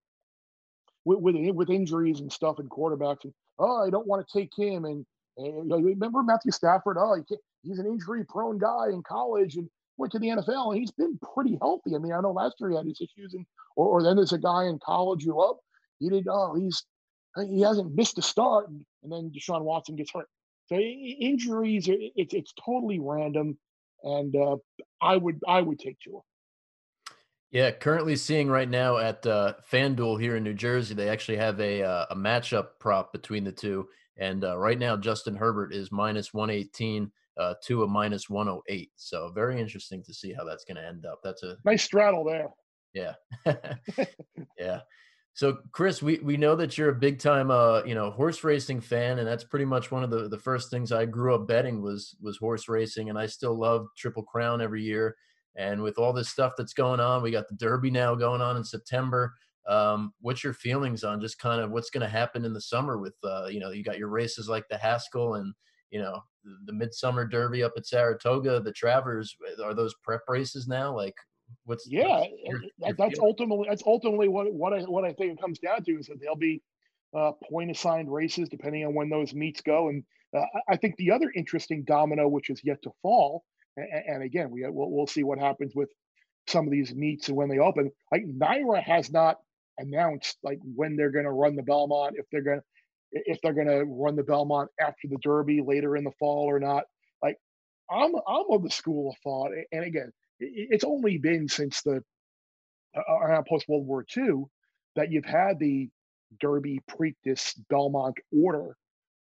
with, 1.04 1.18
with 1.20 1.36
with 1.54 1.70
injuries 1.70 2.20
and 2.20 2.32
stuff 2.32 2.58
and 2.58 2.70
quarterbacks 2.70 3.24
and 3.24 3.32
oh 3.58 3.86
I 3.86 3.90
don't 3.90 4.06
want 4.06 4.26
to 4.26 4.38
take 4.38 4.50
him 4.56 4.84
and, 4.84 5.04
and 5.36 5.56
you 5.56 5.64
know, 5.64 5.78
remember 5.78 6.22
Matthew 6.22 6.52
Stafford 6.52 6.96
oh 6.98 7.14
he 7.14 7.36
he's 7.62 7.78
an 7.78 7.86
injury 7.86 8.24
prone 8.28 8.58
guy 8.58 8.88
in 8.92 9.02
college 9.02 9.56
and 9.56 9.68
went 9.96 10.12
to 10.12 10.18
the 10.18 10.28
NFL 10.28 10.72
and 10.72 10.80
he's 10.80 10.90
been 10.90 11.18
pretty 11.34 11.58
healthy. 11.60 11.94
I 11.94 11.98
mean 11.98 12.12
I 12.12 12.20
know 12.20 12.32
last 12.32 12.56
year 12.60 12.70
he 12.70 12.76
had 12.76 12.86
his 12.86 13.00
issues 13.00 13.34
and 13.34 13.46
or, 13.76 13.86
or 13.88 14.02
then 14.02 14.16
there's 14.16 14.32
a 14.32 14.38
guy 14.38 14.64
in 14.64 14.78
college 14.84 15.24
who 15.24 15.40
oh 15.40 15.60
he 15.98 16.08
did 16.08 16.26
oh 16.28 16.54
he's 16.54 16.84
he 17.48 17.62
hasn't 17.62 17.94
missed 17.94 18.18
a 18.18 18.22
start 18.22 18.68
and, 18.68 18.84
then 19.10 19.32
Deshaun 19.34 19.62
Watson 19.62 19.96
gets 19.96 20.12
hurt. 20.12 20.28
So 20.66 20.76
injuries 20.76 21.88
it's 21.88 22.34
it's 22.34 22.52
totally 22.64 23.00
random 23.00 23.58
and 24.02 24.34
uh, 24.36 24.56
I 25.00 25.16
would 25.16 25.40
I 25.46 25.60
would 25.60 25.78
take 25.78 25.98
Tua. 26.00 26.20
Yeah, 27.52 27.70
currently 27.70 28.16
seeing 28.16 28.48
right 28.48 28.68
now 28.68 28.96
at 28.96 29.26
uh, 29.26 29.54
FanDuel 29.70 30.18
here 30.18 30.36
in 30.36 30.42
New 30.42 30.54
Jersey, 30.54 30.94
they 30.94 31.10
actually 31.10 31.36
have 31.36 31.60
a 31.60 31.82
uh, 31.82 32.06
a 32.08 32.16
matchup 32.16 32.68
prop 32.80 33.12
between 33.12 33.44
the 33.44 33.52
two, 33.52 33.88
and 34.16 34.42
uh, 34.42 34.56
right 34.56 34.78
now 34.78 34.96
Justin 34.96 35.36
Herbert 35.36 35.74
is 35.74 35.92
minus 35.92 36.32
one 36.32 36.48
eighteen 36.48 37.12
uh, 37.38 37.54
to 37.64 37.82
a 37.82 37.86
minus 37.86 38.30
one 38.30 38.46
hundred 38.46 38.62
eight. 38.68 38.90
So 38.96 39.30
very 39.34 39.60
interesting 39.60 40.02
to 40.04 40.14
see 40.14 40.32
how 40.32 40.44
that's 40.44 40.64
going 40.64 40.76
to 40.76 40.86
end 40.86 41.04
up. 41.04 41.20
That's 41.22 41.42
a 41.42 41.58
nice 41.62 41.82
straddle 41.82 42.24
there. 42.24 42.48
Yeah, 42.94 43.14
yeah. 44.58 44.80
So, 45.34 45.58
Chris, 45.72 46.02
we, 46.02 46.18
we 46.18 46.36
know 46.36 46.56
that 46.56 46.76
you're 46.76 46.90
a 46.90 46.94
big 46.94 47.18
time, 47.18 47.50
uh, 47.50 47.82
you 47.84 47.94
know, 47.94 48.10
horse 48.10 48.44
racing 48.44 48.82
fan, 48.82 49.18
and 49.18 49.26
that's 49.26 49.44
pretty 49.44 49.64
much 49.64 49.90
one 49.90 50.04
of 50.04 50.10
the, 50.10 50.28
the 50.28 50.38
first 50.38 50.70
things 50.70 50.92
I 50.92 51.06
grew 51.06 51.34
up 51.34 51.46
betting 51.46 51.82
was 51.82 52.16
was 52.22 52.38
horse 52.38 52.66
racing, 52.66 53.10
and 53.10 53.18
I 53.18 53.26
still 53.26 53.58
love 53.58 53.88
Triple 53.96 54.22
Crown 54.22 54.62
every 54.62 54.82
year. 54.82 55.16
And 55.56 55.82
with 55.82 55.98
all 55.98 56.12
this 56.12 56.30
stuff 56.30 56.54
that's 56.56 56.72
going 56.72 57.00
on, 57.00 57.22
we 57.22 57.30
got 57.30 57.48
the 57.48 57.56
Derby 57.56 57.90
now 57.90 58.14
going 58.14 58.40
on 58.40 58.56
in 58.56 58.64
September. 58.64 59.34
Um, 59.68 60.12
what's 60.20 60.42
your 60.42 60.54
feelings 60.54 61.04
on 61.04 61.20
just 61.20 61.38
kind 61.38 61.60
of 61.60 61.70
what's 61.70 61.90
going 61.90 62.02
to 62.02 62.08
happen 62.08 62.44
in 62.44 62.52
the 62.52 62.60
summer 62.60 62.98
with, 62.98 63.14
uh, 63.22 63.46
you 63.46 63.60
know, 63.60 63.70
you 63.70 63.84
got 63.84 63.98
your 63.98 64.08
races 64.08 64.48
like 64.48 64.66
the 64.68 64.78
Haskell 64.78 65.34
and 65.34 65.54
you 65.90 66.00
know 66.00 66.20
the, 66.42 66.56
the 66.66 66.72
Midsummer 66.72 67.26
Derby 67.26 67.62
up 67.62 67.72
at 67.76 67.86
Saratoga, 67.86 68.60
the 68.60 68.72
Travers. 68.72 69.36
Are 69.62 69.74
those 69.74 69.94
prep 70.02 70.22
races 70.26 70.66
now? 70.66 70.96
Like, 70.96 71.14
what's 71.64 71.86
yeah 71.88 72.18
what's 72.18 72.30
your, 72.44 72.62
your 72.62 72.70
that's 72.78 72.96
feeling? 72.96 73.14
ultimately 73.20 73.66
that's 73.68 73.82
ultimately 73.86 74.28
what 74.28 74.52
what 74.52 74.72
i 74.72 74.80
what 74.82 75.04
i 75.04 75.12
think 75.12 75.32
it 75.32 75.40
comes 75.40 75.58
down 75.58 75.82
to 75.84 75.92
is 75.92 76.06
that 76.06 76.18
they'll 76.20 76.34
be 76.34 76.62
uh, 77.14 77.32
point 77.50 77.70
assigned 77.70 78.10
races 78.10 78.48
depending 78.48 78.84
on 78.86 78.94
when 78.94 79.10
those 79.10 79.34
meets 79.34 79.60
go 79.60 79.88
and 79.88 80.02
uh, 80.34 80.44
i 80.68 80.76
think 80.76 80.96
the 80.96 81.10
other 81.10 81.30
interesting 81.36 81.84
domino 81.84 82.26
which 82.26 82.48
is 82.48 82.60
yet 82.64 82.80
to 82.82 82.90
fall 83.02 83.44
and, 83.76 84.22
again 84.22 84.50
we 84.50 84.64
we'll, 84.68 84.90
we'll 84.90 85.06
see 85.06 85.22
what 85.22 85.38
happens 85.38 85.72
with 85.74 85.90
some 86.46 86.66
of 86.66 86.72
these 86.72 86.94
meets 86.94 87.28
and 87.28 87.36
when 87.36 87.48
they 87.48 87.58
open 87.58 87.90
like 88.10 88.24
NYRA 88.24 88.82
has 88.82 89.10
not 89.12 89.36
announced 89.78 90.36
like 90.42 90.58
when 90.74 90.96
they're 90.96 91.10
going 91.10 91.24
to 91.24 91.30
run 91.30 91.56
the 91.56 91.62
belmont 91.62 92.14
if 92.16 92.26
they're 92.30 92.42
going 92.42 92.60
to 92.60 92.64
if 93.12 93.40
they're 93.42 93.54
going 93.54 93.68
to 93.68 93.84
run 93.84 94.16
the 94.16 94.22
belmont 94.22 94.70
after 94.80 95.08
the 95.08 95.18
derby 95.22 95.62
later 95.64 95.96
in 95.96 96.04
the 96.04 96.12
fall 96.18 96.46
or 96.50 96.60
not 96.60 96.84
like 97.22 97.36
i'm 97.90 98.12
i'm 98.28 98.44
of 98.50 98.62
the 98.62 98.70
school 98.70 99.10
of 99.10 99.16
thought 99.22 99.50
and 99.72 99.84
again 99.84 100.12
it's 100.40 100.84
only 100.84 101.18
been 101.18 101.48
since 101.48 101.82
the 101.82 102.02
uh, 102.96 103.14
around 103.22 103.46
post 103.48 103.66
World 103.68 103.86
War 103.86 104.04
II 104.16 104.44
that 104.96 105.10
you've 105.10 105.24
had 105.24 105.58
the 105.58 105.88
Derby, 106.40 106.80
Preakness, 106.90 107.58
Belmont 107.68 108.16
order 108.32 108.76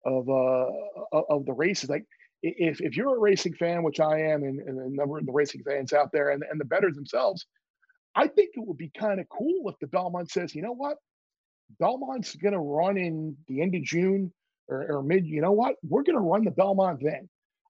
of 0.04 0.28
uh 0.28 0.70
of 1.12 1.46
the 1.46 1.52
races. 1.52 1.90
Like 1.90 2.04
if 2.42 2.80
if 2.80 2.96
you're 2.96 3.16
a 3.16 3.18
racing 3.18 3.54
fan, 3.54 3.82
which 3.82 4.00
I 4.00 4.20
am, 4.20 4.42
and, 4.42 4.60
and 4.60 4.78
a 4.78 4.94
number 4.94 5.18
of 5.18 5.26
the 5.26 5.32
racing 5.32 5.62
fans 5.64 5.92
out 5.92 6.12
there, 6.12 6.30
and 6.30 6.42
and 6.50 6.60
the 6.60 6.64
betters 6.64 6.94
themselves, 6.94 7.46
I 8.14 8.28
think 8.28 8.50
it 8.54 8.66
would 8.66 8.76
be 8.76 8.90
kind 8.96 9.20
of 9.20 9.28
cool 9.28 9.68
if 9.68 9.78
the 9.80 9.86
Belmont 9.86 10.30
says, 10.30 10.54
you 10.54 10.62
know 10.62 10.74
what, 10.74 10.96
Belmont's 11.78 12.34
going 12.36 12.54
to 12.54 12.60
run 12.60 12.96
in 12.96 13.36
the 13.48 13.62
end 13.62 13.74
of 13.74 13.82
June 13.82 14.32
or, 14.68 14.96
or 14.98 15.02
mid. 15.02 15.26
You 15.26 15.40
know 15.40 15.52
what, 15.52 15.76
we're 15.82 16.02
going 16.02 16.18
to 16.18 16.22
run 16.22 16.44
the 16.44 16.50
Belmont 16.50 17.00
then, 17.02 17.28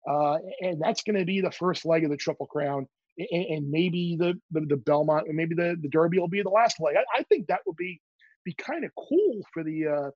uh, 0.08 0.38
and 0.60 0.80
that's 0.80 1.02
going 1.02 1.18
to 1.18 1.24
be 1.24 1.40
the 1.40 1.52
first 1.52 1.84
leg 1.84 2.04
of 2.04 2.10
the 2.10 2.16
Triple 2.16 2.46
Crown 2.46 2.86
and, 3.18 3.46
and 3.46 3.70
maybe 3.70 4.16
the, 4.18 4.34
the, 4.50 4.60
the 4.66 4.76
Belmont, 4.76 5.26
maybe 5.28 5.54
the 5.54 5.76
the 5.80 5.88
Derby 5.88 6.18
will 6.18 6.28
be 6.28 6.42
the 6.42 6.48
last 6.48 6.80
leg. 6.80 6.96
I, 6.96 7.20
I 7.20 7.22
think 7.24 7.46
that 7.46 7.60
would 7.66 7.76
be 7.76 8.00
be 8.44 8.54
kind 8.54 8.84
of 8.84 8.90
cool 8.96 9.40
for 9.52 9.64
the 9.64 9.86
uh, 9.86 10.10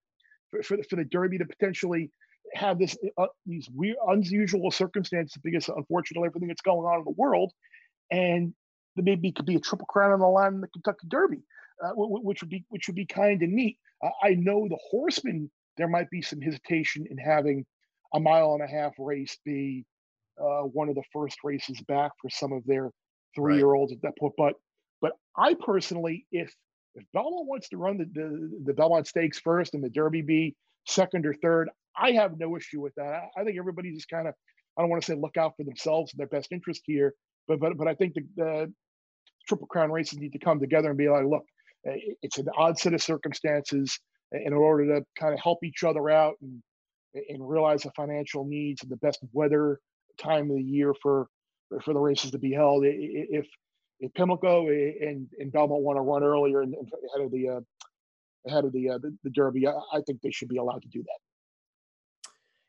for, 0.51 0.63
for 0.63 0.77
the, 0.77 0.83
for 0.85 0.97
the 0.97 1.05
Derby 1.05 1.39
to 1.39 1.45
potentially 1.45 2.11
have 2.55 2.79
this 2.79 2.97
uh, 3.19 3.27
these 3.47 3.69
weird 3.71 3.97
unusual 4.09 4.71
circumstances 4.71 5.37
because 5.43 5.69
unfortunately 5.69 6.27
everything 6.27 6.49
that's 6.49 6.63
going 6.63 6.87
on 6.87 6.99
in 6.99 7.05
the 7.05 7.15
world, 7.17 7.53
and 8.11 8.55
maybe 8.97 9.33
could 9.33 9.47
be 9.47 9.57
a 9.57 9.61
triple 9.61 9.87
crown 9.87 10.13
on 10.13 10.21
the 10.21 10.27
line 10.27 10.55
in 10.55 10.61
the 10.61 10.69
Kentucky 10.69 11.07
Derby, 11.09 11.43
uh, 11.83 11.93
which 11.95 12.43
would 12.43 12.51
be 12.51 12.65
which 12.69 12.87
would 12.89 12.97
be 12.97 13.07
kind 13.07 13.43
of 13.43 13.49
neat. 13.49 13.79
Uh, 14.03 14.11
I 14.23 14.35
know 14.35 14.67
the 14.69 14.79
horsemen 14.91 15.51
there 15.77 15.89
might 15.89 16.11
be 16.11 16.23
some 16.23 16.41
hesitation 16.41 17.07
in 17.11 17.17
having 17.17 17.65
a 18.15 18.21
mile 18.21 18.55
and 18.55 18.63
a 18.63 18.67
half 18.67 18.93
race 18.99 19.39
be 19.45 19.85
uh, 20.41 20.63
one 20.63 20.89
of 20.89 20.95
the 20.95 21.03
first 21.13 21.39
races 21.45 21.81
back 21.83 22.13
for 22.21 22.29
some 22.31 22.53
of 22.53 22.65
their 22.67 22.91
three 23.35 23.57
year 23.57 23.75
olds 23.75 23.93
at 23.93 24.03
that 24.03 24.17
point. 24.19 24.35
But 24.37 24.55
but 25.01 25.13
I 25.37 25.55
personally, 25.55 26.27
if 26.33 26.55
if 26.95 27.05
Belmont 27.13 27.47
wants 27.47 27.69
to 27.69 27.77
run 27.77 27.99
the, 27.99 28.05
the, 28.05 28.63
the 28.67 28.75
Belmont 28.75 29.07
Stakes 29.07 29.39
first 29.39 29.75
and 29.75 29.85
the 29.85 29.91
Derby 29.91 30.23
be 30.23 30.57
second 30.87 31.27
or 31.27 31.35
third, 31.35 31.71
I 31.97 32.13
have 32.13 32.39
no 32.39 32.57
issue 32.57 32.81
with 32.81 32.95
that. 32.97 33.25
I, 33.37 33.45
think 33.45 33.59
everybody 33.59 33.93
just 33.93 34.09
kind 34.09 34.29
of 34.29 34.35
I 34.77 34.83
don't 34.83 34.91
want 34.91 35.03
to 35.03 35.07
say 35.07 35.19
look 35.19 35.37
out 35.37 35.55
for 35.57 35.65
themselves 35.65 36.13
and 36.13 36.21
their 36.21 36.27
best 36.27 36.53
interest 36.53 36.83
here, 36.85 37.15
but 37.49 37.61
but 37.61 37.77
but 37.77 37.89
I 37.89 37.95
think 37.95 38.15
the, 38.15 38.23
the 38.37 38.73
Triple 39.49 39.67
Crown 39.67 39.91
races 39.91 40.19
need 40.19 40.33
to 40.33 40.39
come 40.39 40.61
together 40.61 40.89
and 40.89 40.99
be 40.99 41.09
like, 41.09 41.25
look, 41.25 41.45
it's 41.85 42.39
an 42.39 42.47
odd 42.57 42.79
set 42.79 42.95
of 42.95 43.03
circumstances 43.03 43.99
in 44.33 44.53
order 44.53 44.87
to 44.87 45.05
kind 45.19 45.35
of 45.35 45.41
help 45.41 45.65
each 45.65 45.83
other 45.85 46.09
out 46.11 46.35
and 46.41 46.63
and 47.29 47.49
realize 47.49 47.83
the 47.83 47.91
financial 47.97 48.45
needs 48.45 48.83
and 48.83 48.91
the 48.91 48.97
best 48.97 49.19
weather 49.33 49.81
time 50.19 50.51
of 50.51 50.57
the 50.57 50.63
year 50.63 50.95
for 51.03 51.27
for 51.83 51.93
the 51.93 52.01
races 52.01 52.31
to 52.31 52.39
be 52.39 52.53
held. 52.53 52.85
If 52.87 53.47
if 54.01 54.15
Pimlico 54.15 54.69
and, 54.69 55.29
and 55.39 55.53
Belmont 55.53 55.83
want 55.83 55.97
to 55.97 56.03
run 56.03 56.23
earlier 56.23 56.63
and 56.63 56.75
ahead 56.75 57.27
of 57.27 57.31
the 57.31 57.49
uh, 57.49 57.61
ahead 58.47 58.65
of 58.65 58.73
the, 58.73 58.91
uh, 58.91 58.99
the, 58.99 59.17
the 59.25 59.31
Derby, 59.31 59.67
I, 59.67 59.73
I, 59.93 60.01
think 60.07 60.21
they 60.23 60.31
should 60.31 60.49
be 60.49 60.59
allowed 60.59 60.83
to 60.83 60.89
do 60.89 61.03
that. 61.03 61.19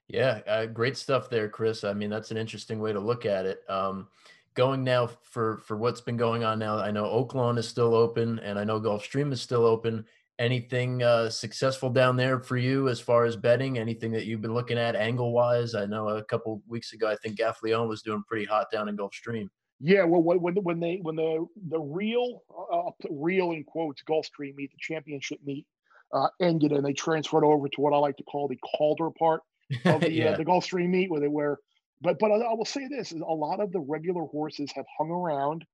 Yeah, 0.08 0.42
uh, 0.48 0.66
great 0.66 0.98
stuff 0.98 1.30
there, 1.30 1.48
Chris. 1.48 1.84
I 1.84 1.94
mean, 1.94 2.10
that's 2.10 2.32
an 2.32 2.38
interesting 2.38 2.80
way 2.80 2.92
to 2.92 3.00
look 3.00 3.26
at 3.26 3.46
it. 3.46 3.62
Um, 3.70 4.08
going 4.54 4.84
now 4.84 5.08
for 5.24 5.60
for 5.60 5.78
what's 5.78 6.02
been 6.02 6.18
going 6.18 6.44
on 6.44 6.60
now, 6.60 6.78
I 6.78 6.92
know 6.92 7.06
Oaklawn 7.06 7.58
is 7.58 7.68
still 7.68 7.96
open, 7.96 8.40
and 8.40 8.60
I 8.60 8.66
know 8.66 8.82
Gulfstream 8.82 9.32
is 9.32 9.42
still 9.42 9.66
open 9.66 10.06
anything 10.42 11.04
uh, 11.04 11.30
successful 11.30 11.90
down 11.92 12.18
there 12.18 12.40
for 12.40 12.58
you 12.58 12.90
as 12.90 13.00
far 13.00 13.26
as 13.26 13.36
betting? 13.36 13.78
Anything 13.78 14.12
that 14.12 14.26
you've 14.26 14.42
been 14.42 14.56
looking 14.56 14.78
at 14.78 14.96
angle 14.96 15.32
wise? 15.32 15.76
I 15.76 15.86
know 15.86 16.10
a 16.10 16.24
couple 16.24 16.64
weeks 16.68 16.94
ago, 16.94 17.08
I 17.08 17.16
think 17.18 17.38
Gaffalione 17.38 17.88
was 17.88 18.02
doing 18.02 18.24
pretty 18.28 18.46
hot 18.46 18.72
down 18.72 18.90
in 18.90 18.98
Gulfstream. 18.98 19.48
Yeah, 19.84 20.04
well, 20.04 20.22
when 20.22 20.56
when 20.56 20.80
they 20.80 21.00
when 21.02 21.16
the 21.16 21.46
the 21.70 21.80
real 21.80 22.44
uh, 22.72 22.92
real 23.10 23.52
in 23.52 23.64
quotes 23.64 24.04
Gulfstream 24.04 24.56
meet 24.56 24.72
the 24.72 24.78
championship 24.80 25.40
meet 25.44 25.66
uh, 26.14 26.28
ended 26.40 26.72
and 26.72 26.86
they 26.86 26.94
transferred 26.94 27.44
over 27.44 27.68
to 27.68 27.82
what 27.82 27.94
I 27.94 27.98
like 27.98 28.18
to 28.18 28.24
call 28.24 28.48
the 28.48 28.60
Calder 28.78 29.10
part 29.18 29.42
of 29.86 30.02
the 30.02 30.08
uh, 30.08 30.10
yeah. 30.10 30.30
uh, 30.32 30.38
the 30.38 30.46
Gulfstream 30.46 30.90
meet 30.90 31.10
where 31.10 31.20
they 31.22 31.28
were. 31.28 31.60
But 32.02 32.20
but 32.20 32.32
I, 32.32 32.36
I 32.36 32.54
will 32.54 32.66
say 32.66 32.88
this: 32.88 33.12
is 33.12 33.22
a 33.22 33.34
lot 33.34 33.60
of 33.60 33.72
the 33.72 33.80
regular 33.80 34.26
horses 34.26 34.72
have 34.76 34.86
hung 34.98 35.10
around, 35.10 35.66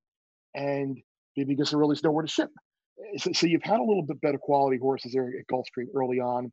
and 0.56 0.98
because 1.36 1.72
there 1.72 1.80
really 1.80 1.93
is 1.93 2.04
nowhere 2.04 2.24
to 2.24 2.32
ship 2.32 2.50
so, 3.17 3.32
so, 3.34 3.48
you've 3.48 3.63
had 3.63 3.80
a 3.80 3.84
little 3.84 4.04
bit 4.04 4.22
better 4.22 4.38
quality 4.38 4.78
horses 4.78 5.13
there 5.13 5.28
at 5.28 5.48
Gulfstream 5.52 5.88
early 5.96 6.20
on. 6.20 6.52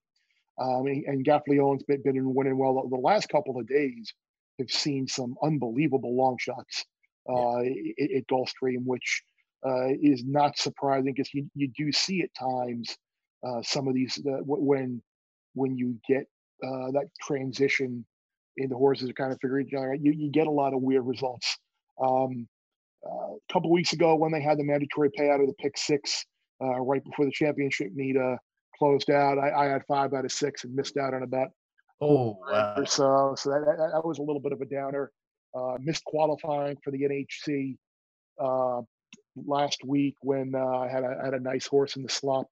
Um, 0.61 0.87
and, 0.87 1.05
and 1.05 1.27
Gaffalione's 1.27 1.83
been, 1.85 2.03
been 2.03 2.35
winning 2.35 2.59
well. 2.59 2.87
The 2.89 2.97
last 2.97 3.29
couple 3.29 3.59
of 3.59 3.67
days 3.67 4.13
have 4.59 4.71
seen 4.71 5.09
some 5.09 5.35
unbelievable 5.43 6.17
long 6.17 6.37
shots 6.39 6.85
uh, 7.29 7.61
yeah. 7.61 8.19
at, 8.19 8.27
Gulfstream, 8.27 8.85
which 8.85 9.23
uh, 9.67 9.89
is 10.01 10.25
not 10.25 10.59
surprising 10.59 11.13
because 11.15 11.33
you, 11.33 11.49
you 11.55 11.69
do 11.77 11.91
see 11.91 12.23
at 12.23 12.31
times 12.35 12.97
uh, 13.47 13.63
some 13.63 13.89
of 13.89 13.95
these 13.95 14.19
uh, 14.27 14.41
when 14.45 15.03
when 15.55 15.77
you 15.77 15.97
get 16.09 16.27
uh, 16.63 16.91
that 16.93 17.09
transition 17.21 18.05
and 18.57 18.71
the 18.71 18.77
horses 18.77 19.09
are 19.09 19.15
kind 19.15 19.33
of 19.33 19.39
figuring 19.41 19.67
each 19.67 19.75
other 19.75 19.93
out, 19.93 20.01
you, 20.01 20.13
you 20.13 20.31
get 20.31 20.47
a 20.47 20.51
lot 20.51 20.75
of 20.75 20.83
weird 20.83 21.07
results. 21.07 21.57
Um, 22.01 22.47
uh, 23.07 23.35
a 23.35 23.53
couple 23.53 23.71
weeks 23.71 23.93
ago, 23.93 24.17
when 24.17 24.33
they 24.33 24.41
had 24.41 24.59
the 24.59 24.65
mandatory 24.65 25.11
payout 25.11 25.41
of 25.41 25.47
the 25.47 25.55
pick 25.55 25.77
six 25.77 26.25
right 26.61 27.05
before 27.05 27.27
the 27.27 27.33
championship 27.33 27.93
meet 27.95 28.17
closed 28.79 29.11
out, 29.11 29.39
I, 29.39 29.51
I, 29.51 29.65
had 29.67 29.83
five 29.87 30.15
out 30.15 30.25
of 30.25 30.33
six 30.33 30.65
and 30.65 30.75
missed 30.75 30.97
out 30.97 31.15
on 31.15 31.23
about 31.23 31.49
oh 32.01 32.39
wow. 32.41 32.83
so. 32.85 33.35
So 33.37 33.51
that, 33.51 33.91
that 33.93 34.05
was 34.05 34.19
a 34.19 34.23
little 34.23 34.41
bit 34.41 34.53
of 34.53 34.61
a 34.61 34.67
downer. 34.67 35.13
Missed 35.81 36.05
qualifying 36.05 36.77
for 36.85 36.91
the 36.93 37.03
NHC 37.03 37.77
last 39.37 39.85
week 39.85 40.17
when 40.23 40.55
uh, 40.55 40.79
I 40.79 40.89
had 40.89 41.05
a, 41.05 41.17
had 41.25 41.35
a 41.35 41.41
nice 41.41 41.67
horse 41.67 41.97
in 41.97 42.03
the 42.03 42.09
slop. 42.11 42.47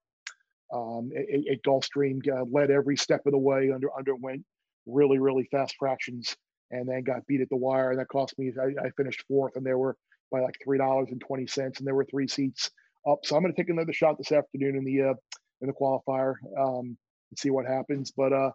um, 0.75 1.11
at, 1.17 1.53
at 1.53 1.63
Gulfstream, 1.65 2.21
uh, 2.29 2.45
led 2.51 2.71
every 2.73 2.97
step 2.99 3.23
of 3.27 3.33
the 3.33 3.39
way, 3.39 3.73
under 3.73 3.89
underwent 3.97 4.45
really 4.87 5.19
really 5.21 5.49
fast 5.53 5.77
fractions, 5.79 6.37
and 6.73 6.89
then 6.89 7.05
got 7.05 7.27
beat 7.29 7.43
at 7.43 7.51
the 7.51 7.57
wire. 7.57 7.93
And 7.93 8.01
that 8.01 8.09
cost 8.09 8.39
me. 8.39 8.53
I, 8.61 8.87
I 8.87 8.91
finished 8.97 9.25
fourth, 9.29 9.57
and 9.57 9.67
there 9.67 9.79
were 9.79 9.97
by 10.33 10.41
like 10.41 10.57
three 10.65 10.79
dollars 10.79 11.09
and 11.13 11.21
twenty 11.21 11.49
cents, 11.49 11.79
and 11.81 11.89
there 11.89 11.97
were 11.97 12.07
three 12.07 12.29
seats 12.29 12.71
up. 13.09 13.21
So 13.25 13.37
I'm 13.37 13.43
going 13.43 13.55
to 13.55 13.61
take 13.63 13.71
another 13.71 13.95
shot 13.95 14.19
this 14.19 14.33
afternoon 14.33 14.77
in 14.77 14.85
the 14.85 15.11
uh, 15.11 15.15
in 15.63 15.69
the 15.69 15.75
qualifier 15.75 16.35
um, 16.59 16.97
and 17.31 17.39
see 17.39 17.51
what 17.51 17.67
happens. 17.67 18.13
But 18.17 18.33
uh, 18.35 18.53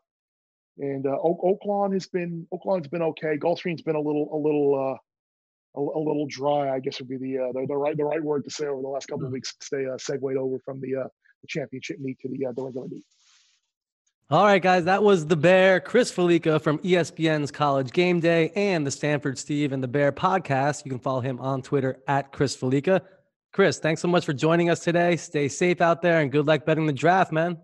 and 0.79 1.05
uh, 1.05 1.17
Oak, 1.21 1.41
Oaklawn 1.41 1.93
has 1.93 2.07
been 2.07 2.47
Oaklawn's 2.53 2.87
been 2.87 3.01
okay. 3.01 3.37
Gulfstream's 3.37 3.81
been 3.81 3.95
a 3.95 4.01
little 4.01 4.29
a 4.31 4.37
little 4.37 4.75
uh, 4.75 4.97
a, 5.79 5.81
a, 5.81 6.01
little 6.01 6.25
dry, 6.27 6.73
I 6.73 6.79
guess 6.79 6.99
would 6.99 7.09
be 7.09 7.17
the, 7.17 7.37
uh, 7.37 7.51
the, 7.53 7.65
the 7.67 7.75
right 7.75 7.95
the 7.95 8.05
right 8.05 8.23
word 8.23 8.43
to 8.45 8.49
say 8.49 8.65
over 8.65 8.81
the 8.81 8.87
last 8.87 9.07
couple 9.07 9.19
mm-hmm. 9.19 9.27
of 9.27 9.33
weeks. 9.33 9.53
Stay 9.61 9.85
uh, 9.85 9.97
segued 9.97 10.37
over 10.37 10.59
from 10.59 10.81
the, 10.81 10.95
uh, 10.95 11.03
the 11.03 11.47
championship 11.47 11.99
meet 11.99 12.19
to 12.19 12.29
the 12.29 12.47
uh, 12.47 12.51
the 12.51 12.63
regular 12.63 12.87
meet. 12.87 13.03
All 14.29 14.43
right, 14.43 14.61
guys, 14.61 14.83
that 14.83 15.03
was 15.03 15.25
the 15.25 15.37
Bear, 15.37 15.79
Chris 15.79 16.11
Fallica 16.11 16.59
from 16.61 16.79
ESPN's 16.79 17.49
College 17.49 17.93
Game 17.93 18.19
Day 18.19 18.51
and 18.57 18.85
the 18.85 18.91
Stanford 18.91 19.37
Steve 19.37 19.71
and 19.71 19.81
the 19.81 19.87
Bear 19.87 20.11
podcast. 20.11 20.83
You 20.83 20.91
can 20.91 20.99
follow 20.99 21.21
him 21.21 21.39
on 21.39 21.61
Twitter 21.61 22.01
at 22.09 22.33
Chris 22.33 22.53
Fallica. 22.53 23.01
Chris, 23.53 23.79
thanks 23.79 24.01
so 24.01 24.09
much 24.09 24.25
for 24.25 24.33
joining 24.33 24.69
us 24.69 24.81
today. 24.81 25.15
Stay 25.15 25.47
safe 25.47 25.79
out 25.79 26.01
there 26.01 26.19
and 26.19 26.29
good 26.29 26.45
luck 26.45 26.65
betting 26.65 26.85
the 26.85 26.91
draft, 26.91 27.31
man. 27.31 27.57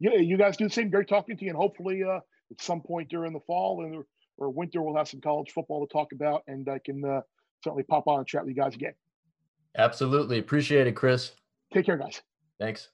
Yeah, 0.00 0.16
you 0.16 0.36
guys 0.36 0.56
do 0.56 0.64
the 0.64 0.74
same. 0.74 0.90
Great 0.90 1.08
talking 1.08 1.36
to 1.36 1.44
you, 1.44 1.50
and 1.50 1.56
hopefully, 1.56 2.02
uh, 2.02 2.18
at 2.50 2.60
some 2.60 2.80
point 2.80 3.08
during 3.08 3.32
the 3.32 3.40
fall 3.40 3.84
and 3.84 4.04
or 4.38 4.50
winter, 4.50 4.82
we'll 4.82 4.96
have 4.96 5.08
some 5.08 5.20
college 5.20 5.50
football 5.52 5.86
to 5.86 5.92
talk 5.92 6.12
about, 6.12 6.42
and 6.48 6.66
I 6.68 6.78
can 6.78 7.04
uh, 7.04 7.20
certainly 7.62 7.82
pop 7.84 8.06
on 8.06 8.20
and 8.20 8.26
chat 8.26 8.42
with 8.42 8.56
you 8.56 8.62
guys 8.62 8.74
again. 8.74 8.94
Absolutely. 9.76 10.38
Appreciate 10.38 10.86
it, 10.86 10.92
Chris. 10.96 11.32
Take 11.72 11.86
care, 11.86 11.98
guys. 11.98 12.22
Thanks. 12.58 12.88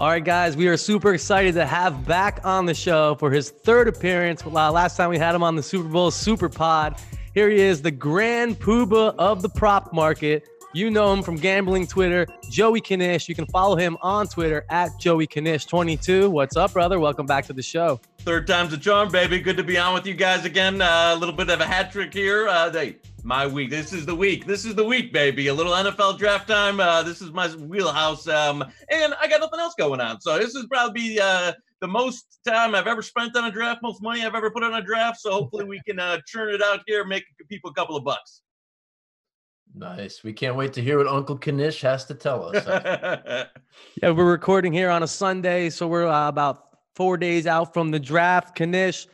All 0.00 0.08
right, 0.08 0.24
guys, 0.24 0.56
we 0.56 0.68
are 0.68 0.76
super 0.76 1.12
excited 1.12 1.54
to 1.54 1.66
have 1.66 2.06
back 2.06 2.40
on 2.44 2.66
the 2.66 2.74
show 2.74 3.16
for 3.16 3.32
his 3.32 3.50
third 3.50 3.88
appearance. 3.88 4.46
Last 4.46 4.96
time 4.96 5.10
we 5.10 5.18
had 5.18 5.34
him 5.34 5.42
on 5.42 5.56
the 5.56 5.62
Super 5.62 5.88
Bowl 5.88 6.12
Super 6.12 6.48
Pod. 6.48 7.00
Here 7.34 7.50
he 7.50 7.58
is, 7.58 7.82
the 7.82 7.90
grand 7.90 8.60
poobah 8.60 9.16
of 9.18 9.42
the 9.42 9.48
prop 9.48 9.92
market. 9.92 10.46
You 10.78 10.90
know 10.90 11.12
him 11.12 11.24
from 11.24 11.34
gambling 11.34 11.88
Twitter, 11.88 12.24
Joey 12.50 12.80
Knish. 12.80 13.28
You 13.28 13.34
can 13.34 13.46
follow 13.46 13.74
him 13.74 13.98
on 14.00 14.28
Twitter 14.28 14.64
at 14.70 14.96
Joey 14.96 15.26
Knish22. 15.26 16.30
What's 16.30 16.56
up, 16.56 16.72
brother? 16.72 17.00
Welcome 17.00 17.26
back 17.26 17.46
to 17.46 17.52
the 17.52 17.62
show. 17.62 18.00
Third 18.20 18.46
time's 18.46 18.72
a 18.72 18.78
charm, 18.78 19.10
baby. 19.10 19.40
Good 19.40 19.56
to 19.56 19.64
be 19.64 19.76
on 19.76 19.92
with 19.92 20.06
you 20.06 20.14
guys 20.14 20.44
again. 20.44 20.80
Uh, 20.80 21.14
a 21.14 21.16
little 21.16 21.34
bit 21.34 21.50
of 21.50 21.60
a 21.60 21.66
hat 21.66 21.90
trick 21.90 22.14
here. 22.14 22.46
Uh, 22.46 22.92
my 23.24 23.44
week. 23.44 23.70
This 23.70 23.92
is 23.92 24.06
the 24.06 24.14
week. 24.14 24.46
This 24.46 24.64
is 24.64 24.76
the 24.76 24.84
week, 24.84 25.12
baby. 25.12 25.48
A 25.48 25.52
little 25.52 25.72
NFL 25.72 26.16
draft 26.16 26.46
time. 26.46 26.78
Uh, 26.78 27.02
this 27.02 27.20
is 27.20 27.32
my 27.32 27.48
wheelhouse. 27.48 28.28
Um, 28.28 28.62
and 28.88 29.14
I 29.20 29.26
got 29.26 29.40
nothing 29.40 29.58
else 29.58 29.74
going 29.76 30.00
on. 30.00 30.20
So 30.20 30.38
this 30.38 30.54
is 30.54 30.64
probably 30.66 31.18
uh, 31.18 31.54
the 31.80 31.88
most 31.88 32.38
time 32.46 32.76
I've 32.76 32.86
ever 32.86 33.02
spent 33.02 33.36
on 33.36 33.46
a 33.46 33.50
draft, 33.50 33.80
most 33.82 34.00
money 34.00 34.24
I've 34.24 34.36
ever 34.36 34.52
put 34.52 34.62
on 34.62 34.74
a 34.74 34.82
draft. 34.82 35.18
So 35.18 35.32
hopefully 35.32 35.64
we 35.64 35.80
can 35.84 35.98
uh, 35.98 36.20
churn 36.24 36.54
it 36.54 36.62
out 36.62 36.82
here, 36.86 37.04
make 37.04 37.24
people 37.48 37.68
a 37.68 37.74
couple 37.74 37.96
of 37.96 38.04
bucks. 38.04 38.42
Nice. 39.74 40.24
We 40.24 40.32
can't 40.32 40.56
wait 40.56 40.72
to 40.74 40.82
hear 40.82 40.98
what 40.98 41.06
Uncle 41.06 41.38
Knish 41.38 41.80
has 41.82 42.04
to 42.06 42.14
tell 42.14 42.44
us. 42.44 42.66
yeah, 44.02 44.10
we're 44.10 44.30
recording 44.30 44.72
here 44.72 44.90
on 44.90 45.02
a 45.02 45.06
Sunday, 45.06 45.70
so 45.70 45.86
we're 45.86 46.06
uh, 46.06 46.28
about 46.28 46.78
four 46.94 47.16
days 47.16 47.46
out 47.46 47.72
from 47.72 47.90
the 47.90 48.00
draft. 48.00 48.58
Knish, 48.58 49.06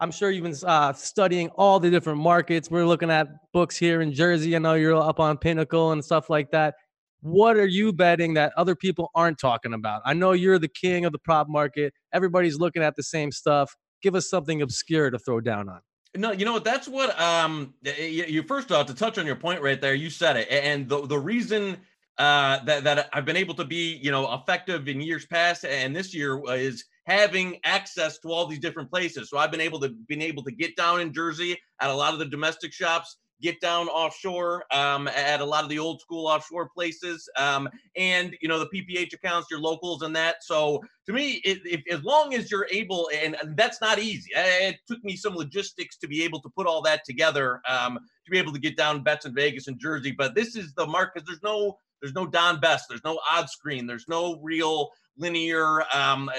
I'm 0.00 0.10
sure 0.10 0.30
you've 0.30 0.44
been 0.44 0.68
uh, 0.68 0.92
studying 0.92 1.48
all 1.50 1.80
the 1.80 1.90
different 1.90 2.18
markets. 2.18 2.70
We're 2.70 2.86
looking 2.86 3.10
at 3.10 3.28
books 3.52 3.76
here 3.76 4.02
in 4.02 4.12
Jersey. 4.12 4.56
I 4.56 4.58
know 4.58 4.74
you're 4.74 4.96
up 4.96 5.20
on 5.20 5.38
Pinnacle 5.38 5.92
and 5.92 6.04
stuff 6.04 6.28
like 6.28 6.50
that. 6.50 6.74
What 7.22 7.56
are 7.56 7.66
you 7.66 7.92
betting 7.92 8.34
that 8.34 8.52
other 8.56 8.74
people 8.74 9.10
aren't 9.14 9.38
talking 9.38 9.74
about? 9.74 10.00
I 10.06 10.14
know 10.14 10.32
you're 10.32 10.58
the 10.58 10.68
king 10.68 11.04
of 11.04 11.12
the 11.12 11.18
prop 11.18 11.48
market. 11.48 11.92
Everybody's 12.12 12.58
looking 12.58 12.82
at 12.82 12.96
the 12.96 13.02
same 13.02 13.30
stuff. 13.30 13.74
Give 14.02 14.14
us 14.14 14.28
something 14.30 14.62
obscure 14.62 15.10
to 15.10 15.18
throw 15.18 15.40
down 15.40 15.68
on. 15.68 15.80
No, 16.16 16.32
you 16.32 16.44
know 16.44 16.52
what? 16.52 16.64
That's 16.64 16.88
what 16.88 17.18
um 17.20 17.74
you 17.84 18.42
first 18.42 18.72
off 18.72 18.86
to 18.86 18.94
touch 18.94 19.18
on 19.18 19.26
your 19.26 19.36
point 19.36 19.62
right 19.62 19.80
there. 19.80 19.94
You 19.94 20.10
said 20.10 20.36
it, 20.36 20.48
and 20.50 20.88
the 20.88 21.06
the 21.06 21.18
reason 21.18 21.76
uh 22.18 22.64
that 22.64 22.84
that 22.84 23.08
I've 23.12 23.24
been 23.24 23.36
able 23.36 23.54
to 23.54 23.64
be 23.64 23.94
you 24.02 24.10
know 24.10 24.32
effective 24.34 24.88
in 24.88 25.00
years 25.00 25.26
past 25.26 25.64
and 25.64 25.94
this 25.94 26.12
year 26.12 26.40
is 26.54 26.84
having 27.06 27.58
access 27.64 28.18
to 28.20 28.28
all 28.28 28.46
these 28.46 28.58
different 28.58 28.90
places. 28.90 29.30
So 29.30 29.38
I've 29.38 29.52
been 29.52 29.60
able 29.60 29.78
to 29.80 29.90
been 30.08 30.22
able 30.22 30.42
to 30.44 30.50
get 30.50 30.74
down 30.74 31.00
in 31.00 31.12
Jersey 31.12 31.56
at 31.80 31.90
a 31.90 31.94
lot 31.94 32.12
of 32.12 32.18
the 32.18 32.26
domestic 32.26 32.72
shops 32.72 33.16
get 33.40 33.60
down 33.60 33.88
offshore 33.88 34.64
um, 34.72 35.08
at 35.08 35.40
a 35.40 35.44
lot 35.44 35.64
of 35.64 35.70
the 35.70 35.78
old 35.78 36.00
school 36.00 36.26
offshore 36.26 36.68
places 36.68 37.28
um, 37.36 37.68
and 37.96 38.36
you 38.40 38.48
know 38.48 38.58
the 38.58 38.66
pph 38.66 39.12
accounts 39.12 39.48
your 39.50 39.60
locals 39.60 40.02
and 40.02 40.14
that. 40.14 40.36
So 40.42 40.82
to 41.06 41.12
me 41.12 41.40
it, 41.44 41.60
if, 41.64 41.82
as 41.90 42.02
long 42.04 42.34
as 42.34 42.50
you're 42.50 42.68
able 42.70 43.10
and 43.14 43.36
that's 43.56 43.80
not 43.80 43.98
easy. 43.98 44.30
It 44.34 44.76
took 44.86 45.02
me 45.04 45.16
some 45.16 45.34
logistics 45.34 45.96
to 45.98 46.08
be 46.08 46.22
able 46.22 46.40
to 46.42 46.48
put 46.50 46.66
all 46.66 46.82
that 46.82 47.04
together 47.04 47.60
um, 47.68 47.98
to 48.24 48.30
be 48.30 48.38
able 48.38 48.52
to 48.52 48.60
get 48.60 48.76
down 48.76 49.02
bets 49.02 49.26
in 49.26 49.34
vegas 49.34 49.68
and 49.68 49.78
jersey 49.78 50.12
but 50.12 50.34
this 50.34 50.56
is 50.56 50.72
the 50.74 50.86
mark 50.86 51.14
because 51.14 51.26
there's 51.26 51.42
no 51.42 51.76
there's 52.00 52.14
no 52.14 52.26
don 52.26 52.60
best 52.60 52.86
there's 52.88 53.04
no 53.04 53.18
odd 53.28 53.48
screen 53.48 53.86
there's 53.86 54.06
no 54.08 54.38
real 54.42 54.90
linear 55.16 55.82
um, 55.94 56.30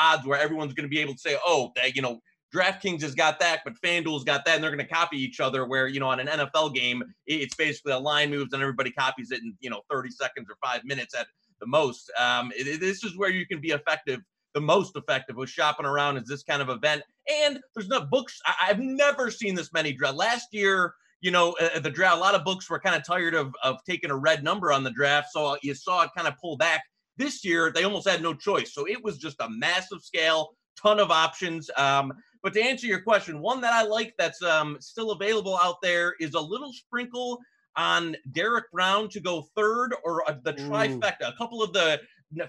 odds 0.00 0.26
where 0.26 0.38
everyone's 0.38 0.72
going 0.72 0.88
to 0.88 0.94
be 0.94 1.00
able 1.00 1.12
to 1.12 1.20
say 1.20 1.36
oh 1.46 1.70
that 1.76 1.94
you 1.94 2.02
know 2.02 2.20
DraftKings 2.54 3.00
has 3.02 3.14
got 3.14 3.40
that, 3.40 3.60
but 3.64 3.74
FanDuel's 3.80 4.24
got 4.24 4.44
that, 4.44 4.56
and 4.56 4.62
they're 4.62 4.74
going 4.74 4.86
to 4.86 4.92
copy 4.92 5.16
each 5.16 5.40
other. 5.40 5.66
Where 5.66 5.86
you 5.86 6.00
know, 6.00 6.08
on 6.08 6.20
an 6.20 6.26
NFL 6.26 6.74
game, 6.74 7.02
it's 7.26 7.54
basically 7.54 7.92
a 7.92 7.98
line 7.98 8.30
moves, 8.30 8.52
and 8.52 8.62
everybody 8.62 8.90
copies 8.90 9.30
it 9.30 9.40
in 9.40 9.54
you 9.60 9.70
know 9.70 9.82
30 9.90 10.10
seconds 10.10 10.48
or 10.50 10.56
five 10.62 10.84
minutes 10.84 11.14
at 11.18 11.26
the 11.60 11.66
most. 11.66 12.10
Um, 12.18 12.52
it, 12.54 12.80
this 12.80 13.04
is 13.04 13.16
where 13.16 13.30
you 13.30 13.46
can 13.46 13.60
be 13.60 13.70
effective, 13.70 14.20
the 14.52 14.60
most 14.60 14.96
effective 14.96 15.36
with 15.36 15.48
shopping 15.48 15.86
around. 15.86 16.18
Is 16.18 16.28
this 16.28 16.42
kind 16.42 16.60
of 16.60 16.68
event? 16.68 17.02
And 17.30 17.58
there's 17.74 17.88
no 17.88 18.02
books. 18.02 18.38
I, 18.44 18.66
have 18.66 18.80
never 18.80 19.30
seen 19.30 19.54
this 19.54 19.72
many 19.72 19.92
draft. 19.92 20.16
Last 20.16 20.48
year, 20.52 20.94
you 21.22 21.30
know, 21.30 21.56
uh, 21.60 21.78
the 21.78 21.90
draft. 21.90 22.16
A 22.16 22.20
lot 22.20 22.34
of 22.34 22.44
books 22.44 22.68
were 22.68 22.80
kind 22.80 22.96
of 22.96 23.04
tired 23.06 23.34
of 23.34 23.54
of 23.62 23.78
taking 23.88 24.10
a 24.10 24.16
red 24.16 24.44
number 24.44 24.72
on 24.72 24.84
the 24.84 24.90
draft, 24.90 25.28
so 25.32 25.56
you 25.62 25.74
saw 25.74 26.02
it 26.02 26.10
kind 26.14 26.28
of 26.28 26.36
pull 26.38 26.58
back. 26.58 26.82
This 27.16 27.44
year, 27.44 27.70
they 27.72 27.84
almost 27.84 28.08
had 28.08 28.22
no 28.22 28.34
choice. 28.34 28.74
So 28.74 28.86
it 28.86 29.02
was 29.02 29.18
just 29.18 29.36
a 29.40 29.48
massive 29.48 30.02
scale, 30.02 30.54
ton 30.80 31.00
of 31.00 31.10
options. 31.10 31.70
Um, 31.76 32.12
but 32.42 32.52
to 32.54 32.62
answer 32.62 32.86
your 32.86 33.00
question, 33.00 33.40
one 33.40 33.60
that 33.60 33.72
I 33.72 33.84
like 33.84 34.14
that's 34.18 34.42
um, 34.42 34.76
still 34.80 35.12
available 35.12 35.58
out 35.62 35.80
there 35.82 36.14
is 36.20 36.34
a 36.34 36.40
little 36.40 36.72
sprinkle 36.72 37.38
on 37.76 38.16
Derrick 38.32 38.70
Brown 38.72 39.08
to 39.10 39.20
go 39.20 39.46
third 39.56 39.94
or 40.04 40.28
uh, 40.28 40.34
the 40.42 40.52
trifecta. 40.54 41.22
Ooh. 41.22 41.28
A 41.28 41.36
couple 41.38 41.62
of 41.62 41.72
the 41.72 42.00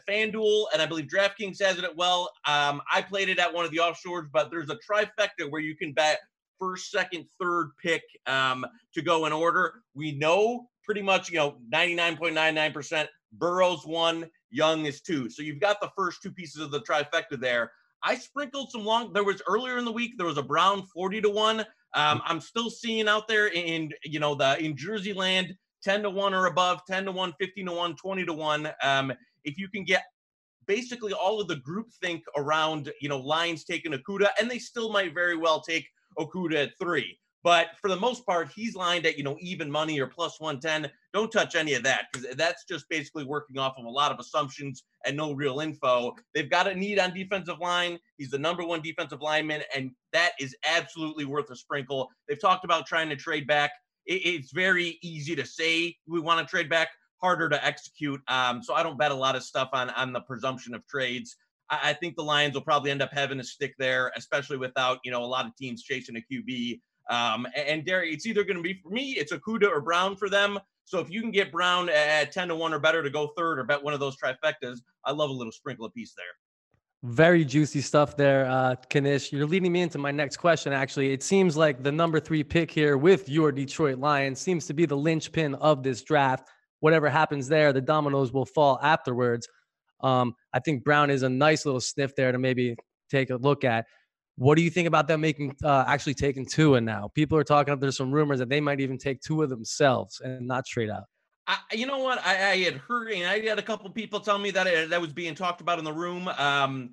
FanDuel 0.08 0.66
and 0.74 0.82
I 0.82 0.86
believe 0.86 1.08
DraftKings 1.08 1.62
has 1.62 1.78
it 1.78 1.96
well. 1.96 2.32
Um, 2.48 2.82
I 2.92 3.02
played 3.02 3.30
it 3.30 3.40
at 3.40 3.54
one 3.54 3.66
of 3.66 3.72
the 3.72 3.78
offshores, 3.78 4.28
but 4.32 4.50
there's 4.50 4.70
a 4.70 4.78
trifecta 4.78 5.50
where 5.50 5.62
you 5.62 5.76
can 5.76 5.94
bet 5.94 6.20
first, 6.60 6.92
second, 6.92 7.26
third 7.40 7.72
pick 7.82 8.04
um, 8.26 8.66
to 8.94 9.02
go 9.02 9.26
in 9.26 9.34
order. 9.34 9.76
We 9.94 10.14
know 10.14 10.70
pretty 10.84 11.02
much, 11.02 11.30
you 11.30 11.38
know, 11.38 11.58
99.99% 11.74 13.08
Burrow's 13.34 13.86
one, 13.86 14.30
Young 14.52 14.86
is 14.86 15.02
two. 15.02 15.30
So 15.30 15.42
you've 15.42 15.60
got 15.60 15.82
the 15.82 15.92
first 15.96 16.22
two 16.22 16.32
pieces 16.32 16.62
of 16.62 16.72
the 16.72 16.82
trifecta 16.82 17.40
there. 17.40 17.72
I 18.04 18.16
sprinkled 18.16 18.72
some 18.72 18.84
long. 18.84 19.14
There 19.14 19.24
was 19.24 19.42
earlier 19.48 19.78
in 19.78 19.86
the 19.86 19.92
week. 19.92 20.14
There 20.18 20.28
was 20.28 20.38
a 20.38 20.44
Brown 20.44 20.84
forty 20.94 21.22
to 21.22 21.30
one. 21.30 21.62
Um, 21.96 22.22
I'm 22.26 22.42
still 22.42 22.70
seeing 22.70 23.08
out 23.08 23.28
there 23.28 23.48
in 23.48 23.92
you 24.04 24.20
know 24.20 24.36
the 24.36 24.64
in 24.64 24.76
Jersey 24.76 25.14
land 25.14 25.56
ten 25.84 26.02
to 26.04 26.10
one 26.10 26.34
or 26.34 26.48
above, 26.48 26.82
ten 26.88 27.06
to 27.06 27.12
one, 27.12 27.34
15 27.40 27.66
to 27.68 27.72
one, 27.74 27.96
20 27.96 28.26
to 28.26 28.34
one. 28.34 28.72
Um, 28.82 29.14
if 29.44 29.58
you 29.58 29.68
can 29.68 29.84
get 29.84 30.04
basically 30.66 31.12
all 31.14 31.42
of 31.42 31.48
the 31.48 31.58
group 31.58 31.88
think 32.02 32.24
around 32.38 32.92
you 33.02 33.10
know 33.10 33.20
Lions 33.20 33.64
taking 33.64 33.94
Okudah, 33.94 34.30
and 34.40 34.50
they 34.50 34.60
still 34.60 34.92
might 34.92 35.14
very 35.14 35.38
well 35.38 35.62
take 35.62 35.88
Okudah 36.18 36.68
at 36.68 36.72
three. 36.80 37.18
But 37.44 37.72
for 37.82 37.90
the 37.90 37.98
most 37.98 38.26
part, 38.26 38.52
he's 38.56 38.74
lined 38.74 39.06
at, 39.06 39.18
you 39.18 39.24
know, 39.24 39.38
even 39.42 39.70
money 39.70 40.00
or 40.00 40.08
plus 40.08 40.40
110. 40.40 40.90
Don't 41.14 41.32
touch 41.32 41.56
any 41.56 41.74
of 41.74 41.84
that 41.84 42.06
because 42.12 42.36
that's 42.36 42.64
just 42.64 42.88
basically 42.90 43.26
working 43.26 43.58
off 43.58 43.76
of 43.78 43.84
a 43.84 43.90
lot 43.90 44.14
of 44.14 44.20
assumptions 44.20 44.84
and 45.06 45.18
no 45.18 45.34
real 45.34 45.60
info. 45.60 46.16
They've 46.34 46.50
got 46.50 46.70
a 46.70 46.76
need 46.76 47.00
on 47.00 47.14
defensive 47.14 47.60
line. 47.60 48.00
He's 48.18 48.30
the 48.30 48.40
number 48.40 48.66
one 48.66 48.82
defensive 48.82 49.22
lineman, 49.22 49.62
and 49.76 49.92
that 50.14 50.32
is 50.40 50.56
absolutely 50.66 51.26
worth 51.26 51.50
a 51.52 51.56
sprinkle. 51.56 52.10
They've 52.30 52.40
talked 52.40 52.64
about 52.64 52.88
trying 52.88 53.10
to 53.10 53.18
trade 53.18 53.46
back. 53.46 53.72
It's 54.06 54.52
very 54.52 54.98
easy 55.02 55.36
to 55.36 55.46
say 55.46 55.96
we 56.08 56.22
want 56.22 56.46
to 56.46 56.50
trade 56.50 56.70
back, 56.70 56.90
harder 57.22 57.50
to 57.50 57.66
execute. 57.66 58.22
Um, 58.30 58.64
so 58.64 58.74
I 58.74 58.84
don't 58.84 58.98
bet 58.98 59.12
a 59.12 59.16
lot 59.16 59.36
of 59.36 59.44
stuff 59.44 59.70
on 59.74 59.90
on 59.92 60.14
the 60.14 60.22
presumption 60.22 60.74
of 60.74 60.86
trades. 60.88 61.36
I, 61.70 61.80
I 61.90 61.94
think 61.94 62.16
the 62.16 62.24
Lions 62.24 62.54
will 62.54 62.62
probably 62.62 62.92
end 62.92 63.02
up 63.02 63.12
having 63.14 63.38
to 63.38 63.44
stick 63.44 63.76
there, 63.80 64.12
especially 64.16 64.58
without 64.58 65.00
you 65.04 65.12
know 65.12 65.24
a 65.24 65.26
lot 65.26 65.46
of 65.46 65.56
teams 65.56 65.84
chasing 65.84 66.18
a 66.18 66.34
QB. 66.34 66.80
Um, 67.10 67.48
and 67.56 67.86
Derrick, 67.86 68.14
it's 68.14 68.26
either 68.26 68.44
going 68.44 68.58
to 68.58 68.64
be 68.64 68.80
for 68.82 68.90
me, 68.90 69.12
it's 69.12 69.34
Okudah 69.34 69.70
or 69.70 69.82
Brown 69.82 70.16
for 70.16 70.30
them. 70.30 70.60
So 70.86 71.00
if 71.00 71.10
you 71.10 71.22
can 71.22 71.32
get 71.32 71.52
Brown 71.52 71.90
at 71.90 72.32
10 72.32 72.50
to 72.50 72.56
1 72.56 72.74
or 72.74 72.80
better 72.80 73.02
to 73.04 73.10
go 73.10 73.32
third 73.38 73.60
or 73.60 73.64
bet 73.64 73.82
one 73.82 73.94
of 73.94 74.00
those 74.00 74.18
trifectas, 74.18 74.80
I 75.06 75.12
love 75.12 75.30
a 75.30 75.34
little 75.34 75.52
sprinkle 75.52 75.86
a 75.86 75.90
piece 75.92 76.14
there. 76.16 76.26
Very 77.04 77.44
juicy 77.44 77.82
stuff 77.82 78.16
there, 78.16 78.46
uh, 78.46 78.76
Knish. 78.94 79.34
You're 79.34 79.46
leading 79.46 79.74
me 79.74 79.82
into 79.82 79.98
my 79.98 80.12
next 80.12 80.38
question, 80.38 80.72
actually. 80.72 81.12
It 81.12 81.22
seems 81.22 81.58
like 81.58 81.84
the 81.84 81.92
number 81.92 82.20
three 82.20 82.46
pick 82.46 82.72
here 82.72 82.98
with 82.98 83.28
your 83.28 83.52
Detroit 83.52 83.98
Lions 83.98 84.40
seems 84.40 84.66
to 84.68 84.74
be 84.74 84.86
the 84.86 84.96
linchpin 84.96 85.56
of 85.56 85.84
this 85.84 86.02
draft. 86.02 86.48
Whatever 86.80 87.10
happens 87.10 87.50
there, 87.50 87.74
the 87.74 87.82
dominoes 87.82 88.32
will 88.32 88.46
fall 88.46 88.80
afterwards. 88.82 89.48
Um, 90.02 90.34
I 90.54 90.60
think 90.60 90.86
Brown 90.86 91.10
is 91.10 91.24
a 91.24 91.30
nice 91.30 91.66
little 91.66 91.82
sniff 91.82 92.16
there 92.16 92.32
to 92.32 92.40
maybe 92.40 92.76
take 93.10 93.30
a 93.30 93.36
look 93.36 93.66
at. 93.66 93.86
What 94.36 94.56
do 94.56 94.64
you 94.64 94.70
think 94.70 94.88
about 94.88 95.08
them 95.08 95.22
making 95.22 95.56
uh, 95.64 95.86
actually 95.88 96.16
taking 96.16 96.46
Tua 96.46 96.82
now? 96.82 97.10
People 97.14 97.38
are 97.38 97.44
talking. 97.44 97.78
There's 97.80 97.98
some 97.98 98.12
rumors 98.12 98.40
that 98.40 98.50
they 98.50 98.60
might 98.60 98.80
even 98.80 98.98
take 98.98 99.22
Tua 99.22 99.48
themselves 99.48 100.22
and 100.22 100.48
not 100.48 100.66
trade 100.66 100.90
out. 100.90 101.04
I, 101.46 101.58
you 101.74 101.86
know 101.86 102.00
what? 102.00 102.26
I, 102.26 102.52
I, 102.52 102.58
had 102.58 102.76
heard, 102.76 103.12
and 103.12 103.28
I 103.28 103.40
had 103.42 103.60
a 103.60 103.64
couple 103.64 103.90
people 103.92 104.22
tell 104.22 104.40
me 104.40 104.50
that 104.52 104.66
it, 104.66 104.90
that 104.90 105.02
was 105.02 105.12
being 105.12 105.36
talked 105.36 105.62
about 105.62 105.78
in 105.78 105.86
the 105.86 105.94
room. 105.94 106.30
Um, 106.30 106.92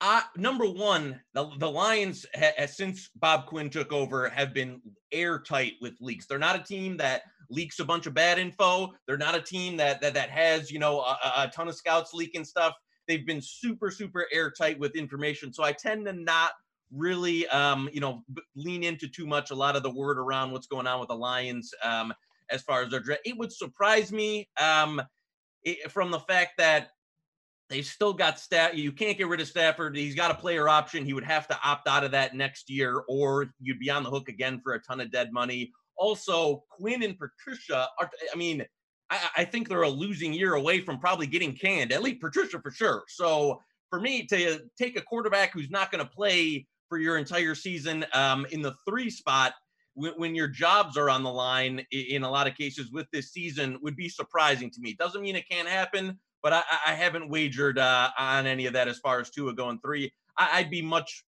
I, 0.00 0.24
number 0.36 0.68
one, 0.68 1.20
the, 1.32 1.48
the 1.58 1.70
Lions, 1.70 2.26
ha, 2.34 2.66
since 2.66 3.08
Bob 3.16 3.46
Quinn 3.46 3.70
took 3.70 3.92
over, 3.92 4.28
have 4.28 4.52
been 4.52 4.80
airtight 5.12 5.74
with 5.80 5.94
leaks. 6.00 6.26
They're 6.26 6.38
not 6.38 6.56
a 6.56 6.62
team 6.62 6.96
that 6.96 7.22
leaks 7.50 7.78
a 7.78 7.84
bunch 7.84 8.06
of 8.06 8.14
bad 8.14 8.38
info. 8.38 8.92
They're 9.06 9.16
not 9.16 9.36
a 9.36 9.40
team 9.40 9.76
that 9.76 10.00
that, 10.00 10.14
that 10.14 10.30
has 10.30 10.70
you 10.70 10.78
know 10.78 11.00
a, 11.00 11.16
a 11.36 11.52
ton 11.54 11.68
of 11.68 11.76
scouts 11.76 12.12
leaking 12.12 12.44
stuff. 12.44 12.74
They've 13.06 13.26
been 13.26 13.40
super 13.40 13.90
super 13.90 14.26
airtight 14.32 14.78
with 14.78 14.96
information. 14.96 15.52
So 15.52 15.62
I 15.62 15.72
tend 15.72 16.06
to 16.06 16.12
not 16.12 16.50
really, 16.92 17.46
um, 17.48 17.88
you 17.92 18.00
know, 18.00 18.22
lean 18.54 18.84
into 18.84 19.08
too 19.08 19.26
much 19.26 19.50
a 19.50 19.54
lot 19.54 19.76
of 19.76 19.82
the 19.82 19.90
word 19.90 20.18
around 20.18 20.52
what's 20.52 20.66
going 20.66 20.86
on 20.86 21.00
with 21.00 21.08
the 21.08 21.16
Lions 21.16 21.72
um, 21.82 22.12
as 22.50 22.62
far 22.62 22.82
as 22.82 22.90
their 22.90 23.00
draft. 23.00 23.22
It 23.24 23.36
would 23.36 23.52
surprise 23.52 24.12
me 24.12 24.48
um, 24.60 25.02
it, 25.62 25.90
from 25.90 26.10
the 26.10 26.20
fact 26.20 26.52
that 26.58 26.90
they've 27.68 27.86
still 27.86 28.12
got 28.12 28.38
staff. 28.38 28.74
You 28.74 28.92
can't 28.92 29.18
get 29.18 29.28
rid 29.28 29.40
of 29.40 29.48
Stafford. 29.48 29.96
He's 29.96 30.14
got 30.14 30.30
a 30.30 30.34
player 30.34 30.68
option. 30.68 31.04
He 31.04 31.14
would 31.14 31.24
have 31.24 31.48
to 31.48 31.58
opt 31.64 31.88
out 31.88 32.04
of 32.04 32.10
that 32.12 32.34
next 32.34 32.70
year, 32.70 33.02
or 33.08 33.46
you'd 33.60 33.78
be 33.78 33.90
on 33.90 34.02
the 34.02 34.10
hook 34.10 34.28
again 34.28 34.60
for 34.62 34.74
a 34.74 34.80
ton 34.80 35.00
of 35.00 35.10
dead 35.10 35.32
money. 35.32 35.72
Also, 35.96 36.64
Quinn 36.70 37.02
and 37.02 37.18
Patricia 37.18 37.88
are. 37.98 38.10
I 38.32 38.36
mean, 38.36 38.64
I, 39.10 39.18
I 39.38 39.44
think 39.44 39.68
they're 39.68 39.82
a 39.82 39.88
losing 39.88 40.32
year 40.32 40.54
away 40.54 40.80
from 40.80 40.98
probably 40.98 41.26
getting 41.26 41.54
canned. 41.54 41.92
At 41.92 42.02
least 42.02 42.20
Patricia 42.20 42.60
for 42.60 42.70
sure. 42.70 43.04
So 43.08 43.60
for 43.90 44.00
me 44.00 44.26
to 44.26 44.60
take 44.76 44.98
a 44.98 45.02
quarterback 45.02 45.52
who's 45.52 45.70
not 45.70 45.92
going 45.92 46.04
to 46.04 46.10
play 46.10 46.66
for 46.94 47.00
your 47.00 47.18
entire 47.18 47.56
season 47.56 48.06
um, 48.12 48.46
in 48.52 48.62
the 48.62 48.72
three 48.88 49.10
spot 49.10 49.54
when, 49.94 50.12
when, 50.12 50.32
your 50.32 50.46
jobs 50.46 50.96
are 50.96 51.10
on 51.10 51.24
the 51.24 51.32
line 51.32 51.84
in 51.90 52.22
a 52.22 52.30
lot 52.30 52.46
of 52.46 52.54
cases 52.54 52.92
with 52.92 53.08
this 53.12 53.32
season 53.32 53.76
would 53.82 53.96
be 53.96 54.08
surprising 54.08 54.70
to 54.70 54.80
me. 54.80 54.94
Doesn't 54.96 55.20
mean 55.20 55.34
it 55.34 55.48
can't 55.48 55.66
happen, 55.66 56.16
but 56.40 56.52
I, 56.52 56.62
I 56.86 56.94
haven't 56.94 57.28
wagered 57.28 57.80
uh, 57.80 58.10
on 58.16 58.46
any 58.46 58.66
of 58.66 58.74
that 58.74 58.86
as 58.86 59.00
far 59.00 59.18
as 59.18 59.28
Tua 59.28 59.54
going 59.54 59.80
three. 59.80 60.12
I, 60.38 60.60
would 60.60 60.70
be 60.70 60.82
much 60.82 61.24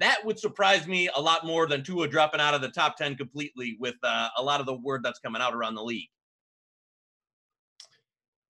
that 0.00 0.18
would 0.22 0.38
surprise 0.38 0.86
me 0.86 1.08
a 1.16 1.20
lot 1.20 1.46
more 1.46 1.66
than 1.66 1.82
Tua 1.82 2.08
dropping 2.08 2.40
out 2.40 2.52
of 2.52 2.60
the 2.60 2.68
top 2.68 2.98
10 2.98 3.16
completely 3.16 3.78
with 3.80 3.94
uh, 4.02 4.28
a 4.36 4.42
lot 4.42 4.60
of 4.60 4.66
the 4.66 4.74
word 4.74 5.00
that's 5.02 5.20
coming 5.20 5.40
out 5.40 5.54
around 5.54 5.76
the 5.76 5.82
league. 5.82 6.10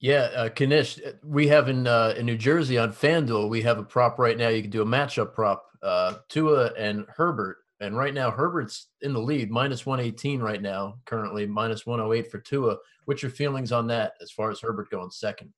Yeah, 0.07 0.31
uh, 0.37 0.51
Knish, 0.51 1.01
uh, 1.05 1.15
we 1.25 1.49
have 1.49 1.69
in 1.69 1.89
uh, 1.89 2.15
in 2.17 2.27
New 2.27 2.37
Jersey 2.37 2.79
on 2.79 2.93
FanDuel, 2.93 3.49
we 3.49 3.61
have 3.63 3.79
a 3.79 3.83
prop 3.83 4.21
right 4.21 4.39
now. 4.39 4.51
You 4.51 4.63
can 4.63 4.71
do 4.71 4.83
a 4.83 4.87
matchup 4.87 5.35
prop, 5.35 5.67
uh, 5.83 6.19
Tua 6.29 6.67
and 6.79 7.05
Herbert. 7.09 7.57
And 7.81 7.97
right 7.97 8.15
now, 8.15 8.31
Herbert's 8.31 8.87
in 9.01 9.13
the 9.13 9.21
lead, 9.21 9.51
minus 9.51 9.85
118 9.85 10.41
right 10.41 10.63
now, 10.63 11.01
currently 11.07 11.45
minus 11.45 11.87
108 11.87 12.31
for 12.31 12.39
Tua. 12.39 12.77
What's 13.07 13.21
your 13.21 13.33
feelings 13.33 13.73
on 13.73 13.89
that 13.89 14.13
as 14.23 14.31
far 14.31 14.49
as 14.53 14.61
Herbert 14.61 14.91
going 14.91 15.11
second? 15.11 15.53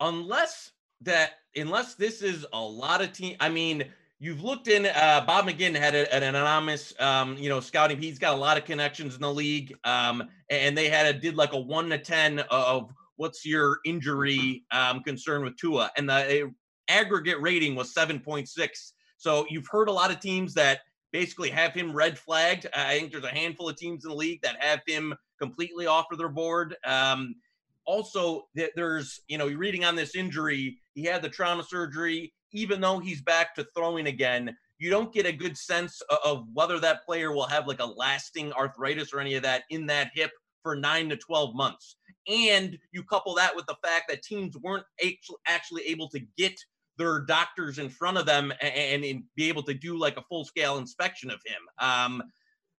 Unless 0.00 0.72
that, 1.02 1.32
unless 1.54 1.96
this 1.96 2.22
is 2.22 2.46
a 2.54 2.58
lot 2.58 3.02
of 3.02 3.12
team, 3.12 3.36
I 3.40 3.50
mean, 3.50 3.84
you've 4.18 4.42
looked 4.42 4.68
in, 4.68 4.86
uh, 4.86 5.22
Bob 5.26 5.46
McGinn 5.46 5.76
had 5.76 5.94
a, 5.94 6.14
an 6.14 6.22
anonymous, 6.22 6.94
um, 6.98 7.36
you 7.36 7.50
know, 7.50 7.60
scouting. 7.60 8.00
He's 8.00 8.18
got 8.18 8.32
a 8.32 8.38
lot 8.38 8.56
of 8.56 8.64
connections 8.64 9.16
in 9.16 9.20
the 9.20 9.32
league. 9.32 9.76
Um, 9.84 10.24
and 10.48 10.74
they 10.78 10.88
had 10.88 11.14
a, 11.14 11.18
did 11.18 11.36
like 11.36 11.52
a 11.52 11.60
one 11.60 11.90
to 11.90 11.98
10 11.98 12.38
of, 12.50 12.90
what's 13.16 13.44
your 13.44 13.78
injury 13.84 14.64
um, 14.70 15.02
concern 15.02 15.42
with 15.42 15.56
Tua? 15.56 15.90
And 15.96 16.08
the 16.08 16.52
aggregate 16.88 17.40
rating 17.40 17.74
was 17.74 17.92
7.6. 17.92 18.48
So 19.18 19.46
you've 19.48 19.68
heard 19.68 19.88
a 19.88 19.92
lot 19.92 20.10
of 20.10 20.20
teams 20.20 20.54
that 20.54 20.80
basically 21.12 21.50
have 21.50 21.72
him 21.72 21.94
red 21.94 22.18
flagged. 22.18 22.66
I 22.74 22.98
think 22.98 23.12
there's 23.12 23.24
a 23.24 23.28
handful 23.28 23.68
of 23.68 23.76
teams 23.76 24.04
in 24.04 24.10
the 24.10 24.16
league 24.16 24.42
that 24.42 24.62
have 24.62 24.80
him 24.86 25.14
completely 25.40 25.86
off 25.86 26.06
of 26.12 26.18
their 26.18 26.28
board. 26.28 26.76
Um, 26.84 27.36
also, 27.84 28.48
there's, 28.54 29.20
you 29.28 29.38
know, 29.38 29.46
reading 29.46 29.84
on 29.84 29.94
this 29.94 30.14
injury, 30.14 30.78
he 30.94 31.04
had 31.04 31.22
the 31.22 31.28
trauma 31.28 31.62
surgery. 31.62 32.32
Even 32.52 32.80
though 32.80 32.98
he's 32.98 33.22
back 33.22 33.54
to 33.54 33.66
throwing 33.76 34.06
again, 34.06 34.56
you 34.78 34.90
don't 34.90 35.12
get 35.12 35.26
a 35.26 35.32
good 35.32 35.56
sense 35.56 36.00
of 36.24 36.46
whether 36.52 36.78
that 36.78 37.04
player 37.04 37.32
will 37.32 37.46
have 37.46 37.66
like 37.66 37.80
a 37.80 37.84
lasting 37.84 38.52
arthritis 38.52 39.12
or 39.12 39.20
any 39.20 39.34
of 39.34 39.42
that 39.42 39.64
in 39.70 39.86
that 39.86 40.10
hip 40.14 40.30
for 40.62 40.76
nine 40.76 41.08
to 41.08 41.16
12 41.16 41.54
months. 41.54 41.96
And 42.28 42.78
you 42.92 43.04
couple 43.04 43.34
that 43.34 43.54
with 43.54 43.66
the 43.66 43.76
fact 43.82 44.06
that 44.08 44.22
teams 44.22 44.56
weren't 44.56 44.84
actually 45.46 45.82
able 45.86 46.08
to 46.10 46.20
get 46.36 46.58
their 46.98 47.20
doctors 47.20 47.78
in 47.78 47.88
front 47.88 48.18
of 48.18 48.26
them 48.26 48.52
and, 48.60 49.04
and 49.04 49.22
be 49.36 49.48
able 49.48 49.62
to 49.64 49.74
do 49.74 49.98
like 49.98 50.16
a 50.16 50.22
full 50.22 50.44
scale 50.44 50.78
inspection 50.78 51.30
of 51.30 51.40
him. 51.46 51.62
Um, 51.78 52.22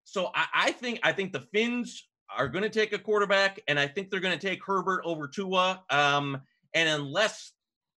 so 0.03 0.31
I, 0.33 0.45
I 0.53 0.71
think 0.71 0.99
I 1.03 1.11
think 1.11 1.33
the 1.33 1.45
Fins 1.53 2.07
are 2.35 2.47
going 2.47 2.63
to 2.63 2.69
take 2.69 2.93
a 2.93 2.99
quarterback, 2.99 3.59
and 3.67 3.79
I 3.79 3.87
think 3.87 4.09
they're 4.09 4.19
going 4.19 4.37
to 4.37 4.47
take 4.47 4.65
Herbert 4.65 5.01
over 5.05 5.27
Tua. 5.27 5.83
Um, 5.89 6.41
and 6.73 6.89
unless 6.89 7.53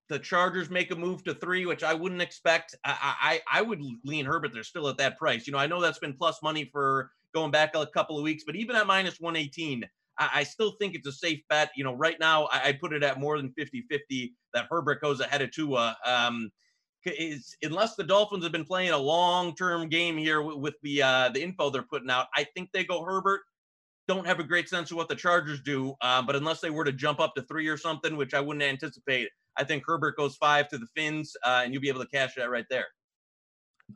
the 0.08 0.18
Chargers 0.18 0.70
make 0.70 0.90
a 0.90 0.96
move 0.96 1.24
to 1.24 1.34
three, 1.34 1.66
which 1.66 1.82
I 1.82 1.94
wouldn't 1.94 2.22
expect, 2.22 2.74
I, 2.84 3.40
I 3.48 3.58
I 3.60 3.62
would 3.62 3.80
lean 4.04 4.26
Herbert. 4.26 4.52
They're 4.52 4.64
still 4.64 4.88
at 4.88 4.98
that 4.98 5.18
price. 5.18 5.46
You 5.46 5.52
know, 5.52 5.58
I 5.58 5.66
know 5.66 5.80
that's 5.80 5.98
been 5.98 6.14
plus 6.14 6.42
money 6.42 6.68
for 6.72 7.10
going 7.32 7.50
back 7.50 7.74
a 7.74 7.86
couple 7.86 8.18
of 8.18 8.24
weeks, 8.24 8.42
but 8.44 8.56
even 8.56 8.76
at 8.76 8.86
minus 8.86 9.20
118, 9.20 9.84
I, 10.20 10.30
I 10.34 10.42
still 10.44 10.72
think 10.78 10.94
it's 10.94 11.08
a 11.08 11.12
safe 11.12 11.40
bet. 11.48 11.70
You 11.74 11.82
know, 11.82 11.94
right 11.94 12.20
now 12.20 12.44
I, 12.52 12.68
I 12.68 12.72
put 12.72 12.92
it 12.92 13.02
at 13.02 13.18
more 13.18 13.36
than 13.38 13.52
50 13.58 13.86
50 13.90 14.34
that 14.54 14.66
Herbert 14.70 15.00
goes 15.00 15.20
ahead 15.20 15.42
of 15.42 15.50
Tua. 15.50 15.96
Um, 16.06 16.50
is 17.06 17.56
unless 17.62 17.96
the 17.96 18.04
Dolphins 18.04 18.44
have 18.44 18.52
been 18.52 18.64
playing 18.64 18.90
a 18.90 18.98
long-term 18.98 19.88
game 19.88 20.18
here 20.18 20.42
with, 20.42 20.58
with 20.58 20.74
the 20.82 21.02
uh, 21.02 21.28
the 21.30 21.42
info 21.42 21.70
they're 21.70 21.82
putting 21.82 22.10
out, 22.10 22.26
I 22.36 22.44
think 22.54 22.70
they 22.72 22.84
go 22.84 23.02
Herbert. 23.02 23.40
Don't 24.06 24.26
have 24.26 24.40
a 24.40 24.44
great 24.44 24.68
sense 24.68 24.90
of 24.90 24.96
what 24.96 25.08
the 25.08 25.14
Chargers 25.14 25.60
do, 25.62 25.94
uh, 26.02 26.20
but 26.20 26.34
unless 26.34 26.60
they 26.60 26.70
were 26.70 26.84
to 26.84 26.92
jump 26.92 27.20
up 27.20 27.34
to 27.36 27.42
three 27.42 27.68
or 27.68 27.76
something, 27.76 28.16
which 28.16 28.34
I 28.34 28.40
wouldn't 28.40 28.62
anticipate, 28.62 29.28
I 29.56 29.64
think 29.64 29.84
Herbert 29.86 30.16
goes 30.16 30.36
five 30.36 30.68
to 30.70 30.78
the 30.78 30.86
Fins, 30.96 31.36
uh, 31.44 31.62
and 31.64 31.72
you'll 31.72 31.82
be 31.82 31.88
able 31.88 32.02
to 32.02 32.08
cash 32.08 32.34
that 32.36 32.50
right 32.50 32.66
there. 32.68 32.86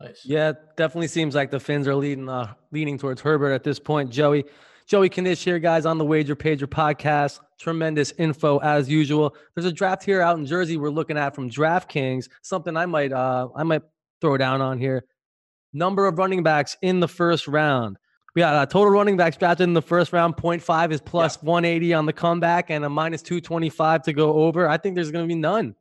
Nice. 0.00 0.20
Yeah, 0.24 0.52
definitely 0.76 1.08
seems 1.08 1.34
like 1.34 1.50
the 1.50 1.60
Fins 1.60 1.88
are 1.88 1.94
leading 1.94 2.28
uh, 2.28 2.54
leaning 2.72 2.96
towards 2.96 3.20
Herbert 3.20 3.52
at 3.52 3.64
this 3.64 3.78
point. 3.78 4.10
Joey, 4.10 4.44
Joey 4.86 5.08
Knish 5.08 5.42
here, 5.42 5.58
guys, 5.58 5.86
on 5.86 5.96
the 5.96 6.04
Wager 6.04 6.36
Pager 6.36 6.66
podcast. 6.66 7.40
Tremendous 7.58 8.12
info 8.18 8.58
as 8.58 8.88
usual. 8.88 9.34
There's 9.54 9.64
a 9.64 9.72
draft 9.72 10.04
here 10.04 10.20
out 10.20 10.36
in 10.36 10.44
Jersey 10.44 10.76
we're 10.76 10.90
looking 10.90 11.16
at 11.16 11.34
from 11.34 11.48
DraftKings. 11.48 12.28
Something 12.42 12.76
I 12.76 12.84
might 12.84 13.12
uh 13.12 13.48
I 13.56 13.62
might 13.62 13.82
throw 14.20 14.36
down 14.36 14.60
on 14.60 14.78
here. 14.78 15.04
Number 15.72 16.06
of 16.06 16.18
running 16.18 16.42
backs 16.42 16.76
in 16.82 17.00
the 17.00 17.08
first 17.08 17.48
round. 17.48 17.96
We 18.34 18.40
got 18.40 18.62
a 18.62 18.70
total 18.70 18.90
running 18.90 19.16
backs 19.16 19.36
drafted 19.36 19.64
in 19.64 19.74
the 19.74 19.82
first 19.82 20.12
round. 20.12 20.36
0.5 20.36 20.92
is 20.92 21.00
plus 21.00 21.40
180 21.42 21.94
on 21.94 22.04
the 22.04 22.12
comeback 22.12 22.70
and 22.70 22.84
a 22.84 22.90
minus 22.90 23.22
225 23.22 24.02
to 24.02 24.12
go 24.12 24.34
over. 24.34 24.68
I 24.68 24.76
think 24.76 24.96
there's 24.96 25.12
going 25.12 25.24
to 25.24 25.32
be 25.32 25.38
none. 25.38 25.76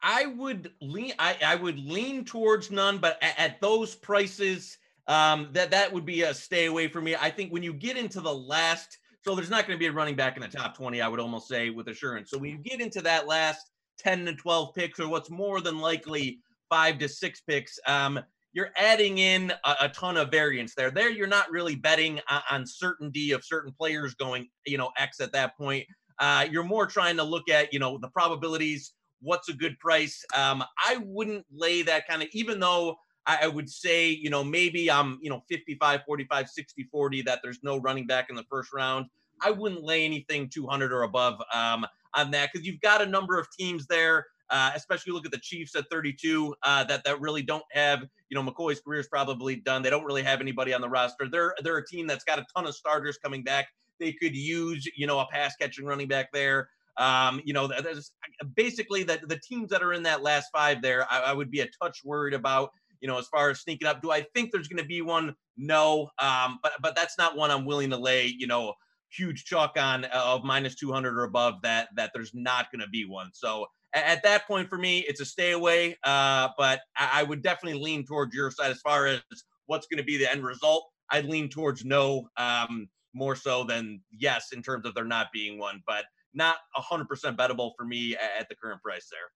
I 0.00 0.26
would 0.26 0.72
lean. 0.80 1.12
I, 1.18 1.36
I 1.44 1.54
would 1.54 1.78
lean 1.78 2.24
towards 2.24 2.70
none, 2.70 2.98
but 2.98 3.22
at, 3.22 3.38
at 3.38 3.60
those 3.60 3.94
prices, 3.94 4.78
um, 5.08 5.48
that 5.52 5.70
that 5.70 5.92
would 5.92 6.06
be 6.06 6.22
a 6.22 6.34
stay 6.34 6.66
away 6.66 6.88
for 6.88 7.00
me. 7.00 7.16
I 7.16 7.30
think 7.30 7.52
when 7.52 7.62
you 7.62 7.72
get 7.72 7.96
into 7.96 8.20
the 8.20 8.32
last, 8.32 8.98
so 9.22 9.34
there's 9.34 9.50
not 9.50 9.66
going 9.66 9.76
to 9.76 9.80
be 9.80 9.86
a 9.86 9.92
running 9.92 10.16
back 10.16 10.36
in 10.36 10.42
the 10.42 10.48
top 10.48 10.76
20. 10.76 11.00
I 11.00 11.08
would 11.08 11.20
almost 11.20 11.48
say 11.48 11.70
with 11.70 11.88
assurance. 11.88 12.30
So 12.30 12.38
when 12.38 12.50
you 12.50 12.58
get 12.58 12.80
into 12.80 13.00
that 13.02 13.26
last 13.26 13.70
10 13.98 14.26
to 14.26 14.34
12 14.34 14.74
picks, 14.74 15.00
or 15.00 15.08
what's 15.08 15.30
more 15.30 15.60
than 15.60 15.78
likely 15.78 16.38
five 16.68 16.98
to 16.98 17.08
six 17.08 17.40
picks, 17.40 17.78
um, 17.86 18.20
you're 18.52 18.70
adding 18.76 19.18
in 19.18 19.52
a, 19.64 19.74
a, 19.82 19.88
ton 19.88 20.16
of 20.16 20.30
variance 20.30 20.74
there. 20.74 20.90
There, 20.90 21.10
you're 21.10 21.26
not 21.26 21.50
really 21.50 21.74
betting 21.74 22.20
on, 22.28 22.42
on, 22.50 22.66
certainty 22.66 23.32
of 23.32 23.44
certain 23.44 23.72
players 23.72 24.14
going, 24.14 24.48
you 24.66 24.76
know, 24.76 24.90
X 24.98 25.20
at 25.20 25.32
that 25.32 25.56
point. 25.56 25.86
Uh, 26.18 26.46
you're 26.50 26.62
more 26.62 26.86
trying 26.86 27.16
to 27.16 27.22
look 27.22 27.48
at, 27.48 27.72
you 27.72 27.78
know, 27.78 27.98
the 27.98 28.08
probabilities. 28.08 28.92
What's 29.20 29.48
a 29.48 29.54
good 29.54 29.78
price? 29.78 30.22
Um, 30.36 30.62
I 30.78 30.98
wouldn't 31.04 31.46
lay 31.50 31.82
that 31.82 32.06
kind 32.06 32.22
of, 32.22 32.28
even 32.32 32.60
though 32.60 32.96
I, 33.26 33.46
would 33.46 33.70
say, 33.70 34.08
you 34.08 34.30
know, 34.30 34.42
maybe 34.42 34.90
I'm, 34.90 35.18
you 35.22 35.30
know, 35.30 35.42
55, 35.48 36.00
45, 36.04 36.48
60, 36.48 36.88
40, 36.90 37.22
that 37.22 37.40
there's 37.42 37.60
no 37.62 37.78
running 37.78 38.06
back 38.06 38.30
in 38.30 38.36
the 38.36 38.44
first 38.50 38.72
round. 38.72 39.06
I 39.40 39.50
wouldn't 39.50 39.84
lay 39.84 40.04
anything 40.04 40.48
200 40.48 40.92
or 40.92 41.02
above 41.02 41.40
um, 41.54 41.86
on 42.14 42.30
that 42.32 42.50
because 42.52 42.66
you've 42.66 42.80
got 42.80 43.00
a 43.00 43.06
number 43.06 43.38
of 43.38 43.46
teams 43.58 43.86
there 43.86 44.26
uh, 44.52 44.70
especially 44.74 45.14
look 45.14 45.24
at 45.24 45.32
the 45.32 45.38
Chiefs 45.38 45.74
at 45.74 45.88
32 45.90 46.54
uh, 46.62 46.84
that 46.84 47.02
that 47.04 47.20
really 47.20 47.42
don't 47.42 47.64
have 47.72 48.04
you 48.28 48.36
know 48.36 48.42
McCoy's 48.48 48.80
career 48.80 49.00
is 49.00 49.08
probably 49.08 49.56
done. 49.56 49.82
They 49.82 49.90
don't 49.90 50.04
really 50.04 50.22
have 50.22 50.40
anybody 50.40 50.74
on 50.74 50.82
the 50.82 50.88
roster. 50.88 51.26
They're 51.28 51.54
they're 51.64 51.78
a 51.78 51.86
team 51.86 52.06
that's 52.06 52.22
got 52.22 52.38
a 52.38 52.44
ton 52.54 52.66
of 52.66 52.74
starters 52.74 53.16
coming 53.16 53.42
back. 53.42 53.68
They 53.98 54.12
could 54.12 54.36
use 54.36 54.86
you 54.94 55.06
know 55.06 55.18
a 55.18 55.26
pass 55.32 55.56
catching 55.56 55.86
running 55.86 56.06
back 56.06 56.30
there. 56.32 56.68
Um, 56.98 57.40
you 57.46 57.54
know, 57.54 57.66
there's 57.66 58.12
basically 58.54 59.02
the 59.02 59.20
the 59.26 59.38
teams 59.38 59.70
that 59.70 59.82
are 59.82 59.94
in 59.94 60.02
that 60.02 60.22
last 60.22 60.50
five 60.52 60.82
there. 60.82 61.06
I, 61.10 61.20
I 61.20 61.32
would 61.32 61.50
be 61.50 61.60
a 61.60 61.68
touch 61.82 62.00
worried 62.04 62.34
about. 62.34 62.72
You 63.02 63.08
know, 63.08 63.18
as 63.18 63.26
far 63.26 63.50
as 63.50 63.60
sneaking 63.60 63.86
up, 63.86 64.00
do 64.00 64.10
I 64.10 64.22
think 64.34 64.50
there's 64.50 64.68
going 64.68 64.82
to 64.82 64.88
be 64.88 65.02
one? 65.02 65.34
No, 65.58 66.08
um, 66.18 66.58
but 66.62 66.72
but 66.80 66.96
that's 66.96 67.18
not 67.18 67.36
one 67.36 67.50
I'm 67.50 67.66
willing 67.66 67.90
to 67.90 67.98
lay. 67.98 68.26
You 68.26 68.46
know, 68.46 68.72
huge 69.10 69.44
chalk 69.44 69.76
on 69.78 70.06
uh, 70.06 70.08
of 70.12 70.44
minus 70.44 70.74
200 70.76 71.18
or 71.18 71.24
above 71.24 71.60
that 71.62 71.88
that 71.96 72.12
there's 72.14 72.32
not 72.32 72.70
going 72.72 72.80
to 72.80 72.88
be 72.88 73.04
one. 73.04 73.30
So 73.34 73.66
at 73.94 74.22
that 74.22 74.46
point 74.46 74.68
for 74.68 74.78
me, 74.78 75.00
it's 75.00 75.20
a 75.20 75.24
stay 75.24 75.52
away. 75.52 75.98
Uh, 76.04 76.48
but 76.56 76.80
I, 76.96 77.22
would 77.22 77.42
definitely 77.42 77.80
lean 77.80 78.06
towards 78.06 78.34
your 78.34 78.50
side 78.50 78.70
as 78.70 78.80
far 78.80 79.06
as 79.06 79.20
what's 79.66 79.86
going 79.86 79.98
to 79.98 80.04
be 80.04 80.16
the 80.16 80.30
end 80.30 80.44
result. 80.44 80.88
I'd 81.10 81.26
lean 81.26 81.50
towards 81.50 81.84
no 81.84 82.28
um, 82.38 82.88
more 83.14 83.36
so 83.36 83.64
than 83.64 84.00
yes 84.10 84.48
in 84.52 84.62
terms 84.62 84.86
of 84.86 84.94
there 84.94 85.04
not 85.04 85.28
being 85.32 85.58
one, 85.58 85.82
but 85.86 86.04
not 86.32 86.56
100% 86.76 87.06
bettable 87.36 87.72
for 87.76 87.84
me 87.84 88.16
at 88.16 88.48
the 88.48 88.54
current 88.54 88.80
price 88.82 89.08
there. 89.10 89.30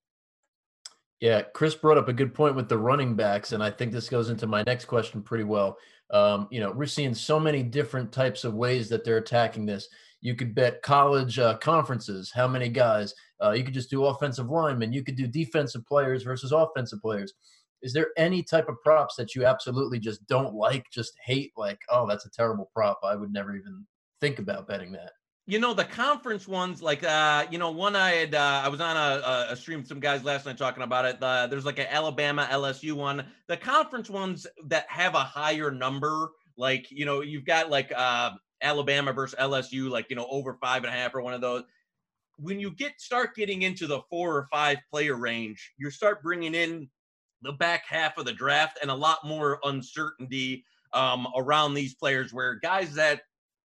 Yeah, 1.20 1.42
Chris 1.42 1.74
brought 1.74 1.96
up 1.96 2.08
a 2.08 2.12
good 2.12 2.34
point 2.34 2.56
with 2.56 2.68
the 2.68 2.76
running 2.76 3.14
backs, 3.14 3.52
and 3.52 3.62
I 3.62 3.70
think 3.70 3.92
this 3.92 4.08
goes 4.08 4.28
into 4.28 4.46
my 4.46 4.62
next 4.64 4.84
question 4.84 5.22
pretty 5.22 5.44
well. 5.44 5.78
Um, 6.10 6.46
you 6.50 6.60
know, 6.60 6.70
we're 6.70 6.86
seeing 6.86 7.14
so 7.14 7.40
many 7.40 7.62
different 7.62 8.12
types 8.12 8.44
of 8.44 8.54
ways 8.54 8.88
that 8.90 9.02
they're 9.04 9.16
attacking 9.16 9.64
this. 9.64 9.88
You 10.20 10.34
could 10.34 10.54
bet 10.54 10.82
college 10.82 11.38
uh, 11.38 11.56
conferences, 11.58 12.30
how 12.34 12.46
many 12.46 12.68
guys. 12.68 13.14
Uh, 13.42 13.52
you 13.52 13.64
could 13.64 13.74
just 13.74 13.90
do 13.90 14.04
offensive 14.04 14.50
linemen. 14.50 14.92
You 14.92 15.02
could 15.02 15.16
do 15.16 15.26
defensive 15.26 15.84
players 15.86 16.22
versus 16.22 16.52
offensive 16.52 17.00
players. 17.00 17.32
Is 17.82 17.92
there 17.92 18.08
any 18.16 18.42
type 18.42 18.68
of 18.68 18.80
props 18.82 19.16
that 19.16 19.34
you 19.34 19.44
absolutely 19.44 19.98
just 19.98 20.26
don't 20.26 20.54
like, 20.54 20.86
just 20.90 21.12
hate? 21.24 21.52
Like, 21.56 21.78
oh, 21.90 22.06
that's 22.06 22.26
a 22.26 22.30
terrible 22.30 22.70
prop. 22.74 23.00
I 23.04 23.14
would 23.14 23.32
never 23.32 23.54
even 23.54 23.86
think 24.20 24.38
about 24.38 24.68
betting 24.68 24.92
that. 24.92 25.12
You 25.48 25.60
know 25.60 25.74
the 25.74 25.84
conference 25.84 26.48
ones, 26.48 26.82
like 26.82 27.04
uh, 27.04 27.46
you 27.50 27.58
know, 27.58 27.70
one 27.70 27.94
I 27.94 28.10
had 28.10 28.34
uh, 28.34 28.62
I 28.64 28.68
was 28.68 28.80
on 28.80 28.96
a, 28.96 29.52
a 29.52 29.56
stream 29.56 29.84
some 29.84 30.00
guys 30.00 30.24
last 30.24 30.44
night 30.44 30.58
talking 30.58 30.82
about 30.82 31.04
it. 31.04 31.22
Uh, 31.22 31.46
there's 31.46 31.64
like 31.64 31.78
an 31.78 31.86
Alabama 31.88 32.48
LSU 32.50 32.94
one. 32.94 33.24
The 33.46 33.56
conference 33.56 34.10
ones 34.10 34.46
that 34.64 34.86
have 34.88 35.14
a 35.14 35.20
higher 35.20 35.70
number, 35.70 36.30
like 36.56 36.90
you 36.90 37.06
know, 37.06 37.20
you've 37.20 37.44
got 37.44 37.70
like 37.70 37.92
uh, 37.96 38.32
Alabama 38.60 39.12
versus 39.12 39.38
LSU, 39.38 39.88
like 39.88 40.10
you 40.10 40.16
know, 40.16 40.26
over 40.28 40.54
five 40.60 40.82
and 40.82 40.92
a 40.92 40.96
half 40.96 41.14
or 41.14 41.20
one 41.22 41.34
of 41.34 41.40
those 41.40 41.62
when 42.38 42.60
you 42.60 42.70
get 42.70 43.00
start 43.00 43.34
getting 43.34 43.62
into 43.62 43.86
the 43.86 44.00
four 44.10 44.36
or 44.36 44.48
five 44.50 44.78
player 44.90 45.16
range, 45.16 45.72
you 45.78 45.90
start 45.90 46.22
bringing 46.22 46.54
in 46.54 46.88
the 47.42 47.52
back 47.52 47.84
half 47.86 48.18
of 48.18 48.24
the 48.24 48.32
draft 48.32 48.78
and 48.82 48.90
a 48.90 48.94
lot 48.94 49.18
more 49.24 49.58
uncertainty 49.64 50.64
um, 50.92 51.26
around 51.36 51.74
these 51.74 51.94
players. 51.94 52.32
Where 52.32 52.54
guys 52.56 52.94
that 52.94 53.22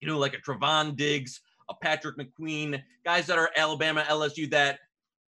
you 0.00 0.08
know, 0.08 0.18
like 0.18 0.34
a 0.34 0.38
Trevon 0.38 0.96
Diggs, 0.96 1.40
a 1.68 1.74
Patrick 1.74 2.16
McQueen, 2.16 2.82
guys 3.04 3.26
that 3.26 3.38
are 3.38 3.50
Alabama, 3.56 4.04
LSU, 4.08 4.50
that 4.50 4.78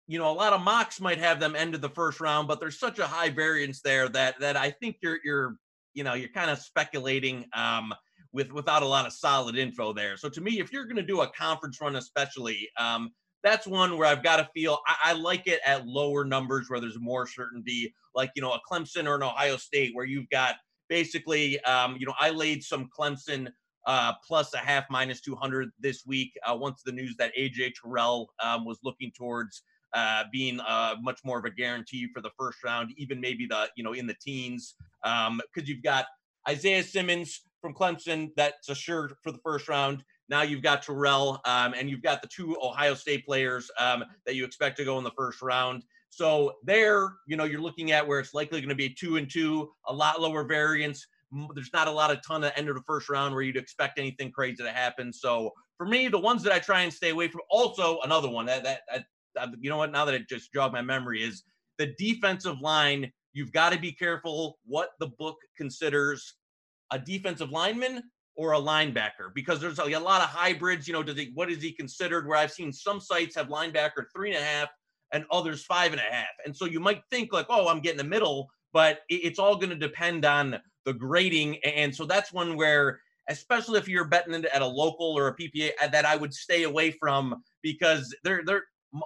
you 0.08 0.18
know 0.18 0.32
a 0.32 0.34
lot 0.34 0.54
of 0.54 0.62
mocks 0.62 1.02
might 1.02 1.20
have 1.20 1.40
them 1.40 1.56
end 1.56 1.76
of 1.76 1.82
the 1.82 1.90
first 1.90 2.20
round, 2.20 2.48
but 2.48 2.60
there's 2.60 2.80
such 2.80 3.00
a 3.00 3.08
high 3.08 3.30
variance 3.30 3.82
there 3.82 4.10
that 4.10 4.40
that 4.40 4.56
I 4.58 4.72
think 4.72 4.98
you're 5.02 5.20
you're 5.24 5.56
you 5.94 6.04
know 6.04 6.14
you're 6.14 6.30
kind 6.30 6.52
of 6.52 6.60
speculating. 6.60 7.46
Um, 7.54 7.94
with 8.34 8.52
without 8.52 8.84
a 8.84 8.88
lot 8.88 9.06
of 9.06 9.14
solid 9.14 9.58
info 9.58 9.94
there. 9.94 10.18
So 10.18 10.30
to 10.30 10.42
me, 10.42 10.60
if 10.60 10.72
you're 10.72 10.86
going 10.86 10.98
to 10.98 11.02
do 11.02 11.22
a 11.22 11.28
conference 11.30 11.80
run, 11.82 11.96
especially, 11.96 12.70
um, 12.78 13.12
that's 13.44 13.66
one 13.66 13.98
where 13.98 14.08
I've 14.08 14.22
got 14.22 14.38
to 14.38 14.50
feel 14.54 14.80
I, 14.86 15.12
I, 15.12 15.14
like 15.14 15.48
it 15.48 15.62
at 15.66 15.88
lower 15.88 16.26
numbers 16.26 16.70
where 16.70 16.80
there's 16.80 17.00
more 17.00 17.26
certainty, 17.26 17.96
like 18.14 18.32
you 18.36 18.42
know 18.42 18.52
a 18.52 18.60
Clemson 18.70 19.08
or 19.08 19.16
an 19.16 19.24
Ohio 19.24 19.58
State 19.58 19.92
where 19.94 20.06
you've 20.06 20.30
got 20.30 20.56
basically, 20.90 21.60
um, 21.62 21.98
you 22.00 22.06
know, 22.06 22.14
I 22.20 22.30
laid 22.30 22.64
some 22.64 22.90
Clemson 22.98 23.50
uh, 23.88 24.14
plus 24.26 24.54
a 24.54 24.58
half 24.58 24.86
minus 24.90 25.22
200 25.22 25.72
this 25.80 26.06
week 26.06 26.38
uh, 26.46 26.56
once 26.56 26.84
the 26.84 26.92
news 26.92 27.16
that 27.18 27.36
AJ 27.36 27.74
Terrell 27.82 28.30
um, 28.44 28.66
was 28.66 28.78
looking 28.84 29.12
towards 29.12 29.64
uh, 29.94 30.26
being 30.32 30.60
uh, 30.60 30.96
much 31.02 31.22
more 31.24 31.40
of 31.40 31.46
a 31.46 31.50
guarantee 31.50 32.08
for 32.14 32.22
the 32.22 32.30
first 32.38 32.64
round, 32.64 32.94
even 32.98 33.20
maybe 33.20 33.48
the 33.48 33.70
you 33.76 33.84
know 33.84 33.94
in 33.94 34.06
the 34.06 34.14
teens, 34.22 34.76
because 35.02 35.28
um, 35.28 35.42
you've 35.56 35.82
got 35.82 36.06
Isaiah 36.48 36.84
Simmons 36.84 37.42
from 37.62 37.74
Clemson 37.74 38.32
that's 38.36 38.70
assured 38.70 39.14
for 39.24 39.32
the 39.32 39.40
first 39.40 39.68
round. 39.70 40.04
Now 40.30 40.42
you've 40.42 40.62
got 40.62 40.84
Terrell, 40.84 41.42
um, 41.46 41.74
and 41.74 41.90
you've 41.90 42.04
got 42.04 42.22
the 42.22 42.28
two 42.28 42.58
Ohio 42.62 42.94
State 42.94 43.26
players 43.26 43.72
um, 43.80 44.04
that 44.26 44.36
you 44.36 44.44
expect 44.44 44.78
to 44.78 44.86
go 44.86 44.98
in 44.98 45.06
the 45.06 45.12
first 45.12 45.42
round. 45.42 45.84
So 46.10 46.56
there, 46.64 47.14
you 47.28 47.38
know, 47.38 47.46
you're 47.46 47.62
looking 47.62 47.92
at 47.92 48.06
where 48.06 48.20
it's 48.20 48.34
likely 48.34 48.60
going 48.60 48.70
to 48.70 48.76
be 48.76 48.90
two 48.90 49.18
and 49.18 49.30
two, 49.30 49.72
a 49.88 49.94
lot 49.94 50.22
lower 50.22 50.44
variance. 50.44 51.08
There's 51.54 51.72
not 51.74 51.88
a 51.88 51.92
lot 51.92 52.12
of 52.12 52.26
ton 52.26 52.44
end 52.44 52.70
of 52.70 52.76
the 52.76 52.84
first 52.84 53.10
round 53.10 53.34
where 53.34 53.44
you'd 53.44 53.58
expect 53.58 54.00
anything 54.00 54.32
crazy 54.32 54.64
to 54.64 54.72
happen. 54.72 55.12
So 55.12 55.54
for 55.78 55.86
me, 55.86 56.08
the 56.08 56.20
ones 56.20 56.44
that 56.44 56.54
I 56.54 56.60
try 56.60 56.82
and 56.82 56.94
stay 56.94 57.10
away 57.10 57.28
from. 57.28 57.42
Also, 57.50 58.00
another 58.02 58.30
one 58.30 58.46
that 58.46 58.64
that, 58.64 58.82
that 59.36 59.50
you 59.60 59.70
know 59.70 59.78
what? 59.78 59.92
Now 59.92 60.06
that 60.06 60.14
it 60.14 60.30
just 60.30 60.54
jogged 60.54 60.74
my 60.74 60.82
memory 60.82 61.24
is 61.24 61.44
the 61.78 61.94
defensive 61.98 62.60
line. 62.62 63.12
You've 63.34 63.52
got 63.52 63.72
to 63.74 63.80
be 63.80 63.92
careful 63.92 64.58
what 64.66 64.92
the 65.00 65.08
book 65.20 65.38
considers 65.56 66.36
a 66.92 66.98
defensive 66.98 67.52
lineman 67.52 68.04
or 68.36 68.54
a 68.54 68.60
linebacker 68.60 69.34
because 69.34 69.60
there's 69.60 69.80
a, 69.80 69.84
a, 69.84 70.00
lot 70.00 70.22
of 70.22 70.30
hybrids. 70.30 70.88
You 70.88 70.94
know, 70.94 71.04
does 71.04 71.18
he 71.18 71.32
what 71.34 71.52
is 71.52 71.62
he 71.62 71.72
considered? 71.72 72.28
Where 72.28 72.38
I've 72.38 72.52
seen 72.52 72.72
some 72.72 73.00
sites 73.00 73.36
have 73.36 73.48
linebacker 73.48 74.06
three 74.16 74.34
and 74.34 74.42
a 74.42 74.46
half 74.46 74.70
and 75.12 75.26
others 75.32 75.64
five 75.66 75.92
and 75.92 76.02
a 76.02 76.14
half. 76.14 76.28
And 76.46 76.56
so 76.56 76.66
you 76.66 76.80
might 76.80 77.02
think 77.10 77.34
like, 77.34 77.48
oh, 77.50 77.68
I'm 77.68 77.80
getting 77.80 77.98
the 77.98 78.04
middle, 78.04 78.50
but 78.74 79.00
it's 79.10 79.40
all 79.40 79.56
going 79.56 79.70
to 79.70 79.76
depend 79.76 80.26
on 80.26 80.60
the 80.86 80.94
grading. 80.94 81.58
And 81.64 81.94
so 81.94 82.06
that's 82.06 82.32
one 82.34 82.56
where, 82.56 83.00
especially 83.30 83.80
if 83.80 83.88
you're 83.88 84.06
betting 84.06 84.34
at 84.46 84.62
a 84.62 84.66
local 84.66 85.18
or 85.18 85.28
a 85.28 85.36
PPA, 85.36 85.72
uh, 85.82 85.88
that 85.88 86.06
I 86.06 86.16
would 86.16 86.34
stay 86.34 86.64
away 86.64 86.92
from 86.92 87.44
because 87.62 88.16
they're 88.24 88.44
they're 88.46 88.64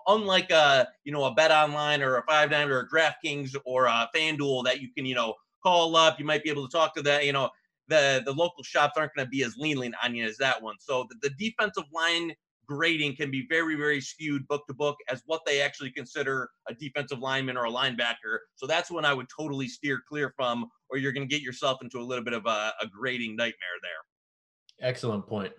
unlike 0.08 0.52
a 0.52 0.88
you 1.04 1.12
know 1.12 1.26
a 1.26 1.34
bet 1.34 1.52
online 1.52 2.02
or 2.02 2.18
a 2.18 2.26
5Dimes 2.26 2.70
or 2.70 2.82
a 2.82 2.90
DraftKings 2.90 3.56
or 3.66 3.86
a 3.86 4.10
FanDuel 4.16 4.64
that 4.66 4.80
you 4.82 4.90
can 4.96 5.06
you 5.06 5.16
know 5.16 5.34
call 5.64 5.96
up. 5.96 6.20
You 6.20 6.26
might 6.26 6.44
be 6.44 6.50
able 6.50 6.68
to 6.68 6.72
talk 6.72 6.96
to 6.96 7.02
that 7.04 7.26
you 7.26 7.34
know 7.34 7.50
the 7.88 8.22
the 8.26 8.34
local 8.34 8.64
shops 8.64 8.94
aren't 8.98 9.14
going 9.16 9.26
to 9.26 9.30
be 9.30 9.44
as 9.44 9.58
lean 9.58 9.78
lean 9.78 9.94
on 10.04 10.16
you 10.16 10.26
as 10.26 10.38
that 10.38 10.62
one. 10.62 10.76
So 10.80 11.08
the, 11.10 11.30
the 11.30 11.50
defensive 11.50 11.86
line 11.94 12.34
grading 12.72 13.16
can 13.16 13.30
be 13.30 13.46
very 13.50 13.76
very 13.76 14.02
skewed 14.02 14.48
book 14.48 14.66
to 14.68 14.74
book 14.74 14.96
as 15.10 15.22
what 15.26 15.42
they 15.46 15.62
actually 15.62 15.92
consider 15.92 16.50
a 16.70 16.74
defensive 16.74 17.20
lineman 17.20 17.58
or 17.58 17.66
a 17.66 17.72
linebacker. 17.72 18.40
So 18.56 18.66
that's 18.66 18.90
when 18.90 19.06
I 19.06 19.14
would 19.14 19.28
totally 19.36 19.68
steer 19.68 20.02
clear 20.08 20.34
from, 20.36 20.66
or 20.90 20.98
you're 20.98 21.12
going 21.12 21.28
to 21.28 21.34
get 21.34 21.44
yourself 21.44 21.80
into 21.82 22.00
a 22.00 22.06
little 22.10 22.24
bit 22.24 22.34
of 22.34 22.46
a, 22.46 22.74
a 22.82 22.88
grading 22.88 23.36
nightmare 23.36 23.78
there. 23.82 24.90
Excellent 24.90 25.28
point. 25.28 25.54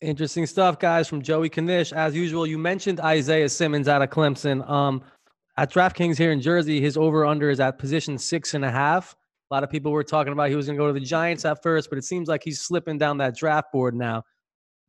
Interesting 0.00 0.46
stuff, 0.46 0.78
guys, 0.78 1.08
from 1.08 1.22
Joey 1.22 1.48
Knish. 1.48 1.92
As 1.92 2.14
usual, 2.14 2.46
you 2.46 2.58
mentioned 2.58 3.00
Isaiah 3.00 3.48
Simmons 3.48 3.88
out 3.88 4.02
of 4.02 4.10
Clemson. 4.10 4.68
Um, 4.68 5.02
at 5.56 5.72
DraftKings 5.72 6.18
here 6.18 6.32
in 6.32 6.40
Jersey, 6.40 6.80
his 6.80 6.96
over 6.96 7.24
under 7.24 7.48
is 7.48 7.60
at 7.60 7.78
position 7.78 8.18
six 8.18 8.54
and 8.54 8.64
a 8.64 8.70
half. 8.70 9.14
A 9.50 9.54
lot 9.54 9.62
of 9.62 9.70
people 9.70 9.92
were 9.92 10.04
talking 10.04 10.32
about 10.32 10.50
he 10.50 10.56
was 10.56 10.66
going 10.66 10.76
to 10.76 10.82
go 10.82 10.88
to 10.88 10.92
the 10.92 11.04
Giants 11.04 11.44
at 11.44 11.62
first, 11.62 11.88
but 11.88 11.98
it 11.98 12.04
seems 12.04 12.28
like 12.28 12.42
he's 12.42 12.60
slipping 12.60 12.98
down 12.98 13.18
that 13.18 13.36
draft 13.36 13.72
board 13.72 13.94
now. 13.94 14.24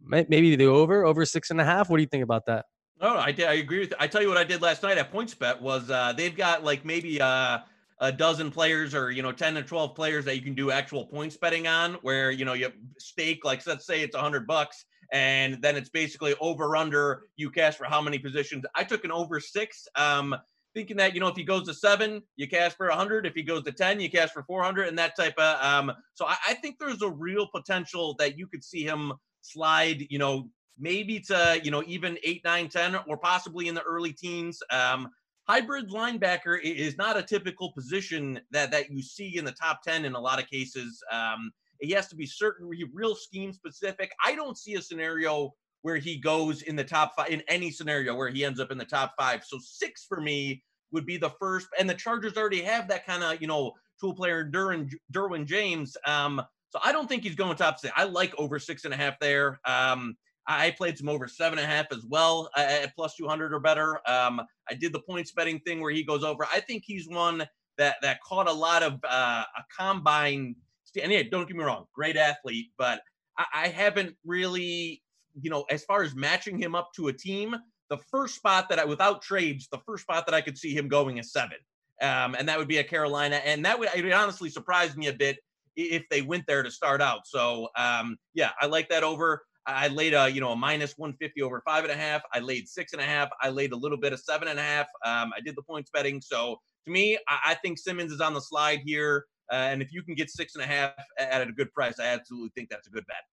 Maybe 0.08 0.56
the 0.56 0.66
over, 0.66 1.06
over 1.06 1.26
six 1.26 1.52
and 1.52 1.60
a 1.60 1.66
half. 1.66 1.90
What 1.90 1.98
do 1.98 2.04
you 2.04 2.10
think 2.10 2.24
about 2.24 2.46
that? 2.48 2.66
Oh, 3.02 3.18
I 3.18 3.32
did. 3.32 3.48
I 3.48 3.54
agree 3.54 3.80
with. 3.80 3.94
I 4.00 4.08
tell 4.08 4.22
you 4.22 4.30
what 4.30 4.38
I 4.38 4.44
did 4.44 4.62
last 4.62 4.84
night 4.84 4.98
at 4.98 5.12
PointsBet 5.12 5.60
was 5.60 5.90
uh, 5.90 6.14
they've 6.14 6.36
got 6.36 6.64
like 6.64 6.86
maybe 6.86 7.20
uh, 7.20 7.60
a 8.00 8.12
dozen 8.12 8.52
players 8.52 8.94
or 8.94 9.12
you 9.12 9.22
know 9.22 9.32
10 9.32 9.56
to 9.56 9.64
12 9.64 9.96
players 9.96 10.26
that 10.26 10.36
you 10.36 10.42
can 10.42 10.54
do 10.54 10.72
actual 10.72 11.06
points 11.06 11.36
betting 11.38 11.68
on 11.68 11.96
where 11.96 12.32
you 12.32 12.46
know 12.46 12.54
you 12.54 12.72
stake 12.98 13.44
like 13.44 13.66
let's 13.68 13.86
say 13.86 14.02
it's 14.02 14.16
a 14.16 14.20
hundred 14.20 14.46
bucks 14.46 14.86
and 15.14 15.62
then 15.62 15.76
it's 15.76 15.90
basically 15.90 16.36
over 16.42 16.76
under 16.76 17.24
you 17.38 17.50
cash 17.50 17.76
for 17.76 17.86
how 17.86 18.02
many 18.02 18.20
positions 18.20 18.66
i 18.76 18.84
took 18.84 19.06
an 19.06 19.12
over 19.12 19.40
six 19.40 19.88
um 19.96 20.36
thinking 20.76 20.98
that 20.98 21.16
you 21.16 21.20
know 21.20 21.28
if 21.28 21.36
he 21.36 21.44
goes 21.44 21.66
to 21.66 21.74
seven, 21.74 22.22
you 22.36 22.48
cash 22.48 22.74
for 22.74 22.90
a 22.90 22.96
hundred. 22.96 23.26
If 23.26 23.34
he 23.34 23.42
goes 23.42 23.64
to 23.64 23.72
ten, 23.72 24.00
you 24.00 24.12
cash 24.12 24.30
for 24.30 24.44
four 24.44 24.62
hundred, 24.62 24.90
and 24.90 25.00
that 25.00 25.16
type 25.16 25.34
of. 25.40 25.66
Um, 25.66 25.94
so 26.14 26.26
I, 26.26 26.36
I, 26.50 26.54
think 26.54 26.78
there's 26.78 27.02
a 27.02 27.10
real 27.10 27.48
potential 27.48 28.14
that 28.20 28.38
you 28.38 28.46
could 28.46 28.64
see 28.64 28.84
him 28.84 29.14
slide. 29.46 30.06
You 30.10 30.20
know, 30.20 30.50
maybe 30.78 31.20
to 31.22 31.60
you 31.64 31.72
know 31.72 31.84
even 31.88 32.18
eight, 32.24 32.42
nine, 32.44 32.70
ten, 32.70 32.98
or 33.08 33.18
possibly 33.18 33.68
in 33.68 33.76
the 33.76 33.84
early 33.84 34.14
teens. 34.14 34.62
Um, 34.72 35.10
hybrid 35.48 35.90
linebacker 35.90 36.60
is 36.62 36.98
not 36.98 37.18
a 37.18 37.24
typical 37.24 37.72
position 37.72 38.40
that 38.52 38.72
that 38.72 38.92
you 38.92 39.02
see 39.02 39.38
in 39.38 39.46
the 39.46 39.52
top 39.52 39.82
10 39.84 40.06
in 40.06 40.14
a 40.14 40.20
lot 40.20 40.42
of 40.42 40.50
cases. 40.50 41.02
Um, 41.12 41.52
he 41.80 41.92
has 41.92 42.08
to 42.08 42.16
be 42.16 42.26
certain, 42.26 42.70
real 42.94 43.16
scheme 43.16 43.54
specific. 43.54 44.12
I 44.24 44.36
don't 44.36 44.58
see 44.58 44.76
a 44.76 44.82
scenario 44.82 45.54
where 45.82 45.98
he 45.98 46.18
goes 46.18 46.64
in 46.64 46.76
the 46.76 46.84
top 46.84 47.14
five 47.16 47.30
in 47.30 47.44
any 47.48 47.70
scenario 47.70 48.16
where 48.16 48.30
he 48.30 48.44
ends 48.44 48.60
up 48.60 48.72
in 48.72 48.78
the 48.78 48.86
top 48.86 49.14
five. 49.20 49.44
So 49.44 49.60
six 49.62 50.06
for 50.06 50.20
me 50.20 50.64
would 50.92 51.06
be 51.06 51.18
the 51.18 51.32
first, 51.40 51.68
and 51.78 51.90
the 51.90 51.94
Chargers 51.94 52.38
already 52.38 52.62
have 52.62 52.88
that 52.88 53.06
kind 53.06 53.24
of 53.24 53.40
you 53.42 53.48
know 53.48 53.74
tool 54.00 54.16
player 54.16 54.50
Derwin 54.50 54.92
Derwin 55.14 55.46
James. 55.46 55.96
Um, 56.08 56.42
so 56.76 56.82
I 56.84 56.92
don't 56.92 57.08
think 57.08 57.24
he's 57.24 57.36
going 57.36 57.56
top 57.56 57.80
six. 57.80 57.94
I 57.96 58.04
like 58.04 58.38
over 58.38 58.60
six 58.60 58.84
and 58.84 58.94
a 58.94 58.98
half 58.98 59.18
there. 59.22 59.62
Um, 59.64 60.18
I 60.46 60.72
played 60.72 60.98
some 60.98 61.08
over 61.08 61.26
seven 61.26 61.58
and 61.58 61.66
a 61.66 61.74
half 61.74 61.86
as 61.94 62.04
well 62.06 62.50
at 62.58 62.94
plus 62.98 63.16
200 63.16 63.54
or 63.54 63.62
better. 63.62 64.02
Um, 64.06 64.42
I 64.70 64.74
did 64.74 64.92
the 64.92 65.00
points 65.00 65.32
betting 65.32 65.62
thing 65.62 65.80
where 65.80 65.94
he 65.94 66.04
goes 66.04 66.26
over. 66.26 66.46
I 66.54 66.60
think 66.60 66.84
he's 66.86 67.08
one 67.08 67.48
that 67.78 67.96
that 68.02 68.20
caught 68.22 68.50
a 68.50 68.54
lot 68.54 68.84
of 68.84 69.00
uh, 69.10 69.46
a 69.58 69.64
combine. 69.76 70.54
And 71.02 71.14
yeah, 71.14 71.24
don't 71.32 71.48
get 71.48 71.56
me 71.56 71.64
wrong, 71.64 71.86
great 71.94 72.18
athlete, 72.18 72.72
but 72.78 73.00
I, 73.38 73.46
I 73.54 73.68
haven't 73.70 74.18
really, 74.26 75.02
you 75.42 75.50
know, 75.50 75.64
as 75.70 75.86
far 75.86 76.04
as 76.04 76.14
matching 76.14 76.60
him 76.60 76.76
up 76.76 76.90
to 76.98 77.08
a 77.08 77.14
team, 77.14 77.56
the 77.90 78.00
first 78.12 78.36
spot 78.36 78.68
that 78.68 78.80
I, 78.80 78.86
without 78.86 79.22
trades, 79.22 79.70
the 79.72 79.80
first 79.86 80.04
spot 80.04 80.26
that 80.26 80.36
I 80.36 80.42
could 80.42 80.58
see 80.58 80.76
him 80.76 80.90
going 80.90 81.20
is 81.20 81.32
seven. 81.32 81.58
Um, 82.02 82.36
and 82.36 82.50
that 82.50 82.58
would 82.58 82.68
be 82.68 82.80
a 82.80 82.84
Carolina. 82.84 83.38
And 83.38 83.64
that 83.64 83.80
would, 83.80 83.88
it 83.96 84.04
would 84.04 84.12
honestly 84.12 84.50
surprise 84.50 84.98
me 84.98 85.08
a 85.08 85.14
bit 85.14 85.38
if 85.76 86.04
they 86.10 86.22
went 86.22 86.46
there 86.48 86.64
to 86.64 86.72
start 86.72 87.02
out. 87.02 87.22
So, 87.26 87.70
um, 87.78 88.18
yeah, 88.34 88.52
I 88.62 88.66
like 88.66 88.90
that 88.90 89.04
over. 89.04 89.42
I 89.68 89.88
laid 89.88 90.14
a 90.14 90.30
you 90.30 90.42
know 90.42 90.52
a 90.52 90.56
minus 90.56 90.94
150 90.98 91.42
over 91.42 91.62
five 91.66 91.84
and 91.84 91.92
a 91.92 91.96
half. 91.96 92.22
I 92.34 92.40
laid 92.40 92.68
six 92.68 92.94
and 92.94 93.02
a 93.02 93.06
half. 93.06 93.30
I 93.42 93.50
laid 93.50 93.72
a 93.72 93.76
little 93.76 93.98
bit 93.98 94.14
of 94.14 94.20
seven 94.20 94.48
and 94.48 94.60
a 94.60 94.62
half. 94.62 94.88
Um, 95.04 95.32
I 95.36 95.42
did 95.44 95.56
the 95.56 95.64
points 95.64 95.90
betting. 95.92 96.22
So 96.22 96.58
to 96.86 96.92
me, 96.92 97.18
I, 97.28 97.40
I 97.52 97.54
think 97.56 97.80
Simmons 97.80 98.12
is 98.12 98.22
on 98.22 98.34
the 98.34 98.42
slide 98.42 98.82
here. 98.86 99.26
Uh, 99.52 99.56
and 99.56 99.82
if 99.82 99.92
you 99.92 100.04
can 100.04 100.16
get 100.16 100.30
six 100.30 100.56
and 100.56 100.64
a 100.64 100.68
half 100.68 100.94
at 101.20 101.48
a 101.48 101.52
good 101.52 101.72
price, 101.74 102.00
I 102.00 102.06
absolutely 102.06 102.52
think 102.56 102.70
that's 102.70 102.88
a 102.88 102.92
good 102.92 103.06
bet. 103.08 103.24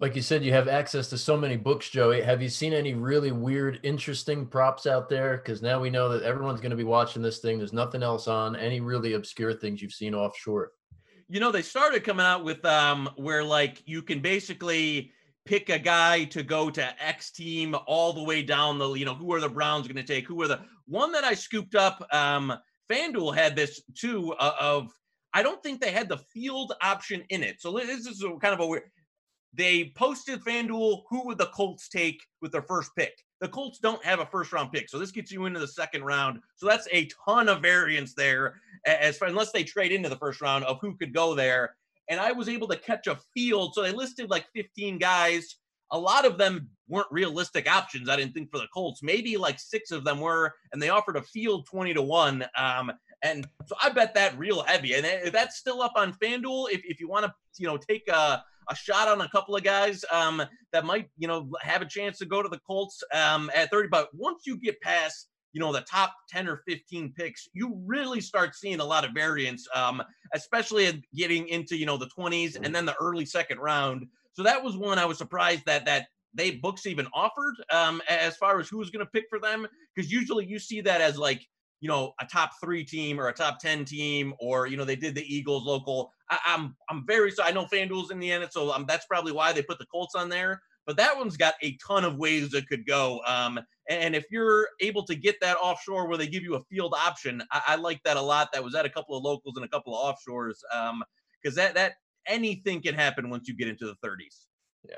Like 0.00 0.14
you 0.14 0.22
said, 0.22 0.44
you 0.44 0.52
have 0.52 0.68
access 0.68 1.08
to 1.10 1.18
so 1.18 1.36
many 1.36 1.56
books, 1.56 1.88
Joey. 1.90 2.22
Have 2.22 2.40
you 2.40 2.48
seen 2.48 2.72
any 2.72 2.94
really 2.94 3.32
weird, 3.32 3.80
interesting 3.82 4.46
props 4.46 4.86
out 4.86 5.08
there? 5.08 5.38
Because 5.38 5.60
now 5.60 5.80
we 5.80 5.90
know 5.90 6.08
that 6.08 6.22
everyone's 6.22 6.60
going 6.60 6.70
to 6.70 6.76
be 6.76 6.84
watching 6.84 7.20
this 7.20 7.38
thing. 7.38 7.58
There's 7.58 7.72
nothing 7.72 8.04
else 8.04 8.28
on. 8.28 8.54
Any 8.54 8.80
really 8.80 9.14
obscure 9.14 9.52
things 9.52 9.82
you've 9.82 9.92
seen 9.92 10.14
offshore? 10.14 10.70
you 11.28 11.40
know, 11.40 11.52
they 11.52 11.62
started 11.62 12.04
coming 12.04 12.24
out 12.24 12.42
with 12.42 12.64
um 12.64 13.08
where 13.16 13.44
like 13.44 13.82
you 13.86 14.02
can 14.02 14.20
basically 14.20 15.12
pick 15.44 15.68
a 15.68 15.78
guy 15.78 16.24
to 16.24 16.42
go 16.42 16.70
to 16.70 17.04
X 17.04 17.30
team 17.30 17.74
all 17.86 18.12
the 18.12 18.22
way 18.22 18.42
down 18.42 18.78
the, 18.78 18.92
you 18.94 19.04
know, 19.04 19.14
who 19.14 19.32
are 19.32 19.40
the 19.40 19.48
Browns 19.48 19.86
going 19.86 19.96
to 19.96 20.02
take? 20.02 20.26
Who 20.26 20.40
are 20.42 20.48
the 20.48 20.60
one 20.86 21.12
that 21.12 21.24
I 21.24 21.34
scooped 21.34 21.74
up? 21.74 22.06
Um, 22.12 22.52
FanDuel 22.90 23.34
had 23.34 23.56
this 23.56 23.82
too 23.94 24.34
uh, 24.38 24.52
of 24.58 24.90
I 25.34 25.42
don't 25.42 25.62
think 25.62 25.80
they 25.80 25.90
had 25.90 26.08
the 26.08 26.18
field 26.18 26.72
option 26.82 27.22
in 27.28 27.42
it. 27.42 27.60
So 27.60 27.72
this 27.72 28.06
is 28.06 28.24
kind 28.40 28.54
of 28.54 28.60
a 28.60 28.66
weird. 28.66 28.84
They 29.58 29.92
posted 29.96 30.40
FanDuel 30.44 31.02
who 31.10 31.26
would 31.26 31.36
the 31.36 31.46
Colts 31.46 31.88
take 31.88 32.22
with 32.40 32.52
their 32.52 32.62
first 32.62 32.92
pick. 32.96 33.24
The 33.40 33.48
Colts 33.48 33.80
don't 33.80 34.02
have 34.04 34.20
a 34.20 34.26
first 34.26 34.52
round 34.52 34.70
pick, 34.70 34.88
so 34.88 35.00
this 35.00 35.10
gets 35.10 35.32
you 35.32 35.46
into 35.46 35.58
the 35.58 35.66
second 35.66 36.04
round. 36.04 36.38
So 36.54 36.66
that's 36.66 36.86
a 36.92 37.08
ton 37.26 37.48
of 37.48 37.60
variance 37.60 38.14
there, 38.14 38.60
as 38.86 39.18
far 39.18 39.26
unless 39.26 39.50
they 39.50 39.64
trade 39.64 39.90
into 39.90 40.08
the 40.08 40.16
first 40.16 40.40
round 40.40 40.64
of 40.64 40.78
who 40.80 40.96
could 40.96 41.12
go 41.12 41.34
there. 41.34 41.74
And 42.08 42.20
I 42.20 42.30
was 42.30 42.48
able 42.48 42.68
to 42.68 42.76
catch 42.76 43.08
a 43.08 43.18
field. 43.34 43.74
So 43.74 43.82
they 43.82 43.90
listed 43.90 44.30
like 44.30 44.46
15 44.54 44.96
guys. 44.96 45.56
A 45.90 45.98
lot 45.98 46.24
of 46.24 46.38
them 46.38 46.68
weren't 46.86 47.10
realistic 47.10 47.68
options. 47.68 48.08
I 48.08 48.14
didn't 48.14 48.34
think 48.34 48.52
for 48.52 48.58
the 48.58 48.68
Colts. 48.72 49.02
Maybe 49.02 49.36
like 49.36 49.58
six 49.58 49.90
of 49.90 50.04
them 50.04 50.20
were, 50.20 50.54
and 50.72 50.80
they 50.80 50.90
offered 50.90 51.16
a 51.16 51.22
field 51.22 51.66
20 51.66 51.94
to 51.94 52.02
one. 52.02 52.46
Um, 52.56 52.92
and 53.22 53.44
so 53.66 53.74
I 53.82 53.90
bet 53.90 54.14
that 54.14 54.38
real 54.38 54.62
heavy. 54.62 54.94
And 54.94 55.32
that's 55.32 55.56
still 55.56 55.82
up 55.82 55.94
on 55.96 56.12
FanDuel. 56.12 56.70
If, 56.70 56.82
if 56.84 57.00
you 57.00 57.08
want 57.08 57.26
to, 57.26 57.34
you 57.58 57.66
know, 57.66 57.76
take 57.76 58.06
a 58.06 58.44
a 58.68 58.74
shot 58.74 59.08
on 59.08 59.20
a 59.20 59.28
couple 59.28 59.56
of 59.56 59.62
guys 59.62 60.04
um, 60.12 60.42
that 60.72 60.84
might, 60.84 61.08
you 61.16 61.28
know, 61.28 61.50
have 61.60 61.82
a 61.82 61.86
chance 61.86 62.18
to 62.18 62.26
go 62.26 62.42
to 62.42 62.48
the 62.48 62.60
Colts 62.66 63.02
um, 63.14 63.50
at 63.54 63.70
30. 63.70 63.88
But 63.88 64.08
once 64.14 64.42
you 64.46 64.58
get 64.58 64.80
past, 64.80 65.28
you 65.52 65.60
know, 65.60 65.72
the 65.72 65.80
top 65.82 66.14
10 66.28 66.48
or 66.48 66.62
15 66.68 67.12
picks, 67.16 67.48
you 67.54 67.80
really 67.86 68.20
start 68.20 68.54
seeing 68.54 68.80
a 68.80 68.84
lot 68.84 69.04
of 69.04 69.12
variance, 69.12 69.66
um, 69.74 70.02
especially 70.34 71.02
getting 71.14 71.48
into, 71.48 71.76
you 71.76 71.86
know, 71.86 71.96
the 71.96 72.10
20s 72.18 72.58
and 72.62 72.74
then 72.74 72.84
the 72.84 72.96
early 73.00 73.24
second 73.24 73.58
round. 73.58 74.06
So 74.32 74.42
that 74.42 74.62
was 74.62 74.76
one 74.76 74.98
I 74.98 75.06
was 75.06 75.18
surprised 75.18 75.64
that 75.66 75.84
that 75.86 76.06
they 76.34 76.52
books 76.52 76.86
even 76.86 77.06
offered 77.14 77.54
um, 77.72 78.02
as 78.08 78.36
far 78.36 78.60
as 78.60 78.68
who 78.68 78.78
was 78.78 78.90
going 78.90 79.04
to 79.04 79.10
pick 79.10 79.24
for 79.28 79.40
them 79.40 79.66
because 79.94 80.12
usually 80.12 80.46
you 80.46 80.58
see 80.58 80.80
that 80.82 81.00
as 81.00 81.18
like 81.18 81.46
you 81.80 81.88
know 81.88 82.14
a 82.20 82.26
top 82.26 82.52
three 82.62 82.84
team 82.84 83.20
or 83.20 83.28
a 83.28 83.32
top 83.32 83.58
10 83.58 83.84
team 83.84 84.34
or 84.40 84.66
you 84.66 84.76
know 84.76 84.84
they 84.84 84.96
did 84.96 85.14
the 85.14 85.34
eagles 85.34 85.64
local. 85.64 86.12
I, 86.30 86.38
am 86.48 86.74
I'm, 86.88 86.98
I'm 86.98 87.06
very 87.06 87.30
so 87.30 87.42
i 87.44 87.50
know 87.50 87.66
fanduel's 87.66 88.10
in 88.10 88.18
the 88.18 88.30
end 88.30 88.46
so 88.50 88.72
um, 88.72 88.84
that's 88.88 89.06
probably 89.06 89.32
why 89.32 89.52
they 89.52 89.62
put 89.62 89.78
the 89.78 89.86
colts 89.86 90.14
on 90.14 90.28
there 90.28 90.60
but 90.86 90.96
that 90.96 91.16
one's 91.16 91.36
got 91.36 91.54
a 91.62 91.76
ton 91.86 92.04
of 92.04 92.16
ways 92.16 92.54
it 92.54 92.66
could 92.68 92.86
go 92.86 93.20
um, 93.26 93.60
and 93.88 94.14
if 94.14 94.24
you're 94.30 94.68
able 94.80 95.04
to 95.04 95.14
get 95.14 95.36
that 95.40 95.56
offshore 95.56 96.08
where 96.08 96.18
they 96.18 96.26
give 96.26 96.42
you 96.42 96.56
a 96.56 96.64
field 96.64 96.94
option 96.96 97.42
i, 97.52 97.62
I 97.68 97.76
like 97.76 98.02
that 98.04 98.16
a 98.16 98.22
lot 98.22 98.50
that 98.52 98.62
was 98.62 98.74
at 98.74 98.84
a 98.84 98.90
couple 98.90 99.16
of 99.16 99.24
locals 99.24 99.56
and 99.56 99.64
a 99.64 99.68
couple 99.68 99.96
of 99.96 100.14
offshores 100.14 100.56
Um, 100.74 101.02
because 101.42 101.56
um, 101.58 101.64
that 101.64 101.74
that 101.74 101.92
anything 102.26 102.82
can 102.82 102.94
happen 102.94 103.30
once 103.30 103.48
you 103.48 103.56
get 103.56 103.68
into 103.68 103.86
the 103.86 103.94
30s 104.06 104.46
yeah 104.88 104.96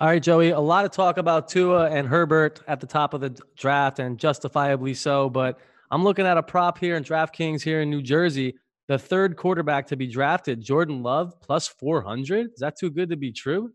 all 0.00 0.06
right, 0.08 0.22
Joey, 0.22 0.50
a 0.50 0.60
lot 0.60 0.86
of 0.86 0.92
talk 0.92 1.18
about 1.18 1.48
Tua 1.48 1.90
and 1.90 2.08
Herbert 2.08 2.62
at 2.66 2.80
the 2.80 2.86
top 2.86 3.12
of 3.12 3.20
the 3.20 3.38
draft, 3.54 3.98
and 3.98 4.18
justifiably 4.18 4.94
so. 4.94 5.28
But 5.28 5.60
I'm 5.90 6.02
looking 6.02 6.24
at 6.24 6.38
a 6.38 6.42
prop 6.42 6.78
here 6.78 6.96
in 6.96 7.04
DraftKings 7.04 7.60
here 7.60 7.82
in 7.82 7.90
New 7.90 8.00
Jersey. 8.00 8.56
The 8.88 8.98
third 8.98 9.36
quarterback 9.36 9.86
to 9.88 9.96
be 9.96 10.06
drafted, 10.06 10.62
Jordan 10.62 11.02
Love, 11.02 11.38
plus 11.42 11.68
400. 11.68 12.52
Is 12.54 12.60
that 12.60 12.78
too 12.78 12.90
good 12.90 13.10
to 13.10 13.16
be 13.16 13.30
true? 13.30 13.72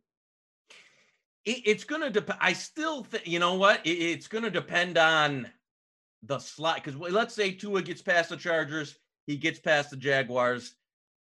it's 1.46 1.84
going 1.84 2.02
to 2.02 2.10
depend. 2.10 2.40
I 2.42 2.54
still 2.54 3.04
think, 3.04 3.28
you 3.28 3.38
know 3.38 3.54
what? 3.54 3.80
it's 3.86 4.28
going 4.28 4.44
to 4.44 4.50
depend 4.50 4.98
on 4.98 5.48
the 6.24 6.40
slot. 6.40 6.84
Because 6.84 7.00
let's 7.00 7.36
say 7.36 7.52
Tua 7.52 7.84
gets 7.84 8.02
past 8.02 8.30
the 8.30 8.38
Chargers, 8.38 8.98
he 9.28 9.38
gets 9.38 9.60
past 9.60 9.92
the 9.92 9.98
Jaguars. 9.98 10.74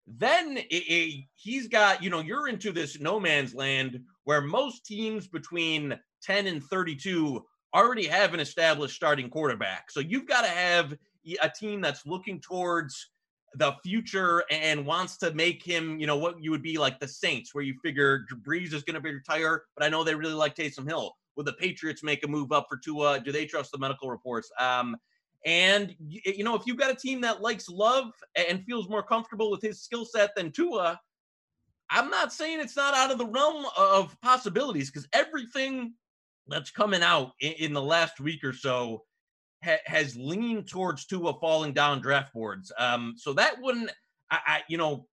Then 0.07 0.57
it, 0.57 0.65
it, 0.71 1.25
he's 1.37 1.69
got, 1.69 2.03
you 2.03 2.11
know, 2.11 2.21
you're 2.21 2.49
into 2.49 2.73
this 2.73 3.01
no 3.01 3.21
man's 3.21 3.55
land 3.55 4.01
where 4.25 4.41
most 4.41 4.85
teams 4.85 5.29
between 5.29 5.99
10 6.23 6.47
and 6.47 6.63
32 6.65 7.45
already 7.75 8.07
have 8.07 8.35
an 8.35 8.41
established 8.41 8.97
starting 8.97 9.31
quarterback. 9.31 9.91
So 9.91 10.01
you've 10.01 10.27
got 10.27 10.43
to 10.43 10.51
have 10.51 10.95
a 11.43 11.49
team 11.49 11.81
that's 11.81 12.07
looking 12.07 12.41
towards 12.41 13.11
the 13.55 13.73
future 13.83 14.45
and 14.51 14.87
wants 14.87 15.17
to 15.19 15.33
make 15.35 15.65
him, 15.65 15.99
you 15.99 16.07
know, 16.07 16.17
what 16.17 16.43
you 16.43 16.51
would 16.51 16.63
be 16.63 16.79
like 16.79 17.01
the 17.01 17.09
Saints, 17.09 17.55
where 17.55 17.65
you 17.65 17.75
figure 17.83 18.25
Brees 18.47 18.73
is 18.73 18.83
going 18.83 18.95
to 18.95 19.01
be 19.01 19.13
retired, 19.13 19.63
but 19.77 19.85
I 19.85 19.89
know 19.89 20.05
they 20.05 20.15
really 20.15 20.35
like 20.35 20.55
Taysom 20.55 20.87
Hill. 20.87 21.15
Will 21.37 21.45
the 21.45 21.53
Patriots 21.55 22.03
make 22.03 22.25
a 22.25 22.29
move 22.29 22.53
up 22.53 22.67
for 22.69 22.77
Tua? 22.77 23.21
Do 23.21 23.33
they 23.33 23.47
trust 23.47 23.73
the 23.73 23.79
medical 23.79 24.11
reports? 24.11 24.51
Um, 24.59 24.97
and 25.47 25.95
you 25.99 26.45
know, 26.45 26.55
if 26.55 26.67
you've 26.67 26.77
got 26.77 26.91
a 26.91 26.95
team 26.95 27.21
that 27.23 27.41
likes 27.41 27.69
Love 27.69 28.13
and 28.37 28.65
feels 28.65 28.89
more 28.89 29.03
comfortable 29.03 29.51
with 29.51 29.63
his 29.63 29.83
skill 29.83 30.05
set 30.05 30.31
than 30.37 30.53
Tua, 30.53 31.01
I'm 31.89 32.11
not 32.11 32.33
saying 32.33 32.61
it's 32.61 32.77
not 32.77 32.95
out 32.95 33.11
of 33.11 33.19
the 33.19 33.27
realm 33.27 33.65
of 33.77 34.17
possibilities 34.21 34.91
because 34.91 35.09
everything 35.13 35.95
that's 36.47 36.71
coming 36.71 37.03
out 37.03 37.33
in, 37.41 37.53
in, 37.53 37.73
the 37.73 37.83
last 37.83 38.21
week 38.21 38.45
or 38.45 38.53
so 38.53 39.05
ha- 39.65 39.81
has 39.87 40.17
leaned 40.17 40.69
towards 40.69 41.07
Tua 41.07 41.35
falling 41.41 41.73
down 41.73 42.01
draft 42.01 42.33
boards. 42.33 42.71
Um, 42.79 43.15
so 43.17 43.33
that 43.33 43.61
wouldn't, 43.61 43.91
I, 44.31 44.39
I, 44.47 44.61
you 44.69 44.77
know, 44.77 45.07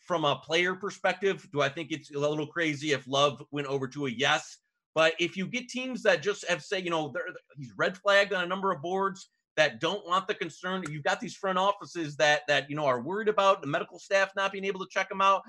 from 0.00 0.24
a 0.24 0.36
player 0.36 0.74
perspective, 0.74 1.48
do 1.52 1.60
I 1.60 1.68
think 1.68 1.90
it's 1.90 2.14
a 2.14 2.18
little 2.18 2.46
crazy 2.46 2.92
if 2.92 3.06
Love 3.08 3.42
went 3.50 3.66
over 3.66 3.88
to 3.88 4.06
a 4.06 4.10
yes? 4.10 4.58
But 4.94 5.14
if 5.18 5.36
you 5.36 5.46
get 5.46 5.68
teams 5.68 6.02
that 6.02 6.22
just 6.22 6.46
have 6.48 6.62
say, 6.62 6.80
you 6.80 6.90
know, 6.90 7.12
he's 7.56 7.72
red 7.76 7.96
flagged 7.96 8.32
on 8.32 8.44
a 8.44 8.48
number 8.48 8.70
of 8.70 8.82
boards 8.82 9.30
that 9.56 9.80
don't 9.80 10.06
want 10.06 10.26
the 10.26 10.34
concern, 10.34 10.84
you've 10.88 11.04
got 11.04 11.20
these 11.20 11.34
front 11.34 11.58
offices 11.58 12.16
that 12.16 12.42
that 12.48 12.68
you 12.70 12.76
know 12.76 12.86
are 12.86 13.00
worried 13.00 13.28
about 13.28 13.60
the 13.60 13.68
medical 13.68 13.98
staff 13.98 14.30
not 14.36 14.52
being 14.52 14.64
able 14.64 14.80
to 14.80 14.88
check 14.90 15.08
them 15.08 15.20
out. 15.20 15.42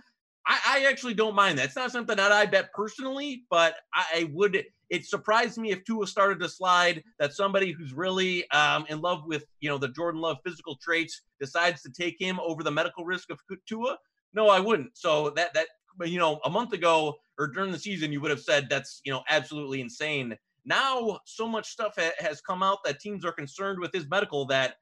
I, 0.45 0.60
I 0.68 0.86
actually 0.89 1.14
don't 1.14 1.36
mind 1.36 1.58
that. 1.58 1.66
It's 1.66 1.76
not 1.76 1.91
something 1.91 2.18
that 2.18 2.32
I 2.32 2.45
bet 2.45 2.74
personally, 2.74 3.43
but 3.49 3.76
I 3.93 4.30
would. 4.34 4.64
It 4.89 5.06
surprised 5.06 5.58
me 5.58 5.72
if 5.72 5.84
Tua 5.86 6.06
started 6.06 6.39
to 6.41 6.49
slide. 6.49 7.04
That 7.20 7.34
somebody 7.34 7.72
who's 7.72 7.93
really 7.93 8.49
um, 8.51 8.86
in 8.89 8.99
love 9.01 9.24
with 9.26 9.45
you 9.62 9.70
know 9.70 9.78
the 9.78 9.89
Jordan 9.89 10.22
Love 10.22 10.38
physical 10.45 10.76
traits 10.82 11.22
decides 11.39 11.82
to 11.84 11.91
take 11.91 12.18
him 12.20 12.39
over 12.41 12.64
the 12.64 12.72
medical 12.72 13.06
risk 13.06 13.30
of 13.32 13.39
Tua. 13.68 13.97
No, 14.34 14.49
I 14.49 14.60
wouldn't. 14.60 14.97
So 14.97 15.30
that 15.32 15.54
that 15.54 15.68
you 16.06 16.20
know 16.20 16.39
a 16.43 16.49
month 16.49 16.74
ago 16.74 17.16
or 17.38 17.47
during 17.47 17.72
the 17.72 17.80
season 17.80 18.12
you 18.12 18.20
would 18.22 18.32
have 18.32 18.41
said 18.41 18.68
that's 18.70 19.01
you 19.06 19.12
know 19.12 19.24
absolutely 19.30 19.80
insane. 19.82 20.38
Now 20.66 21.20
so 21.26 21.47
much 21.47 21.68
stuff 21.70 21.93
ha- 21.97 22.11
has 22.20 22.41
come 22.41 22.64
out 22.64 22.80
that 22.86 22.99
teams 22.99 23.26
are 23.26 23.32
concerned 23.32 23.80
with 23.80 23.91
his 23.93 24.09
medical 24.09 24.45
that 24.47 24.76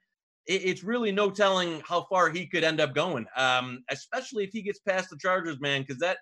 it, 0.46 0.64
it's 0.66 0.84
really 0.84 1.12
no 1.12 1.30
telling 1.30 1.82
how 1.88 2.04
far 2.04 2.30
he 2.30 2.46
could 2.46 2.64
end 2.64 2.80
up 2.80 2.94
going, 2.94 3.26
um, 3.36 3.84
especially 3.90 4.44
if 4.44 4.52
he 4.52 4.62
gets 4.62 4.80
past 4.80 5.10
the 5.10 5.18
Chargers, 5.18 5.60
man, 5.60 5.82
because 5.82 6.00
that 6.00 6.18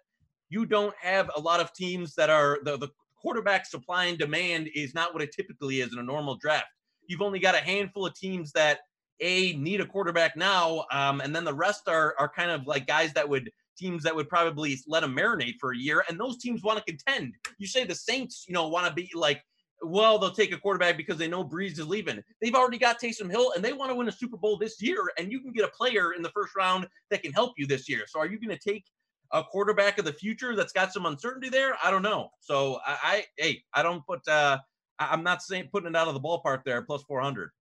you 0.49 0.65
don't 0.65 0.95
have 0.99 1.29
a 1.35 1.39
lot 1.39 1.59
of 1.59 1.73
teams 1.73 2.15
that 2.15 2.29
are 2.29 2.59
the, 2.63 2.77
the 2.77 2.89
quarterback 3.21 3.65
supply 3.65 4.05
and 4.05 4.17
demand 4.17 4.69
is 4.73 4.93
not 4.93 5.13
what 5.13 5.21
it 5.21 5.31
typically 5.31 5.81
is 5.81 5.93
in 5.93 5.99
a 5.99 6.03
normal 6.03 6.35
draft. 6.37 6.67
You've 7.07 7.21
only 7.21 7.39
got 7.39 7.55
a 7.55 7.59
handful 7.59 8.05
of 8.05 8.15
teams 8.15 8.51
that 8.53 8.79
a 9.19 9.53
need 9.53 9.81
a 9.81 9.85
quarterback 9.85 10.37
now, 10.37 10.85
um, 10.91 11.19
and 11.19 11.35
then 11.35 11.43
the 11.43 11.53
rest 11.53 11.87
are 11.87 12.15
are 12.17 12.29
kind 12.29 12.51
of 12.51 12.65
like 12.67 12.87
guys 12.87 13.13
that 13.13 13.27
would 13.27 13.51
teams 13.79 14.03
that 14.03 14.15
would 14.15 14.29
probably 14.29 14.77
let 14.87 15.01
them 15.01 15.15
marinate 15.15 15.55
for 15.59 15.71
a 15.73 15.77
year, 15.77 16.03
and 16.09 16.19
those 16.19 16.37
teams 16.37 16.63
want 16.63 16.77
to 16.77 16.85
contend. 16.85 17.33
You 17.57 17.67
say 17.67 17.85
the 17.85 17.95
Saints, 17.95 18.45
you 18.47 18.53
know, 18.53 18.67
want 18.67 18.87
to 18.87 18.93
be 18.93 19.09
like, 19.15 19.41
well, 19.81 20.19
they'll 20.19 20.31
take 20.31 20.53
a 20.53 20.57
quarterback 20.57 20.97
because 20.97 21.17
they 21.17 21.27
know 21.27 21.43
Brees 21.43 21.79
is 21.79 21.87
leaving. 21.87 22.21
They've 22.41 22.55
already 22.55 22.77
got 22.77 22.99
Taysom 23.01 23.31
Hill, 23.31 23.53
and 23.55 23.63
they 23.63 23.73
want 23.73 23.91
to 23.91 23.95
win 23.95 24.09
a 24.09 24.11
Super 24.11 24.37
Bowl 24.37 24.57
this 24.57 24.81
year, 24.81 24.99
and 25.17 25.31
you 25.31 25.39
can 25.39 25.53
get 25.53 25.65
a 25.65 25.69
player 25.69 26.13
in 26.13 26.21
the 26.21 26.29
first 26.31 26.55
round 26.55 26.87
that 27.11 27.23
can 27.23 27.31
help 27.31 27.53
you 27.57 27.65
this 27.65 27.87
year. 27.87 28.03
So, 28.07 28.19
are 28.19 28.27
you 28.27 28.39
going 28.39 28.57
to 28.57 28.69
take 28.71 28.85
a 29.31 29.43
quarterback 29.43 29.97
of 29.97 30.05
the 30.05 30.13
future 30.13 30.55
that's 30.55 30.73
got 30.73 30.91
some 30.91 31.05
uncertainty 31.05 31.49
there? 31.49 31.75
I 31.83 31.91
don't 31.91 32.03
know. 32.03 32.29
So, 32.41 32.79
I, 32.85 32.97
I 33.03 33.25
hey, 33.37 33.63
I 33.73 33.83
don't 33.83 34.05
put. 34.05 34.27
uh 34.27 34.59
I'm 34.99 35.23
not 35.23 35.41
saying 35.41 35.69
putting 35.71 35.89
it 35.89 35.95
out 35.95 36.09
of 36.09 36.13
the 36.13 36.19
ballpark 36.19 36.63
there, 36.65 36.81
plus 36.81 37.03
400. 37.03 37.51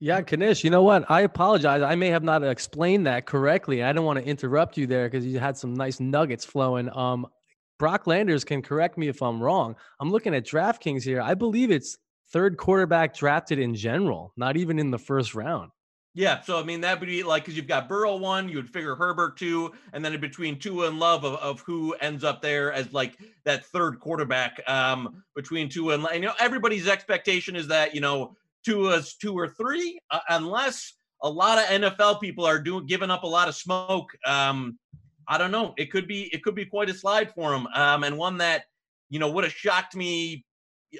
Yeah, 0.00 0.20
Knish, 0.20 0.62
you 0.62 0.70
know 0.70 0.84
what? 0.84 1.10
I 1.10 1.22
apologize. 1.22 1.82
I 1.82 1.96
may 1.96 2.08
have 2.08 2.22
not 2.22 2.44
explained 2.44 3.06
that 3.06 3.26
correctly. 3.26 3.82
I 3.82 3.92
don't 3.92 4.04
want 4.04 4.20
to 4.20 4.24
interrupt 4.24 4.76
you 4.76 4.86
there 4.86 5.08
because 5.08 5.26
you 5.26 5.40
had 5.40 5.56
some 5.56 5.74
nice 5.74 5.98
nuggets 5.98 6.44
flowing. 6.44 6.88
Um, 6.96 7.26
Brock 7.80 8.06
Landers 8.06 8.44
can 8.44 8.62
correct 8.62 8.96
me 8.96 9.08
if 9.08 9.22
I'm 9.22 9.42
wrong. 9.42 9.74
I'm 10.00 10.12
looking 10.12 10.34
at 10.34 10.46
DraftKings 10.46 11.02
here. 11.02 11.20
I 11.20 11.34
believe 11.34 11.72
it's 11.72 11.96
third 12.32 12.56
quarterback 12.56 13.14
drafted 13.14 13.58
in 13.58 13.74
general, 13.74 14.32
not 14.36 14.56
even 14.56 14.78
in 14.78 14.92
the 14.92 14.98
first 14.98 15.34
round. 15.34 15.70
Yeah, 16.14 16.40
so 16.40 16.58
I 16.58 16.64
mean 16.64 16.80
that 16.80 16.98
would 16.98 17.06
be 17.06 17.22
like 17.22 17.44
because 17.44 17.56
you've 17.56 17.68
got 17.68 17.88
Burrow 17.88 18.16
one, 18.16 18.48
you 18.48 18.56
would 18.56 18.70
figure 18.70 18.96
Herbert 18.96 19.36
two, 19.36 19.72
and 19.92 20.04
then 20.04 20.14
in 20.14 20.20
between 20.20 20.58
Tua 20.58 20.88
and 20.88 20.98
Love 20.98 21.24
of, 21.24 21.34
of 21.34 21.60
who 21.60 21.94
ends 22.00 22.24
up 22.24 22.42
there 22.42 22.72
as 22.72 22.92
like 22.92 23.16
that 23.44 23.64
third 23.66 24.00
quarterback 24.00 24.60
um, 24.66 25.22
between 25.36 25.70
and, 25.76 26.04
and 26.04 26.14
you 26.14 26.28
know 26.28 26.34
everybody's 26.40 26.88
expectation 26.88 27.54
is 27.54 27.68
that 27.68 27.94
you 27.94 28.00
know 28.00 28.36
Tua's 28.68 29.14
two 29.14 29.34
or 29.34 29.48
three, 29.48 29.98
uh, 30.10 30.20
unless 30.28 30.94
a 31.22 31.30
lot 31.30 31.58
of 31.58 31.64
NFL 31.64 32.20
people 32.20 32.44
are 32.44 32.60
doing 32.60 32.86
giving 32.86 33.10
up 33.10 33.22
a 33.22 33.26
lot 33.26 33.48
of 33.48 33.54
smoke. 33.54 34.10
Um, 34.26 34.78
I 35.26 35.38
don't 35.38 35.50
know. 35.50 35.72
It 35.78 35.90
could 35.90 36.06
be 36.06 36.24
it 36.34 36.42
could 36.42 36.54
be 36.54 36.66
quite 36.66 36.90
a 36.90 36.94
slide 36.94 37.32
for 37.32 37.54
him, 37.54 37.66
um, 37.68 38.04
and 38.04 38.18
one 38.18 38.38
that 38.38 38.64
you 39.08 39.18
know 39.18 39.30
would 39.30 39.44
have 39.44 39.52
shocked 39.52 39.96
me 39.96 40.44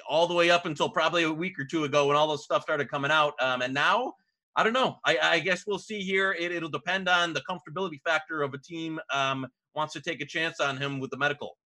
all 0.07 0.27
the 0.27 0.33
way 0.33 0.49
up 0.49 0.65
until 0.65 0.89
probably 0.89 1.23
a 1.23 1.31
week 1.31 1.59
or 1.59 1.65
two 1.65 1.83
ago 1.83 2.07
when 2.07 2.15
all 2.15 2.31
this 2.31 2.43
stuff 2.43 2.63
started 2.63 2.89
coming 2.89 3.11
out. 3.11 3.33
Um, 3.39 3.61
and 3.61 3.73
now, 3.73 4.13
I 4.55 4.63
don't 4.63 4.73
know. 4.73 4.97
I, 5.05 5.17
I 5.21 5.39
guess 5.39 5.65
we'll 5.65 5.79
see 5.79 6.01
here. 6.01 6.35
It, 6.39 6.61
will 6.61 6.69
depend 6.69 7.07
on 7.07 7.33
the 7.33 7.41
comfortability 7.49 7.99
factor 8.05 8.41
of 8.41 8.53
a 8.53 8.59
team 8.59 8.99
um, 9.11 9.47
wants 9.75 9.93
to 9.93 10.01
take 10.01 10.21
a 10.21 10.25
chance 10.25 10.59
on 10.59 10.77
him 10.77 10.99
with 10.99 11.09
the 11.11 11.17
medical. 11.17 11.57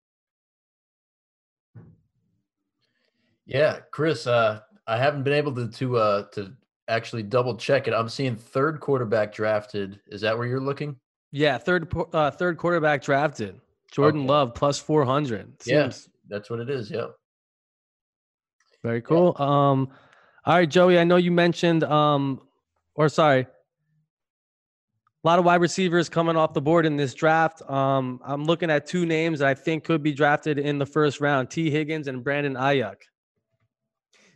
Yeah, 3.45 3.80
Chris. 3.91 4.26
Uh, 4.26 4.62
I 4.88 4.98
haven't 4.98 5.24
been 5.24 5.34
able 5.34 5.54
to 5.56 5.68
to 5.68 5.98
uh 5.98 6.24
to 6.34 6.54
actually 6.88 7.24
double 7.24 7.56
check 7.56 7.88
it. 7.88 7.94
I'm 7.94 8.10
seeing 8.10 8.36
third 8.36 8.80
quarterback 8.80 9.34
drafted. 9.34 10.00
Is 10.08 10.22
that 10.22 10.38
where 10.38 10.48
you're 10.48 10.60
looking? 10.60 10.98
Yeah, 11.32 11.58
third 11.58 11.92
uh, 12.14 12.32
third 12.32 12.58
quarterback 12.58 13.02
drafted. 13.02 13.60
Jordan 13.92 14.22
okay. 14.22 14.30
Love 14.30 14.56
plus 14.56 14.80
400. 14.80 15.62
Seems... 15.62 15.68
Yeah, 15.68 15.92
that's 16.28 16.50
what 16.50 16.60
it 16.60 16.70
is. 16.70 16.90
Yeah. 16.90 17.08
Very 18.84 19.02
cool. 19.02 19.36
Yeah. 19.40 19.46
Um 19.46 19.90
all 20.46 20.56
right, 20.56 20.70
Joey, 20.70 21.00
I 21.00 21.04
know 21.06 21.16
you 21.16 21.32
mentioned 21.32 21.84
um 21.84 22.42
or 22.96 23.10
sorry, 23.10 23.48
a 25.24 25.28
lot 25.28 25.40
of 25.40 25.46
wide 25.46 25.62
receivers 25.62 26.10
coming 26.10 26.36
off 26.36 26.54
the 26.54 26.62
board 26.62 26.86
in 26.86 26.98
this 26.98 27.14
draft. 27.14 27.62
Um, 27.70 28.20
I'm 28.26 28.44
looking 28.44 28.70
at 28.70 28.86
two 28.86 29.06
names 29.06 29.42
I 29.42 29.54
think 29.54 29.86
could 29.86 30.04
be 30.04 30.12
drafted 30.12 30.60
in 30.60 30.78
the 30.78 30.86
first 30.86 31.22
round: 31.22 31.50
Tee 31.50 31.72
Higgins 31.72 32.08
and 32.08 32.24
Brandon 32.24 32.56
Aiyuk. 32.56 32.98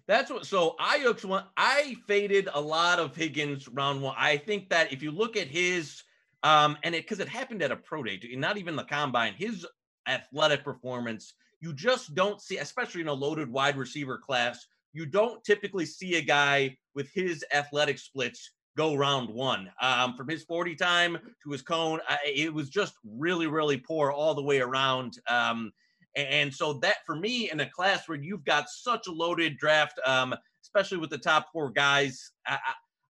That's 0.08 0.32
what. 0.32 0.46
So 0.46 0.76
Aiyuk's 0.80 1.26
one. 1.26 1.44
I 1.58 1.96
faded 2.08 2.48
a 2.54 2.62
lot 2.62 3.00
of 3.00 3.16
Higgins 3.16 3.68
round 3.68 4.02
one. 4.02 4.16
I 4.18 4.38
think 4.38 4.70
that 4.70 4.92
if 4.94 5.04
you 5.04 5.12
look 5.12 5.36
at 5.36 5.48
his, 5.48 6.04
um, 6.44 6.78
and 6.84 6.96
it 6.96 7.04
because 7.04 7.20
it 7.20 7.28
happened 7.28 7.62
at 7.62 7.72
a 7.72 7.76
pro 7.76 8.04
day, 8.04 8.20
not 8.36 8.58
even 8.58 8.76
the 8.76 8.84
combine, 8.84 9.34
his 9.34 9.66
athletic 10.08 10.64
performance, 10.64 11.34
you 11.60 11.74
just 11.74 12.16
don't 12.16 12.42
see, 12.42 12.58
especially 12.58 13.02
in 13.02 13.10
a 13.10 13.14
loaded 13.14 13.52
wide 13.52 13.78
receiver 13.78 14.18
class. 14.18 14.66
You 14.94 15.06
don't 15.06 15.44
typically 15.44 15.86
see 15.86 16.16
a 16.16 16.22
guy 16.22 16.78
with 16.96 17.12
his 17.14 17.44
athletic 17.54 18.00
splits 18.00 18.52
go 18.78 18.96
round 18.96 19.30
one. 19.30 19.70
Um, 19.82 20.16
from 20.16 20.30
his 20.30 20.44
40 20.44 20.76
time 20.76 21.18
to 21.44 21.52
his 21.52 21.62
cone, 21.62 22.00
I, 22.08 22.20
it 22.24 22.54
was 22.54 22.70
just 22.70 22.94
really, 23.04 23.48
really 23.48 23.78
poor 23.78 24.12
all 24.12 24.36
the 24.36 24.42
way 24.44 24.60
around. 24.60 25.18
Um, 25.28 25.74
and 26.18 26.54
so 26.54 26.74
that 26.74 26.98
for 27.06 27.16
me 27.16 27.52
in 27.52 27.60
a 27.60 27.70
class 27.70 28.08
where 28.08 28.18
you've 28.18 28.44
got 28.44 28.70
such 28.70 29.08
a 29.08 29.12
loaded 29.12 29.58
draft, 29.58 30.00
um, 30.06 30.36
especially 30.64 30.98
with 30.98 31.10
the 31.10 31.18
top 31.18 31.48
four 31.54 31.72
guys, 31.72 32.32
I, 32.46 32.58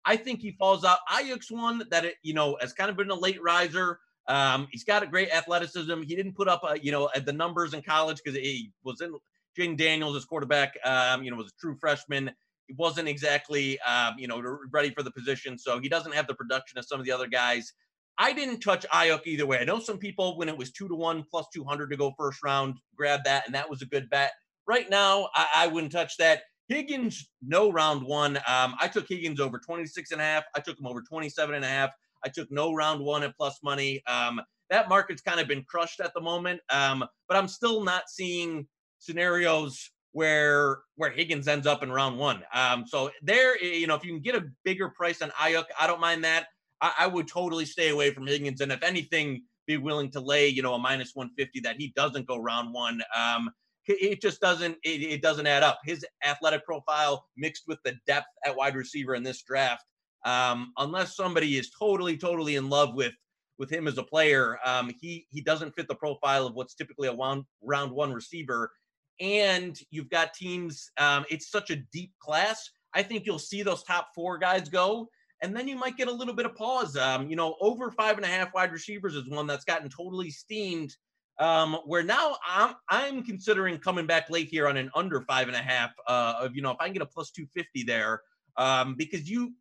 I 0.04 0.16
think 0.16 0.40
he 0.40 0.52
falls 0.52 0.84
out. 0.84 0.98
Aiyuk's 1.10 1.50
one 1.50 1.82
that 1.90 2.04
it, 2.04 2.14
you 2.22 2.34
know 2.34 2.56
has 2.60 2.72
kind 2.72 2.90
of 2.90 2.96
been 2.96 3.10
a 3.10 3.14
late 3.14 3.42
riser. 3.42 3.98
Um, 4.28 4.68
he's 4.70 4.84
got 4.84 5.02
a 5.02 5.06
great 5.06 5.30
athleticism. 5.30 6.02
He 6.02 6.16
didn't 6.16 6.34
put 6.34 6.48
up, 6.48 6.62
a, 6.68 6.78
you 6.78 6.90
know, 6.90 7.08
at 7.14 7.24
the 7.24 7.32
numbers 7.32 7.74
in 7.74 7.82
college 7.82 8.20
because 8.22 8.36
he 8.36 8.72
was 8.82 9.00
in 9.00 9.14
Jayden 9.56 9.76
Daniels 9.76 10.16
as 10.16 10.24
quarterback. 10.24 10.74
Um, 10.84 11.22
you 11.22 11.30
know, 11.30 11.36
was 11.36 11.52
a 11.52 11.60
true 11.60 11.76
freshman. 11.78 12.30
He 12.66 12.74
wasn't 12.74 13.06
exactly, 13.06 13.78
um, 13.80 14.14
you 14.18 14.26
know, 14.26 14.42
ready 14.72 14.90
for 14.90 15.04
the 15.04 15.12
position, 15.12 15.56
so 15.56 15.78
he 15.78 15.88
doesn't 15.88 16.12
have 16.12 16.26
the 16.26 16.34
production 16.34 16.78
of 16.78 16.84
some 16.84 16.98
of 16.98 17.06
the 17.06 17.12
other 17.12 17.28
guys. 17.28 17.72
I 18.18 18.32
didn't 18.32 18.60
touch 18.60 18.86
Aiyuk 18.92 19.26
either 19.26 19.46
way. 19.46 19.58
I 19.58 19.64
know 19.64 19.78
some 19.78 19.98
people, 19.98 20.38
when 20.38 20.48
it 20.48 20.56
was 20.56 20.72
two 20.72 20.88
to 20.88 20.94
one 20.94 21.24
plus 21.30 21.46
200 21.52 21.90
to 21.90 21.96
go 21.96 22.14
first 22.18 22.42
round, 22.42 22.76
grab 22.96 23.20
that, 23.24 23.44
and 23.46 23.54
that 23.54 23.68
was 23.68 23.82
a 23.82 23.86
good 23.86 24.08
bet. 24.10 24.32
Right 24.66 24.88
now, 24.88 25.28
I, 25.34 25.46
I 25.54 25.66
wouldn't 25.66 25.92
touch 25.92 26.16
that. 26.18 26.42
Higgins, 26.68 27.30
no 27.46 27.70
round 27.70 28.02
one. 28.02 28.38
Um, 28.38 28.74
I 28.80 28.88
took 28.88 29.08
Higgins 29.08 29.38
over 29.38 29.58
26 29.58 30.10
and 30.10 30.20
a 30.20 30.24
half. 30.24 30.44
I 30.54 30.60
took 30.60 30.78
him 30.78 30.86
over 30.86 31.02
27 31.02 31.54
and 31.54 31.64
a 31.64 31.68
half. 31.68 31.90
I 32.24 32.28
took 32.28 32.50
no 32.50 32.72
round 32.72 33.04
one 33.04 33.22
at 33.22 33.36
plus 33.36 33.60
money. 33.62 34.02
Um, 34.06 34.40
that 34.70 34.88
market's 34.88 35.22
kind 35.22 35.38
of 35.38 35.46
been 35.46 35.62
crushed 35.62 36.00
at 36.00 36.12
the 36.14 36.20
moment. 36.20 36.60
Um, 36.70 37.04
but 37.28 37.36
I'm 37.36 37.46
still 37.46 37.84
not 37.84 38.08
seeing 38.08 38.66
scenarios 38.98 39.90
where 40.12 40.78
where 40.96 41.10
Higgins 41.10 41.46
ends 41.46 41.66
up 41.66 41.82
in 41.82 41.92
round 41.92 42.18
one. 42.18 42.42
Um, 42.52 42.84
so 42.86 43.10
there, 43.22 43.62
you 43.62 43.86
know, 43.86 43.94
if 43.94 44.04
you 44.04 44.12
can 44.12 44.22
get 44.22 44.34
a 44.34 44.46
bigger 44.64 44.88
price 44.88 45.22
on 45.22 45.28
Aiyuk, 45.30 45.66
I 45.78 45.86
don't 45.86 46.00
mind 46.00 46.24
that. 46.24 46.46
I, 46.80 46.92
I, 47.00 47.06
would 47.06 47.28
totally 47.28 47.64
stay 47.64 47.88
away 47.90 48.10
from 48.12 48.26
Higgins, 48.26 48.60
and 48.60 48.72
if 48.72 48.82
anything, 48.82 49.42
be 49.66 49.76
willing 49.76 50.10
to 50.12 50.20
lay 50.20 50.48
you 50.48 50.62
know 50.62 50.74
a 50.74 50.78
minus 50.78 51.14
150 51.14 51.60
that 51.60 51.76
he 51.76 51.92
doesn't 51.96 52.26
go 52.26 52.36
round 52.38 52.72
one. 52.72 53.00
Um, 53.16 53.50
it 53.86 54.20
just 54.20 54.40
doesn't 54.40 54.76
it, 54.82 55.02
it, 55.02 55.22
doesn't 55.22 55.46
add 55.46 55.62
up. 55.62 55.78
His 55.84 56.04
athletic 56.24 56.64
profile 56.64 57.26
mixed 57.36 57.64
with 57.66 57.78
the 57.84 57.96
depth 58.06 58.26
at 58.44 58.56
wide 58.56 58.74
receiver 58.74 59.14
in 59.14 59.22
this 59.22 59.42
draft, 59.42 59.84
um, 60.24 60.72
unless 60.78 61.16
somebody 61.16 61.56
is 61.56 61.70
totally 61.70 62.16
totally 62.16 62.56
in 62.56 62.68
love 62.68 62.94
with 62.94 63.14
with 63.58 63.70
him 63.70 63.88
as 63.88 63.98
a 63.98 64.02
player, 64.02 64.58
um, 64.64 64.92
he 65.00 65.26
he 65.30 65.40
doesn't 65.40 65.74
fit 65.74 65.88
the 65.88 65.94
profile 65.94 66.46
of 66.46 66.54
what's 66.54 66.74
typically 66.74 67.08
a 67.08 67.14
round 67.14 67.44
round 67.62 67.92
one 67.92 68.12
receiver. 68.12 68.70
And 69.18 69.78
you've 69.90 70.10
got 70.10 70.34
teams. 70.34 70.90
Um, 70.98 71.24
it's 71.30 71.50
such 71.50 71.70
a 71.70 71.76
deep 71.76 72.12
class. 72.20 72.70
I 72.92 73.02
think 73.02 73.24
you'll 73.24 73.38
see 73.38 73.62
those 73.62 73.82
top 73.82 74.08
four 74.14 74.36
guys 74.36 74.68
go 74.68 75.08
and 75.42 75.54
then 75.54 75.68
you 75.68 75.76
might 75.76 75.96
get 75.96 76.08
a 76.08 76.12
little 76.12 76.34
bit 76.34 76.46
of 76.46 76.54
pause. 76.54 76.96
Um, 76.96 77.28
you 77.28 77.36
know, 77.36 77.56
over 77.60 77.90
five 77.90 78.16
and 78.16 78.24
a 78.24 78.28
half 78.28 78.54
wide 78.54 78.72
receivers 78.72 79.14
is 79.14 79.28
one 79.28 79.46
that's 79.46 79.64
gotten 79.64 79.88
totally 79.88 80.30
steamed. 80.30 80.96
Um, 81.38 81.74
where 81.84 82.02
now 82.02 82.36
I'm 82.46 82.76
I'm 82.88 83.22
considering 83.22 83.78
coming 83.78 84.06
back 84.06 84.30
late 84.30 84.48
here 84.48 84.68
on 84.68 84.78
an 84.78 84.90
under 84.94 85.20
five 85.22 85.48
and 85.48 85.56
a 85.56 85.60
half. 85.60 85.90
Uh, 86.06 86.34
of 86.40 86.56
you 86.56 86.62
know, 86.62 86.70
if 86.70 86.78
I 86.80 86.84
can 86.84 86.94
get 86.94 87.02
a 87.02 87.06
plus 87.06 87.30
two 87.30 87.46
fifty 87.54 87.82
there, 87.82 88.22
um, 88.56 88.94
because 88.96 89.28
you, 89.28 89.52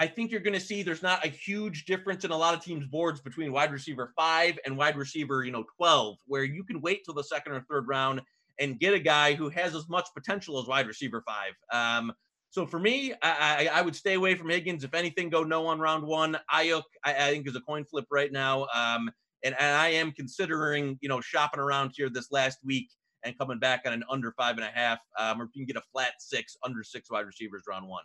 I 0.00 0.08
think 0.08 0.32
you're 0.32 0.40
going 0.40 0.54
to 0.54 0.60
see 0.60 0.82
there's 0.82 1.02
not 1.02 1.24
a 1.24 1.28
huge 1.28 1.84
difference 1.84 2.24
in 2.24 2.32
a 2.32 2.36
lot 2.36 2.54
of 2.54 2.64
teams' 2.64 2.86
boards 2.86 3.20
between 3.20 3.52
wide 3.52 3.70
receiver 3.70 4.12
five 4.16 4.58
and 4.66 4.76
wide 4.76 4.96
receiver 4.96 5.44
you 5.44 5.52
know 5.52 5.64
twelve, 5.76 6.16
where 6.26 6.42
you 6.42 6.64
can 6.64 6.80
wait 6.80 7.04
till 7.04 7.14
the 7.14 7.22
second 7.22 7.52
or 7.52 7.60
third 7.70 7.86
round 7.86 8.20
and 8.58 8.80
get 8.80 8.92
a 8.92 8.98
guy 8.98 9.34
who 9.34 9.48
has 9.50 9.76
as 9.76 9.88
much 9.88 10.08
potential 10.16 10.58
as 10.58 10.66
wide 10.66 10.88
receiver 10.88 11.22
five. 11.24 11.52
Um, 11.72 12.12
so 12.50 12.66
for 12.66 12.78
me, 12.78 13.12
I, 13.22 13.68
I, 13.72 13.82
would 13.82 13.94
stay 13.94 14.14
away 14.14 14.34
from 14.34 14.48
Higgins. 14.48 14.82
If 14.82 14.94
anything, 14.94 15.28
go 15.28 15.44
no 15.44 15.66
on 15.66 15.78
round 15.80 16.04
one. 16.04 16.38
Aiyuk, 16.52 16.82
I, 17.04 17.14
I 17.14 17.30
think 17.30 17.46
is 17.46 17.56
a 17.56 17.60
coin 17.60 17.84
flip 17.84 18.06
right 18.10 18.32
now. 18.32 18.66
Um, 18.74 19.10
and, 19.44 19.54
and 19.58 19.76
I 19.76 19.88
am 19.88 20.12
considering, 20.12 20.98
you 21.00 21.08
know, 21.08 21.20
shopping 21.20 21.60
around 21.60 21.92
here 21.94 22.08
this 22.08 22.32
last 22.32 22.58
week 22.64 22.88
and 23.22 23.36
coming 23.38 23.58
back 23.58 23.82
on 23.86 23.92
an 23.92 24.02
under 24.08 24.32
five 24.32 24.56
and 24.56 24.64
a 24.64 24.70
half, 24.70 24.98
um, 25.18 25.40
or 25.40 25.44
if 25.44 25.50
you 25.54 25.64
can 25.64 25.74
get 25.74 25.82
a 25.82 25.84
flat 25.92 26.12
six, 26.20 26.56
under 26.64 26.82
six 26.82 27.10
wide 27.10 27.26
receivers 27.26 27.64
round 27.68 27.86
one. 27.86 28.04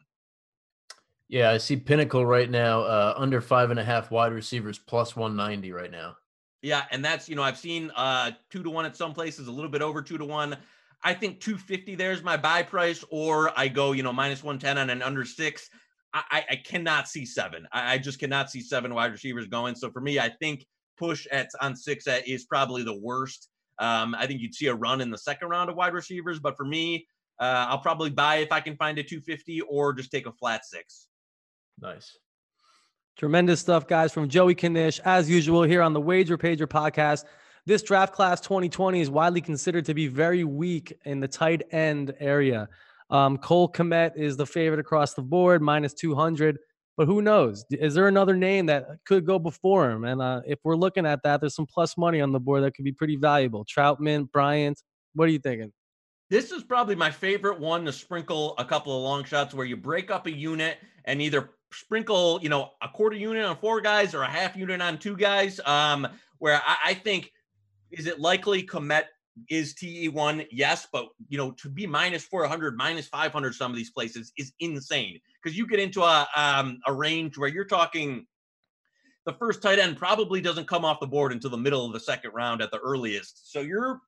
Yeah, 1.30 1.52
I 1.52 1.58
see 1.58 1.78
Pinnacle 1.78 2.26
right 2.26 2.50
now, 2.50 2.82
uh, 2.82 3.14
under 3.18 3.40
five 3.40 3.72
and 3.72 3.80
a 3.80 3.84
half 3.84 4.12
wide 4.12 4.34
receivers 4.34 4.78
plus 4.78 5.16
190 5.16 5.72
right 5.72 5.90
now. 5.90 6.18
Yeah, 6.62 6.84
and 6.92 7.04
that's 7.04 7.28
you 7.28 7.36
know 7.36 7.44
I've 7.44 7.58
seen 7.58 7.92
uh, 7.96 8.32
two 8.50 8.64
to 8.64 8.70
one 8.70 8.86
at 8.86 8.96
some 8.96 9.14
places, 9.14 9.48
a 9.48 9.52
little 9.52 9.70
bit 9.70 9.82
over 9.82 10.02
two 10.02 10.18
to 10.18 10.26
one. 10.26 10.56
I 11.04 11.14
think 11.14 11.42
250 11.42 11.96
there's 11.96 12.24
my 12.24 12.38
buy 12.38 12.64
price, 12.64 13.04
or 13.10 13.52
I 13.58 13.68
go, 13.68 13.92
you 13.92 14.04
know, 14.04 14.14
minus 14.14 14.44
110 14.44 14.78
on 14.78 14.90
an 14.90 15.02
under 15.02 15.26
six. 15.26 15.70
I, 16.14 16.46
I 16.52 16.56
cannot 16.58 17.10
see 17.10 17.26
seven. 17.26 17.68
I, 17.72 17.96
I, 17.96 17.98
just 17.98 18.20
cannot 18.20 18.52
see 18.52 18.62
seven 18.62 18.94
wide 18.94 19.12
receivers 19.12 19.48
going. 19.48 19.74
So 19.74 19.90
for 19.90 20.00
me, 20.00 20.20
I 20.20 20.30
think 20.30 20.64
push 20.96 21.26
at 21.32 21.50
on 21.60 21.76
six 21.76 22.06
at 22.08 22.28
is 22.28 22.46
probably 22.46 22.84
the 22.84 22.96
worst. 22.96 23.50
Um, 23.80 24.14
I 24.14 24.28
think 24.28 24.40
you'd 24.40 24.54
see 24.54 24.68
a 24.68 24.76
run 24.76 25.02
in 25.02 25.10
the 25.10 25.18
second 25.18 25.50
round 25.50 25.72
of 25.72 25.76
wide 25.76 25.94
receivers, 25.94 26.40
but 26.40 26.56
for 26.56 26.66
me, 26.66 27.08
uh, 27.40 27.66
I'll 27.68 27.80
probably 27.80 28.12
buy 28.12 28.38
if 28.38 28.52
I 28.52 28.62
can 28.62 28.76
find 28.78 29.00
a 29.00 29.04
250 29.04 29.62
or 29.62 29.92
just 29.94 30.12
take 30.12 30.28
a 30.28 30.32
flat 30.32 30.66
six. 30.66 31.08
Nice. 31.82 32.16
Tremendous 33.18 33.60
stuff, 33.60 33.88
guys, 33.88 34.14
from 34.14 34.30
Joey 34.30 34.56
Knish, 34.56 35.00
as 35.00 35.30
usual, 35.30 35.64
here 35.64 35.82
on 35.82 35.94
the 35.94 36.02
Wager 36.02 36.38
Pager 36.38 36.68
podcast. 36.68 37.26
This 37.66 37.82
draft 37.82 38.14
class 38.14 38.42
2020 38.42 39.00
is 39.00 39.10
widely 39.10 39.40
considered 39.40 39.86
to 39.86 39.94
be 39.94 40.08
very 40.08 40.44
weak 40.44 40.94
in 41.06 41.22
the 41.22 41.30
tight 41.30 41.64
end 41.72 42.14
area. 42.20 42.68
Um, 43.10 43.38
Cole 43.38 43.72
Kmet 43.72 44.18
is 44.18 44.36
the 44.36 44.46
favorite 44.46 44.82
across 44.82 45.14
the 45.14 45.22
board, 45.22 45.62
minus 45.62 45.94
200. 45.94 46.58
But 46.98 47.08
who 47.08 47.22
knows? 47.22 47.66
Is 47.72 47.94
there 47.94 48.08
another 48.08 48.36
name 48.36 48.66
that 48.68 48.86
could 49.06 49.26
go 49.26 49.40
before 49.40 49.90
him? 49.90 50.04
And 50.04 50.22
uh, 50.22 50.42
if 50.46 50.60
we're 50.64 50.76
looking 50.76 51.06
at 51.06 51.24
that, 51.24 51.40
there's 51.40 51.56
some 51.56 51.66
plus 51.66 51.98
money 51.98 52.20
on 52.22 52.34
the 52.34 52.40
board 52.40 52.64
that 52.64 52.76
could 52.76 52.86
be 52.86 52.92
pretty 52.92 53.16
valuable. 53.16 53.66
Trautman, 53.66 54.30
Bryant. 54.32 54.82
What 55.16 55.30
are 55.30 55.32
you 55.32 55.40
thinking? 55.40 55.72
This 56.30 56.52
is 56.52 56.64
probably 56.64 56.96
my 56.96 57.12
favorite 57.12 57.60
one 57.60 57.86
to 57.86 57.94
sprinkle 57.94 58.56
a 58.58 58.66
couple 58.66 58.96
of 58.96 59.04
long 59.04 59.24
shots 59.24 59.54
where 59.54 59.66
you 59.66 59.78
break 59.78 60.12
up 60.12 60.28
a 60.28 60.32
unit 60.32 60.80
and 61.06 61.22
either 61.22 61.52
sprinkle, 61.72 62.40
you 62.44 62.50
know, 62.50 62.72
a 62.82 62.90
quarter 62.90 63.16
unit 63.16 63.46
on 63.46 63.56
four 63.58 63.82
guys 63.82 64.14
or 64.14 64.24
a 64.24 64.30
half 64.30 64.56
unit 64.56 64.82
on 64.82 64.98
two 64.98 65.16
guys. 65.16 65.60
Um, 65.66 66.08
where 66.40 66.62
I, 66.66 66.78
I 66.88 66.94
think 66.94 67.32
is 67.94 68.08
it 68.08 68.20
likely 68.20 68.64
Kmet 68.64 69.06
is 69.50 69.74
TE1? 69.76 70.48
Yes, 70.52 70.88
but 70.92 71.08
you 71.30 71.38
know, 71.38 71.52
to 71.52 71.70
be 71.70 71.88
minus 71.88 72.24
400, 72.24 72.78
minus 72.78 73.08
500, 73.08 73.56
some 73.56 73.72
of 73.72 73.78
these 73.78 73.92
places 73.92 74.32
is 74.38 74.54
insane 74.60 75.20
because 75.42 75.58
you 75.58 75.68
get 75.68 75.80
into 75.80 76.04
a 76.04 76.28
um, 76.36 76.80
a 76.88 76.94
range 76.94 77.38
where 77.38 77.50
you're 77.50 77.66
talking 77.66 78.26
the 79.26 79.34
first 79.34 79.62
tight 79.62 79.80
end 79.80 79.98
probably 79.98 80.42
doesn't 80.42 80.68
come 80.68 80.84
off 80.84 81.00
the 81.00 81.08
board 81.08 81.32
until 81.32 81.50
the 81.50 81.58
middle 81.58 81.86
of 81.86 81.94
the 81.94 82.00
second 82.00 82.32
round 82.34 82.62
at 82.62 82.72
the 82.72 82.80
earliest. 82.80 83.52
So 83.52 83.62
you're 83.62 84.02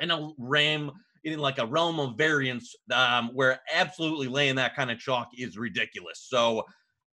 in 0.00 0.10
a 0.10 0.30
ram 0.38 0.90
in 1.24 1.38
like 1.38 1.58
a 1.58 1.66
realm 1.66 2.00
of 2.00 2.16
variance 2.16 2.74
um, 2.92 3.30
where 3.34 3.60
absolutely 3.72 4.28
laying 4.28 4.56
that 4.56 4.74
kind 4.74 4.90
of 4.90 4.98
chalk 4.98 5.28
is 5.36 5.56
ridiculous. 5.56 6.26
So 6.28 6.64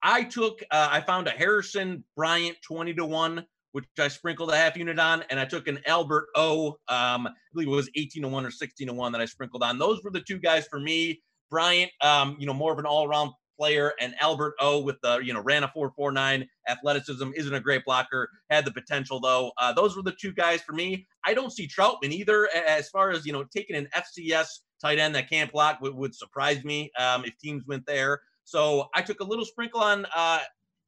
I 0.01 0.23
took, 0.23 0.61
uh, 0.71 0.89
I 0.91 1.01
found 1.01 1.27
a 1.27 1.31
Harrison 1.31 2.03
Bryant 2.15 2.57
20 2.61 2.93
to 2.95 3.05
1, 3.05 3.45
which 3.71 3.85
I 3.99 4.07
sprinkled 4.07 4.51
a 4.51 4.57
half 4.57 4.77
unit 4.77 4.99
on, 4.99 5.23
and 5.29 5.39
I 5.39 5.45
took 5.45 5.67
an 5.67 5.79
Albert 5.85 6.27
O, 6.35 6.69
um, 6.87 7.27
I 7.27 7.31
believe 7.53 7.67
it 7.67 7.71
was 7.71 7.89
18 7.95 8.23
to 8.23 8.29
1 8.29 8.45
or 8.45 8.51
16 8.51 8.87
to 8.87 8.93
1 8.93 9.11
that 9.11 9.21
I 9.21 9.25
sprinkled 9.25 9.63
on. 9.63 9.77
Those 9.77 10.03
were 10.03 10.11
the 10.11 10.21
two 10.21 10.39
guys 10.39 10.67
for 10.67 10.79
me. 10.79 11.21
Bryant, 11.49 11.91
um, 12.01 12.35
you 12.39 12.45
know, 12.45 12.53
more 12.53 12.73
of 12.73 12.79
an 12.79 12.85
all 12.85 13.07
around 13.07 13.31
player, 13.57 13.93
and 13.99 14.13
Albert 14.19 14.53
O 14.59 14.79
with 14.79 14.97
the, 15.01 15.17
you 15.17 15.33
know, 15.33 15.41
ran 15.41 15.63
a 15.63 15.67
449 15.67 16.47
athleticism, 16.67 17.31
isn't 17.35 17.53
a 17.53 17.59
great 17.59 17.83
blocker, 17.85 18.29
had 18.49 18.65
the 18.65 18.71
potential 18.71 19.19
though. 19.19 19.51
Uh, 19.57 19.73
those 19.73 19.95
were 19.95 20.03
the 20.03 20.15
two 20.19 20.31
guys 20.31 20.61
for 20.61 20.73
me. 20.73 21.07
I 21.25 21.33
don't 21.33 21.51
see 21.51 21.67
Trautman 21.67 22.11
either 22.11 22.49
as 22.53 22.89
far 22.89 23.11
as, 23.11 23.25
you 23.25 23.33
know, 23.33 23.43
taking 23.43 23.75
an 23.75 23.87
FCS 23.95 24.47
tight 24.79 24.99
end 24.99 25.15
that 25.15 25.29
can't 25.29 25.51
block 25.51 25.81
would, 25.81 25.95
would 25.95 26.13
surprise 26.13 26.63
me 26.63 26.91
um, 26.99 27.25
if 27.25 27.37
teams 27.37 27.65
went 27.65 27.85
there. 27.85 28.21
So 28.43 28.87
I 28.93 29.01
took 29.01 29.19
a 29.19 29.25
little 29.25 29.45
sprinkle 29.45 29.81
on 29.81 30.05
uh, 30.15 30.39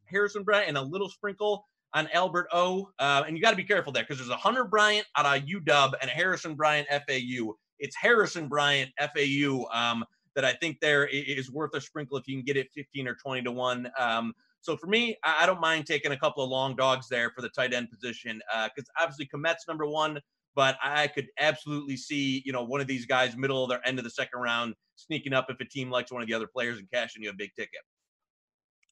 Harrison 0.06 0.44
Bryant 0.44 0.70
and 0.70 0.78
a 0.78 0.82
little 0.82 1.10
sprinkle 1.10 1.66
on 1.94 2.08
Albert 2.14 2.48
O. 2.52 2.90
Uh, 3.00 3.24
and 3.26 3.36
you 3.36 3.42
got 3.42 3.52
to 3.52 3.58
be 3.58 3.64
careful 3.64 3.92
there 3.92 4.04
because 4.04 4.18
there's 4.18 4.30
a 4.30 4.36
Hunter 4.36 4.66
Bryant 4.66 5.06
out 5.16 5.26
of 5.26 5.44
UW 5.44 5.94
and 6.02 6.10
a 6.10 6.14
Harrison 6.14 6.56
Bryant 6.56 6.88
FAU. 6.90 7.54
It's 7.80 7.96
Harrison 7.96 8.48
Bryant 8.48 8.92
FAU 9.00 9.66
um, 9.72 10.04
that 10.36 10.46
I 10.46 10.54
think 10.54 10.80
there 10.80 11.08
is 11.08 11.52
worth 11.52 11.74
a 11.74 11.82
sprinkle 11.82 12.18
if 12.18 12.28
you 12.28 12.36
can 12.36 12.46
get 12.46 12.58
it 12.58 12.70
15 12.74 13.08
or 13.08 13.16
20 13.16 13.44
to 13.44 13.52
1. 13.52 13.92
Um, 13.98 14.34
so 14.62 14.76
for 14.76 14.88
me, 14.88 15.18
I 15.24 15.46
don't 15.46 15.62
mind 15.62 15.86
taking 15.86 16.12
a 16.12 16.18
couple 16.18 16.44
of 16.44 16.50
long 16.50 16.76
dogs 16.76 17.08
there 17.08 17.32
for 17.32 17.42
the 17.42 17.50
tight 17.50 17.74
end 17.74 17.90
position 17.90 18.42
because 18.66 18.90
uh, 18.90 19.04
obviously 19.04 19.30
Kmet's 19.34 19.68
number 19.68 19.86
one, 19.86 20.20
but 20.54 20.78
I 20.84 21.08
could 21.08 21.28
absolutely 21.40 21.96
see, 21.96 22.44
you 22.46 22.52
know, 22.52 22.64
one 22.64 22.82
of 22.82 22.88
these 22.88 23.06
guys 23.06 23.38
middle 23.38 23.64
of 23.64 23.70
their 23.70 23.86
end 23.88 24.00
of 24.00 24.04
the 24.04 24.10
second 24.10 24.42
round 24.42 24.76
sneaking 24.96 25.34
up 25.34 25.48
if 25.50 25.60
a 25.62 25.66
team 25.66 25.90
likes 25.90 26.12
one 26.12 26.22
of 26.22 26.28
the 26.28 26.34
other 26.34 26.48
players 26.48 26.78
and 26.78 26.92
cashing 26.92 27.24
you 27.24 27.30
a 27.30 27.34
big 27.34 27.52
ticket. 27.56 27.80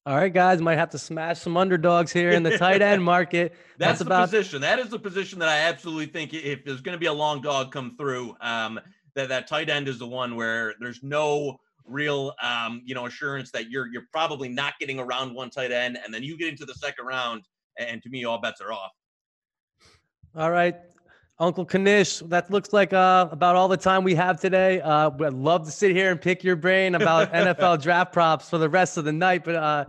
All 0.08 0.16
right, 0.16 0.32
guys, 0.32 0.58
might 0.62 0.78
have 0.78 0.88
to 0.92 0.98
smash 0.98 1.38
some 1.38 1.58
underdogs 1.58 2.10
here 2.10 2.30
in 2.30 2.42
the 2.42 2.56
tight 2.56 2.80
end 2.80 3.04
market. 3.04 3.52
That's, 3.76 3.98
That's 3.98 4.00
about 4.00 4.30
position. 4.30 4.62
That 4.62 4.78
is 4.78 4.88
the 4.88 4.98
position 4.98 5.38
that 5.40 5.50
I 5.50 5.58
absolutely 5.58 6.06
think 6.06 6.32
if 6.32 6.64
there's 6.64 6.80
going 6.80 6.94
to 6.94 6.98
be 6.98 7.08
a 7.08 7.12
long 7.12 7.42
dog 7.42 7.72
come 7.72 7.94
through, 7.94 8.34
um, 8.40 8.80
that 9.16 9.28
that 9.28 9.46
tight 9.46 9.68
end 9.68 9.86
is 9.86 9.98
the 9.98 10.06
one 10.06 10.34
where 10.34 10.72
there's 10.80 11.02
no 11.02 11.60
real 11.84 12.32
um, 12.42 12.80
you 12.86 12.94
know 12.94 13.04
assurance 13.04 13.50
that 13.50 13.70
you're 13.70 13.88
you're 13.88 14.06
probably 14.10 14.48
not 14.48 14.72
getting 14.80 14.98
around 14.98 15.34
one 15.34 15.50
tight 15.50 15.72
end, 15.72 15.98
and 16.02 16.14
then 16.14 16.22
you 16.22 16.38
get 16.38 16.48
into 16.48 16.64
the 16.64 16.72
second 16.72 17.04
round, 17.04 17.42
and 17.76 18.02
to 18.02 18.08
me, 18.08 18.24
all 18.24 18.40
bets 18.40 18.62
are 18.62 18.72
off. 18.72 18.92
All 20.34 20.50
right, 20.50 20.74
Uncle 21.40 21.64
Knish, 21.64 22.18
that 22.26 22.50
looks 22.50 22.72
like 22.72 22.92
uh, 22.92 23.28
about 23.30 23.54
all 23.54 23.68
the 23.68 23.76
time 23.76 24.02
we 24.02 24.14
have 24.14 24.40
today. 24.40 24.80
Uh, 24.80 25.10
I'd 25.10 25.32
love 25.32 25.64
to 25.66 25.70
sit 25.70 25.94
here 25.94 26.10
and 26.10 26.20
pick 26.20 26.42
your 26.42 26.56
brain 26.56 26.96
about 26.96 27.32
NFL 27.32 27.80
draft 27.80 28.12
props 28.12 28.50
for 28.50 28.58
the 28.58 28.68
rest 28.68 28.96
of 28.96 29.04
the 29.04 29.12
night, 29.12 29.44
but 29.44 29.54
uh, 29.54 29.84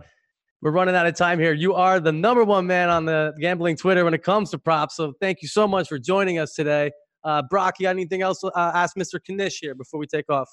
we're 0.62 0.70
running 0.70 0.94
out 0.94 1.06
of 1.06 1.16
time 1.16 1.40
here. 1.40 1.52
You 1.52 1.74
are 1.74 1.98
the 1.98 2.12
number 2.12 2.44
one 2.44 2.68
man 2.68 2.88
on 2.88 3.04
the 3.04 3.34
gambling 3.40 3.76
Twitter 3.76 4.04
when 4.04 4.14
it 4.14 4.22
comes 4.22 4.50
to 4.50 4.58
props. 4.58 4.94
So 4.94 5.12
thank 5.20 5.42
you 5.42 5.48
so 5.48 5.66
much 5.66 5.88
for 5.88 5.98
joining 5.98 6.38
us 6.38 6.54
today. 6.54 6.92
Uh, 7.24 7.42
Brock, 7.42 7.80
you 7.80 7.84
got 7.84 7.90
anything 7.90 8.22
else 8.22 8.40
to 8.40 8.48
uh, 8.48 8.72
ask 8.72 8.96
Mr. 8.96 9.18
Knish 9.28 9.58
here 9.58 9.74
before 9.74 9.98
we 9.98 10.06
take 10.06 10.30
off? 10.30 10.48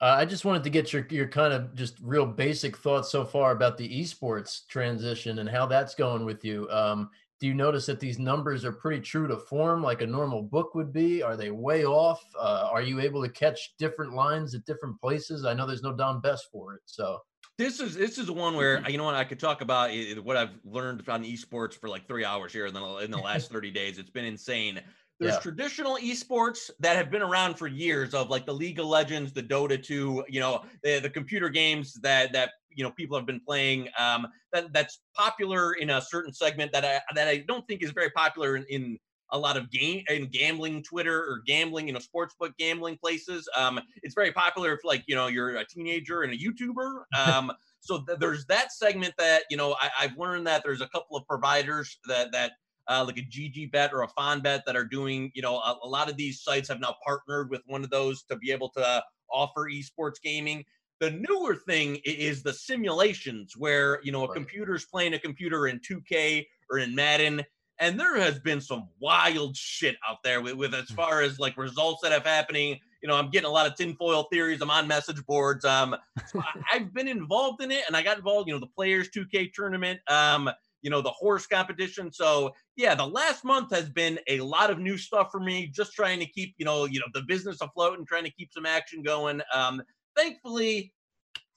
Uh, 0.00 0.16
I 0.18 0.24
just 0.24 0.44
wanted 0.44 0.64
to 0.64 0.70
get 0.70 0.92
your 0.92 1.06
your 1.10 1.28
kind 1.28 1.52
of 1.52 1.74
just 1.76 1.96
real 2.02 2.26
basic 2.26 2.76
thoughts 2.76 3.08
so 3.08 3.24
far 3.24 3.52
about 3.52 3.78
the 3.78 3.88
esports 3.88 4.66
transition 4.66 5.38
and 5.38 5.48
how 5.48 5.66
that's 5.66 5.94
going 5.94 6.24
with 6.24 6.44
you. 6.44 6.68
Um, 6.70 7.10
do 7.42 7.48
you 7.48 7.54
notice 7.54 7.86
that 7.86 7.98
these 7.98 8.20
numbers 8.20 8.64
are 8.64 8.70
pretty 8.70 9.02
true 9.02 9.26
to 9.26 9.36
form 9.36 9.82
like 9.82 10.00
a 10.00 10.06
normal 10.06 10.42
book 10.42 10.76
would 10.76 10.92
be 10.92 11.24
are 11.24 11.36
they 11.36 11.50
way 11.50 11.84
off 11.84 12.22
uh, 12.38 12.68
are 12.70 12.82
you 12.82 13.00
able 13.00 13.20
to 13.20 13.28
catch 13.28 13.74
different 13.80 14.14
lines 14.14 14.54
at 14.54 14.64
different 14.64 14.96
places 15.00 15.44
i 15.44 15.52
know 15.52 15.66
there's 15.66 15.82
no 15.82 15.92
Don 15.92 16.20
Best 16.20 16.46
for 16.52 16.74
it 16.74 16.82
so 16.86 17.18
this 17.58 17.80
is 17.80 17.96
this 17.96 18.16
is 18.16 18.30
one 18.30 18.54
where 18.54 18.78
mm-hmm. 18.78 18.90
you 18.90 18.98
know 18.98 19.04
what 19.04 19.14
I 19.14 19.24
could 19.24 19.38
talk 19.38 19.60
about 19.60 19.90
what 20.22 20.36
I've 20.36 20.58
learned 20.64 21.06
on 21.08 21.22
esports 21.22 21.74
for 21.74 21.88
like 21.88 22.08
three 22.08 22.24
hours 22.24 22.52
here 22.52 22.66
in 22.66 22.72
the 22.72 22.96
in 22.98 23.10
the 23.10 23.18
last 23.18 23.50
30 23.52 23.70
days. 23.70 23.98
It's 23.98 24.10
been 24.10 24.24
insane. 24.24 24.80
There's 25.22 25.34
yeah. 25.34 25.40
traditional 25.40 25.96
esports 25.98 26.68
that 26.80 26.96
have 26.96 27.10
been 27.10 27.22
around 27.22 27.54
for 27.54 27.68
years 27.68 28.12
of 28.12 28.28
like 28.28 28.44
the 28.44 28.52
League 28.52 28.80
of 28.80 28.86
Legends, 28.86 29.32
the 29.32 29.42
Dota 29.42 29.80
2, 29.80 30.24
you 30.28 30.40
know, 30.40 30.64
the, 30.82 30.98
the 30.98 31.10
computer 31.10 31.48
games 31.48 31.94
that 32.02 32.32
that 32.32 32.50
you 32.70 32.82
know 32.82 32.90
people 32.90 33.16
have 33.16 33.26
been 33.26 33.40
playing 33.40 33.88
um, 33.98 34.26
that 34.52 34.72
that's 34.72 35.00
popular 35.14 35.74
in 35.74 35.90
a 35.90 36.00
certain 36.00 36.32
segment 36.32 36.72
that 36.72 36.84
I 36.84 37.00
that 37.14 37.28
I 37.28 37.44
don't 37.46 37.66
think 37.68 37.82
is 37.82 37.92
very 37.92 38.10
popular 38.10 38.56
in, 38.56 38.64
in 38.64 38.98
a 39.30 39.38
lot 39.38 39.56
of 39.56 39.70
game 39.70 40.04
in 40.10 40.26
gambling 40.26 40.82
Twitter 40.82 41.18
or 41.18 41.42
gambling, 41.46 41.86
you 41.86 41.94
know, 41.94 42.00
sportsbook 42.00 42.56
gambling 42.58 42.98
places. 42.98 43.48
Um, 43.56 43.80
it's 44.02 44.14
very 44.14 44.32
popular 44.32 44.72
if 44.74 44.80
like 44.84 45.04
you 45.06 45.14
know 45.14 45.28
you're 45.28 45.56
a 45.56 45.64
teenager 45.64 46.22
and 46.22 46.32
a 46.32 46.36
YouTuber. 46.36 47.02
Um, 47.22 47.52
so 47.80 48.00
th- 48.00 48.18
there's 48.18 48.44
that 48.46 48.72
segment 48.72 49.14
that 49.18 49.42
you 49.50 49.56
know 49.56 49.76
I, 49.80 49.90
have 50.02 50.18
learned 50.18 50.46
that 50.46 50.62
there's 50.64 50.80
a 50.80 50.88
couple 50.88 51.16
of 51.16 51.26
providers 51.26 51.98
that 52.08 52.32
that 52.32 52.52
uh, 52.92 53.04
like 53.04 53.18
a 53.18 53.22
GG 53.22 53.72
Bet 53.72 53.92
or 53.92 54.02
a 54.02 54.08
FonBet 54.08 54.64
that 54.66 54.76
are 54.76 54.84
doing, 54.84 55.30
you 55.34 55.42
know, 55.42 55.56
a, 55.56 55.78
a, 55.82 55.88
lot 55.88 56.10
of 56.10 56.16
these 56.16 56.42
sites 56.42 56.68
have 56.68 56.80
now 56.80 56.94
partnered 57.04 57.50
with 57.50 57.62
one 57.66 57.82
of 57.82 57.90
those 57.90 58.22
to 58.24 58.36
be 58.36 58.52
able 58.52 58.68
to 58.70 59.02
offer 59.30 59.68
esports 59.70 60.20
gaming. 60.22 60.64
The 61.00 61.10
newer 61.10 61.56
thing 61.56 61.98
is 62.04 62.42
the 62.42 62.52
simulations 62.52 63.56
where, 63.56 64.00
you 64.02 64.12
know, 64.12 64.24
a 64.24 64.28
right. 64.28 64.34
computer's 64.34 64.84
playing 64.84 65.14
a 65.14 65.18
computer 65.18 65.66
in 65.66 65.80
2K 65.80 66.46
or 66.70 66.78
in 66.78 66.94
Madden. 66.94 67.42
And 67.78 67.98
there 67.98 68.16
has 68.18 68.38
been 68.38 68.60
some 68.60 68.88
wild 69.00 69.56
shit 69.56 69.96
out 70.08 70.18
there 70.22 70.40
with, 70.40 70.54
with 70.54 70.74
as 70.74 70.88
hmm. 70.88 70.94
far 70.94 71.22
as 71.22 71.38
like 71.38 71.56
results 71.56 72.02
that 72.02 72.12
have 72.12 72.24
happening. 72.24 72.78
You 73.02 73.08
know, 73.08 73.16
I'm 73.16 73.30
getting 73.30 73.48
a 73.48 73.52
lot 73.52 73.66
of 73.66 73.74
tinfoil 73.74 74.28
theories. 74.30 74.60
I'm 74.60 74.70
on 74.70 74.86
message 74.86 75.24
boards. 75.26 75.64
Um, 75.64 75.96
so 76.28 76.40
I, 76.40 76.76
have 76.76 76.94
been 76.94 77.08
involved 77.08 77.62
in 77.62 77.72
it, 77.72 77.82
and 77.88 77.96
I 77.96 78.02
got 78.02 78.18
involved. 78.18 78.48
You 78.48 78.54
know, 78.54 78.60
the 78.60 78.68
Players 78.68 79.08
2K 79.08 79.52
tournament. 79.52 79.98
Um, 80.08 80.48
you 80.82 80.90
know, 80.90 81.00
the 81.00 81.10
horse 81.10 81.46
competition. 81.46 82.12
So 82.12 82.52
yeah, 82.76 82.94
the 82.94 83.06
last 83.06 83.44
month 83.44 83.74
has 83.74 83.88
been 83.88 84.18
a 84.28 84.40
lot 84.40 84.70
of 84.70 84.78
new 84.78 84.98
stuff 84.98 85.28
for 85.30 85.40
me, 85.40 85.68
just 85.68 85.92
trying 85.92 86.18
to 86.20 86.26
keep, 86.26 86.54
you 86.58 86.64
know, 86.64 86.84
you 86.84 87.00
know, 87.00 87.06
the 87.14 87.22
business 87.22 87.60
afloat 87.60 87.98
and 87.98 88.06
trying 88.06 88.24
to 88.24 88.32
keep 88.32 88.52
some 88.52 88.66
action 88.66 89.02
going. 89.02 89.40
Um, 89.54 89.82
thankfully, 90.16 90.92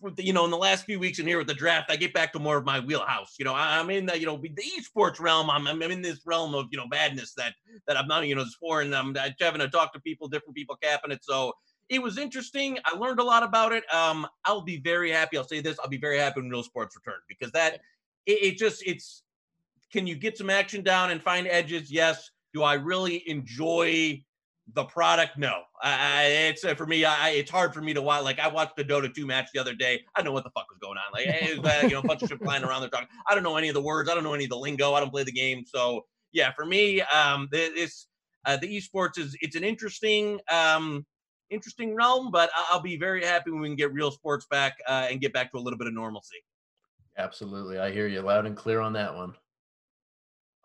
the, 0.02 0.24
you 0.24 0.34
know, 0.34 0.46
in 0.46 0.52
the 0.52 0.58
last 0.58 0.86
few 0.86 1.00
weeks 1.00 1.20
in 1.20 1.28
here 1.28 1.38
with 1.38 1.48
the 1.48 1.54
draft, 1.54 1.90
I 1.90 1.96
get 1.96 2.14
back 2.14 2.34
to 2.34 2.40
more 2.40 2.58
of 2.58 2.66
my 2.66 2.80
wheelhouse. 2.80 3.36
You 3.40 3.46
know, 3.46 3.54
I, 3.54 3.80
am 3.80 3.90
in 3.90 4.06
the, 4.06 4.20
you 4.20 4.26
know, 4.26 4.38
the 4.38 4.64
esports 4.80 5.20
realm. 5.20 5.50
I'm, 5.50 5.68
I'm 5.68 5.82
in 5.82 6.02
this 6.02 6.22
realm 6.26 6.54
of, 6.54 6.68
you 6.72 6.78
know, 6.78 6.88
badness 6.88 7.34
that, 7.36 7.54
that 7.88 7.98
I'm 7.98 8.08
not, 8.08 8.28
you 8.28 8.36
know, 8.36 8.42
it's 8.42 8.56
foreign. 8.56 8.94
I'm 8.94 9.16
having 9.40 9.62
to 9.62 9.70
talk 9.70 9.94
to 9.94 10.00
people, 10.02 10.28
different 10.28 10.56
people 10.56 10.78
capping 10.82 11.12
it. 11.12 11.24
So 11.24 11.54
it 11.90 12.02
was 12.02 12.18
interesting. 12.18 12.78
I 12.86 12.98
learned 12.98 13.20
a 13.20 13.24
lot 13.24 13.44
about 13.44 13.72
it. 13.72 13.84
Um, 13.94 14.28
I'll 14.44 14.62
be 14.62 14.78
very 14.78 15.12
happy. 15.12 15.38
I'll 15.38 15.48
say 15.48 15.62
this. 15.62 15.80
I'll 15.80 15.90
be 15.90 15.98
very 15.98 16.18
happy 16.18 16.42
when 16.42 16.50
real 16.50 16.64
sports 16.64 16.96
return 16.96 17.20
because 17.28 17.52
that 17.52 17.80
it, 18.26 18.44
it 18.44 18.58
just 18.58 18.84
it's 18.86 19.24
can 19.92 20.08
you 20.08 20.16
get 20.16 20.38
some 20.38 20.50
action 20.50 20.84
down 20.84 21.12
and 21.12 21.22
find 21.22 21.48
edges? 21.48 21.92
Yes. 21.92 22.30
Do 22.54 22.64
I 22.64 22.74
really 22.74 23.24
enjoy 23.30 24.24
the 24.74 24.84
product? 24.86 25.38
No. 25.38 25.62
I, 25.82 26.26
it's 26.26 26.64
uh, 26.64 26.74
for 26.76 26.86
me. 26.86 27.06
I, 27.06 27.30
it's 27.30 27.52
hard 27.52 27.74
for 27.74 27.82
me 27.82 27.94
to 27.94 28.02
watch. 28.02 28.24
Like 28.24 28.40
I 28.40 28.48
watched 28.48 28.76
the 28.76 28.84
Dota 28.84 29.14
2 29.14 29.26
match 29.26 29.50
the 29.54 29.60
other 29.60 29.74
day. 29.74 30.04
I 30.16 30.22
know 30.22 30.32
what 30.32 30.44
the 30.44 30.50
fuck 30.52 30.68
was 30.70 30.80
going 30.82 30.98
on. 30.98 31.04
Like 31.14 31.26
hey, 31.26 31.58
uh, 31.58 31.82
you 31.84 31.94
know, 31.94 32.00
a 32.00 32.04
bunch 32.04 32.24
of 32.24 32.30
shit 32.30 32.42
flying 32.42 32.64
around. 32.64 32.82
They're 32.82 32.90
talking. 32.90 33.08
I 33.28 33.36
don't 33.36 33.44
know 33.44 33.58
any 33.58 33.68
of 33.68 33.74
the 33.74 33.82
words. 33.82 34.10
I 34.10 34.16
don't 34.16 34.24
know 34.24 34.34
any 34.34 34.46
of 34.46 34.50
the 34.50 34.58
lingo. 34.58 34.94
I 34.94 35.00
don't 35.00 35.12
play 35.12 35.24
the 35.24 35.32
game. 35.32 35.64
So 35.66 36.06
yeah, 36.32 36.52
for 36.54 36.66
me, 36.66 37.02
um, 37.02 37.48
this 37.52 38.08
uh, 38.46 38.58
the 38.58 38.68
esports 38.68 39.18
is 39.18 39.36
it's 39.42 39.56
an 39.56 39.64
interesting 39.64 40.40
um, 40.52 41.06
interesting 41.50 41.96
realm, 41.96 42.32
but 42.32 42.50
I'll 42.56 42.82
be 42.82 42.98
very 42.98 43.24
happy 43.24 43.52
when 43.52 43.62
we 43.62 43.70
can 43.70 43.76
get 43.76 43.94
real 43.94 44.12
sports 44.12 44.46
back 44.50 44.78
uh, 44.88 45.08
and 45.10 45.22
get 45.22 45.34
back 45.34 45.52
to 45.52 45.58
a 45.58 45.60
little 45.60 45.78
bit 45.78 45.88
of 45.88 45.94
normalcy. 45.94 46.38
Absolutely, 47.18 47.80
I 47.80 47.91
hear 47.91 48.07
you 48.07 48.22
loud 48.22 48.45
and 48.45 48.55
clear 48.55 48.80
on 48.82 48.93
that 48.93 49.16
one. 49.16 49.34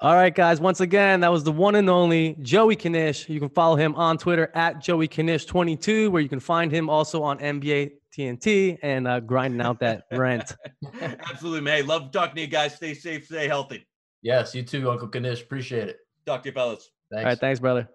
All 0.03 0.15
right, 0.15 0.35
guys. 0.35 0.61
Once 0.61 0.81
again, 0.81 1.21
that 1.21 1.31
was 1.31 1.45
the 1.45 1.53
one 1.53 1.75
and 1.75 1.91
only 1.91 2.35
Joey 2.41 2.75
Knish. 2.75 3.29
You 3.29 3.39
can 3.39 3.51
follow 3.51 3.77
him 3.77 3.95
on 3.97 4.17
Twitter 4.17 4.51
at 4.55 4.81
Joey 4.81 5.07
Knish22, 5.07 6.11
where 6.11 6.23
you 6.23 6.29
can 6.29 6.41
find 6.41 6.73
him 6.73 6.89
also 6.89 7.23
on 7.23 7.39
NBA 7.39 7.93
TNT 8.17 8.79
and 8.83 9.07
uh, 9.07 9.21
grinding 9.21 9.61
out 9.61 9.79
that 9.81 10.05
rent. 10.11 10.57
Absolutely, 11.03 11.61
man. 11.61 11.87
Love 11.87 12.13
talking 12.13 12.35
to 12.37 12.41
you 12.41 12.47
guys. 12.47 12.75
Stay 12.75 12.95
safe, 12.95 13.27
stay 13.27 13.47
healthy. 13.47 13.87
Yes, 14.23 14.55
you 14.55 14.63
too, 14.63 14.91
Uncle 14.91 15.09
Knish. 15.09 15.43
Appreciate 15.43 15.89
it. 15.89 15.99
Talk 16.25 16.43
to 16.45 16.49
you, 16.49 16.55
fellas. 16.55 16.91
Thanks. 17.11 17.25
All 17.25 17.31
right, 17.31 17.39
thanks, 17.39 17.61
brother. 17.61 17.87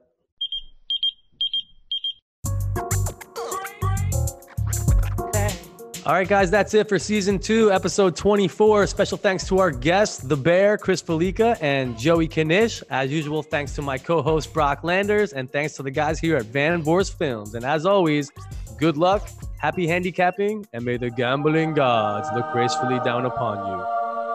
All 6.05 6.13
right, 6.13 6.27
guys, 6.27 6.51
that's 6.51 6.75
it 6.75 6.87
for 6.87 6.99
season 6.99 7.39
two, 7.39 7.71
episode 7.71 8.15
24. 8.15 8.85
Special 8.85 9.17
thanks 9.17 9.47
to 9.47 9.57
our 9.57 9.71
guests, 9.71 10.19
The 10.19 10.37
Bear, 10.37 10.77
Chris 10.77 11.01
Fallica, 11.01 11.57
and 11.61 11.97
Joey 11.97 12.27
Knish. 12.27 12.83
As 12.91 13.11
usual, 13.11 13.41
thanks 13.41 13.73
to 13.73 13.81
my 13.81 13.97
co 13.97 14.21
host, 14.21 14.53
Brock 14.53 14.83
Landers, 14.83 15.33
and 15.33 15.51
thanks 15.51 15.73
to 15.77 15.81
the 15.81 15.89
guys 15.89 16.19
here 16.19 16.37
at 16.37 16.45
Van 16.45 16.83
Voorst 16.83 17.17
Films. 17.17 17.55
And 17.55 17.65
as 17.65 17.87
always, 17.87 18.31
good 18.77 18.97
luck, 18.97 19.27
happy 19.57 19.87
handicapping, 19.87 20.67
and 20.73 20.85
may 20.85 20.97
the 20.97 21.09
gambling 21.09 21.73
gods 21.73 22.29
look 22.35 22.51
gracefully 22.51 22.99
down 23.03 23.25
upon 23.25 23.65
you. 23.65 24.34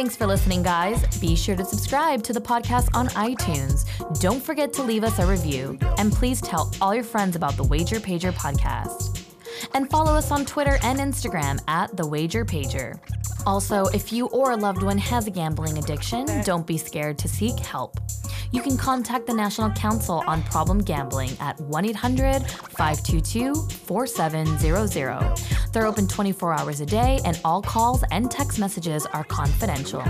Thanks 0.00 0.16
for 0.16 0.26
listening, 0.26 0.62
guys. 0.62 1.04
Be 1.18 1.36
sure 1.36 1.54
to 1.54 1.62
subscribe 1.62 2.22
to 2.22 2.32
the 2.32 2.40
podcast 2.40 2.88
on 2.94 3.08
iTunes. 3.08 3.84
Don't 4.18 4.42
forget 4.42 4.72
to 4.72 4.82
leave 4.82 5.04
us 5.04 5.18
a 5.18 5.26
review. 5.26 5.78
And 5.98 6.10
please 6.10 6.40
tell 6.40 6.72
all 6.80 6.94
your 6.94 7.04
friends 7.04 7.36
about 7.36 7.58
the 7.58 7.64
Wager 7.64 7.96
Pager 7.96 8.32
podcast. 8.32 9.19
And 9.74 9.88
follow 9.90 10.12
us 10.12 10.30
on 10.30 10.44
Twitter 10.44 10.78
and 10.82 10.98
Instagram 10.98 11.60
at 11.68 11.96
The 11.96 12.06
Wager 12.06 12.44
Pager. 12.44 12.98
Also, 13.46 13.86
if 13.86 14.12
you 14.12 14.26
or 14.28 14.52
a 14.52 14.56
loved 14.56 14.82
one 14.82 14.98
has 14.98 15.26
a 15.26 15.30
gambling 15.30 15.78
addiction, 15.78 16.26
don't 16.44 16.66
be 16.66 16.76
scared 16.76 17.18
to 17.18 17.28
seek 17.28 17.58
help. 17.58 17.98
You 18.52 18.62
can 18.62 18.76
contact 18.76 19.26
the 19.26 19.34
National 19.34 19.70
Council 19.70 20.24
on 20.26 20.42
Problem 20.42 20.78
Gambling 20.78 21.30
at 21.40 21.60
1 21.60 21.84
800 21.84 22.42
522 22.46 23.54
4700. 23.54 25.38
They're 25.72 25.86
open 25.86 26.08
24 26.08 26.52
hours 26.54 26.80
a 26.80 26.86
day, 26.86 27.20
and 27.24 27.40
all 27.44 27.62
calls 27.62 28.02
and 28.10 28.30
text 28.30 28.58
messages 28.58 29.06
are 29.06 29.24
confidential. 29.24 30.02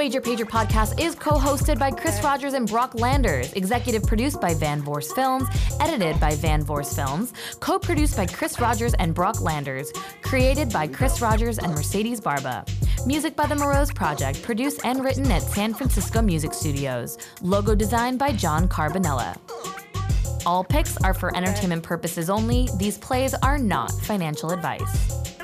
The 0.00 0.06
Wager 0.06 0.22
Pager 0.22 0.48
podcast 0.48 0.98
is 0.98 1.14
co 1.14 1.32
hosted 1.32 1.78
by 1.78 1.90
Chris 1.90 2.24
Rogers 2.24 2.54
and 2.54 2.66
Brock 2.66 2.94
Landers, 2.94 3.52
executive 3.52 4.02
produced 4.04 4.40
by 4.40 4.54
Van 4.54 4.80
Voorst 4.80 5.14
Films, 5.14 5.46
edited 5.78 6.18
by 6.18 6.34
Van 6.36 6.62
Voorst 6.62 6.96
Films, 6.96 7.34
co 7.60 7.78
produced 7.78 8.16
by 8.16 8.24
Chris 8.24 8.58
Rogers 8.58 8.94
and 8.94 9.14
Brock 9.14 9.42
Landers, 9.42 9.92
created 10.22 10.72
by 10.72 10.86
Chris 10.86 11.20
Rogers 11.20 11.58
and 11.58 11.74
Mercedes 11.74 12.18
Barba. 12.18 12.64
Music 13.04 13.36
by 13.36 13.44
the 13.44 13.54
Morose 13.54 13.92
Project, 13.92 14.42
produced 14.42 14.80
and 14.84 15.04
written 15.04 15.30
at 15.30 15.42
San 15.42 15.74
Francisco 15.74 16.22
Music 16.22 16.54
Studios. 16.54 17.18
Logo 17.42 17.74
designed 17.74 18.18
by 18.18 18.32
John 18.32 18.70
Carbonella. 18.70 19.36
All 20.46 20.64
picks 20.64 20.96
are 21.04 21.12
for 21.12 21.36
entertainment 21.36 21.82
purposes 21.82 22.30
only. 22.30 22.70
These 22.78 22.96
plays 22.96 23.34
are 23.34 23.58
not 23.58 23.92
financial 24.00 24.50
advice. 24.50 25.39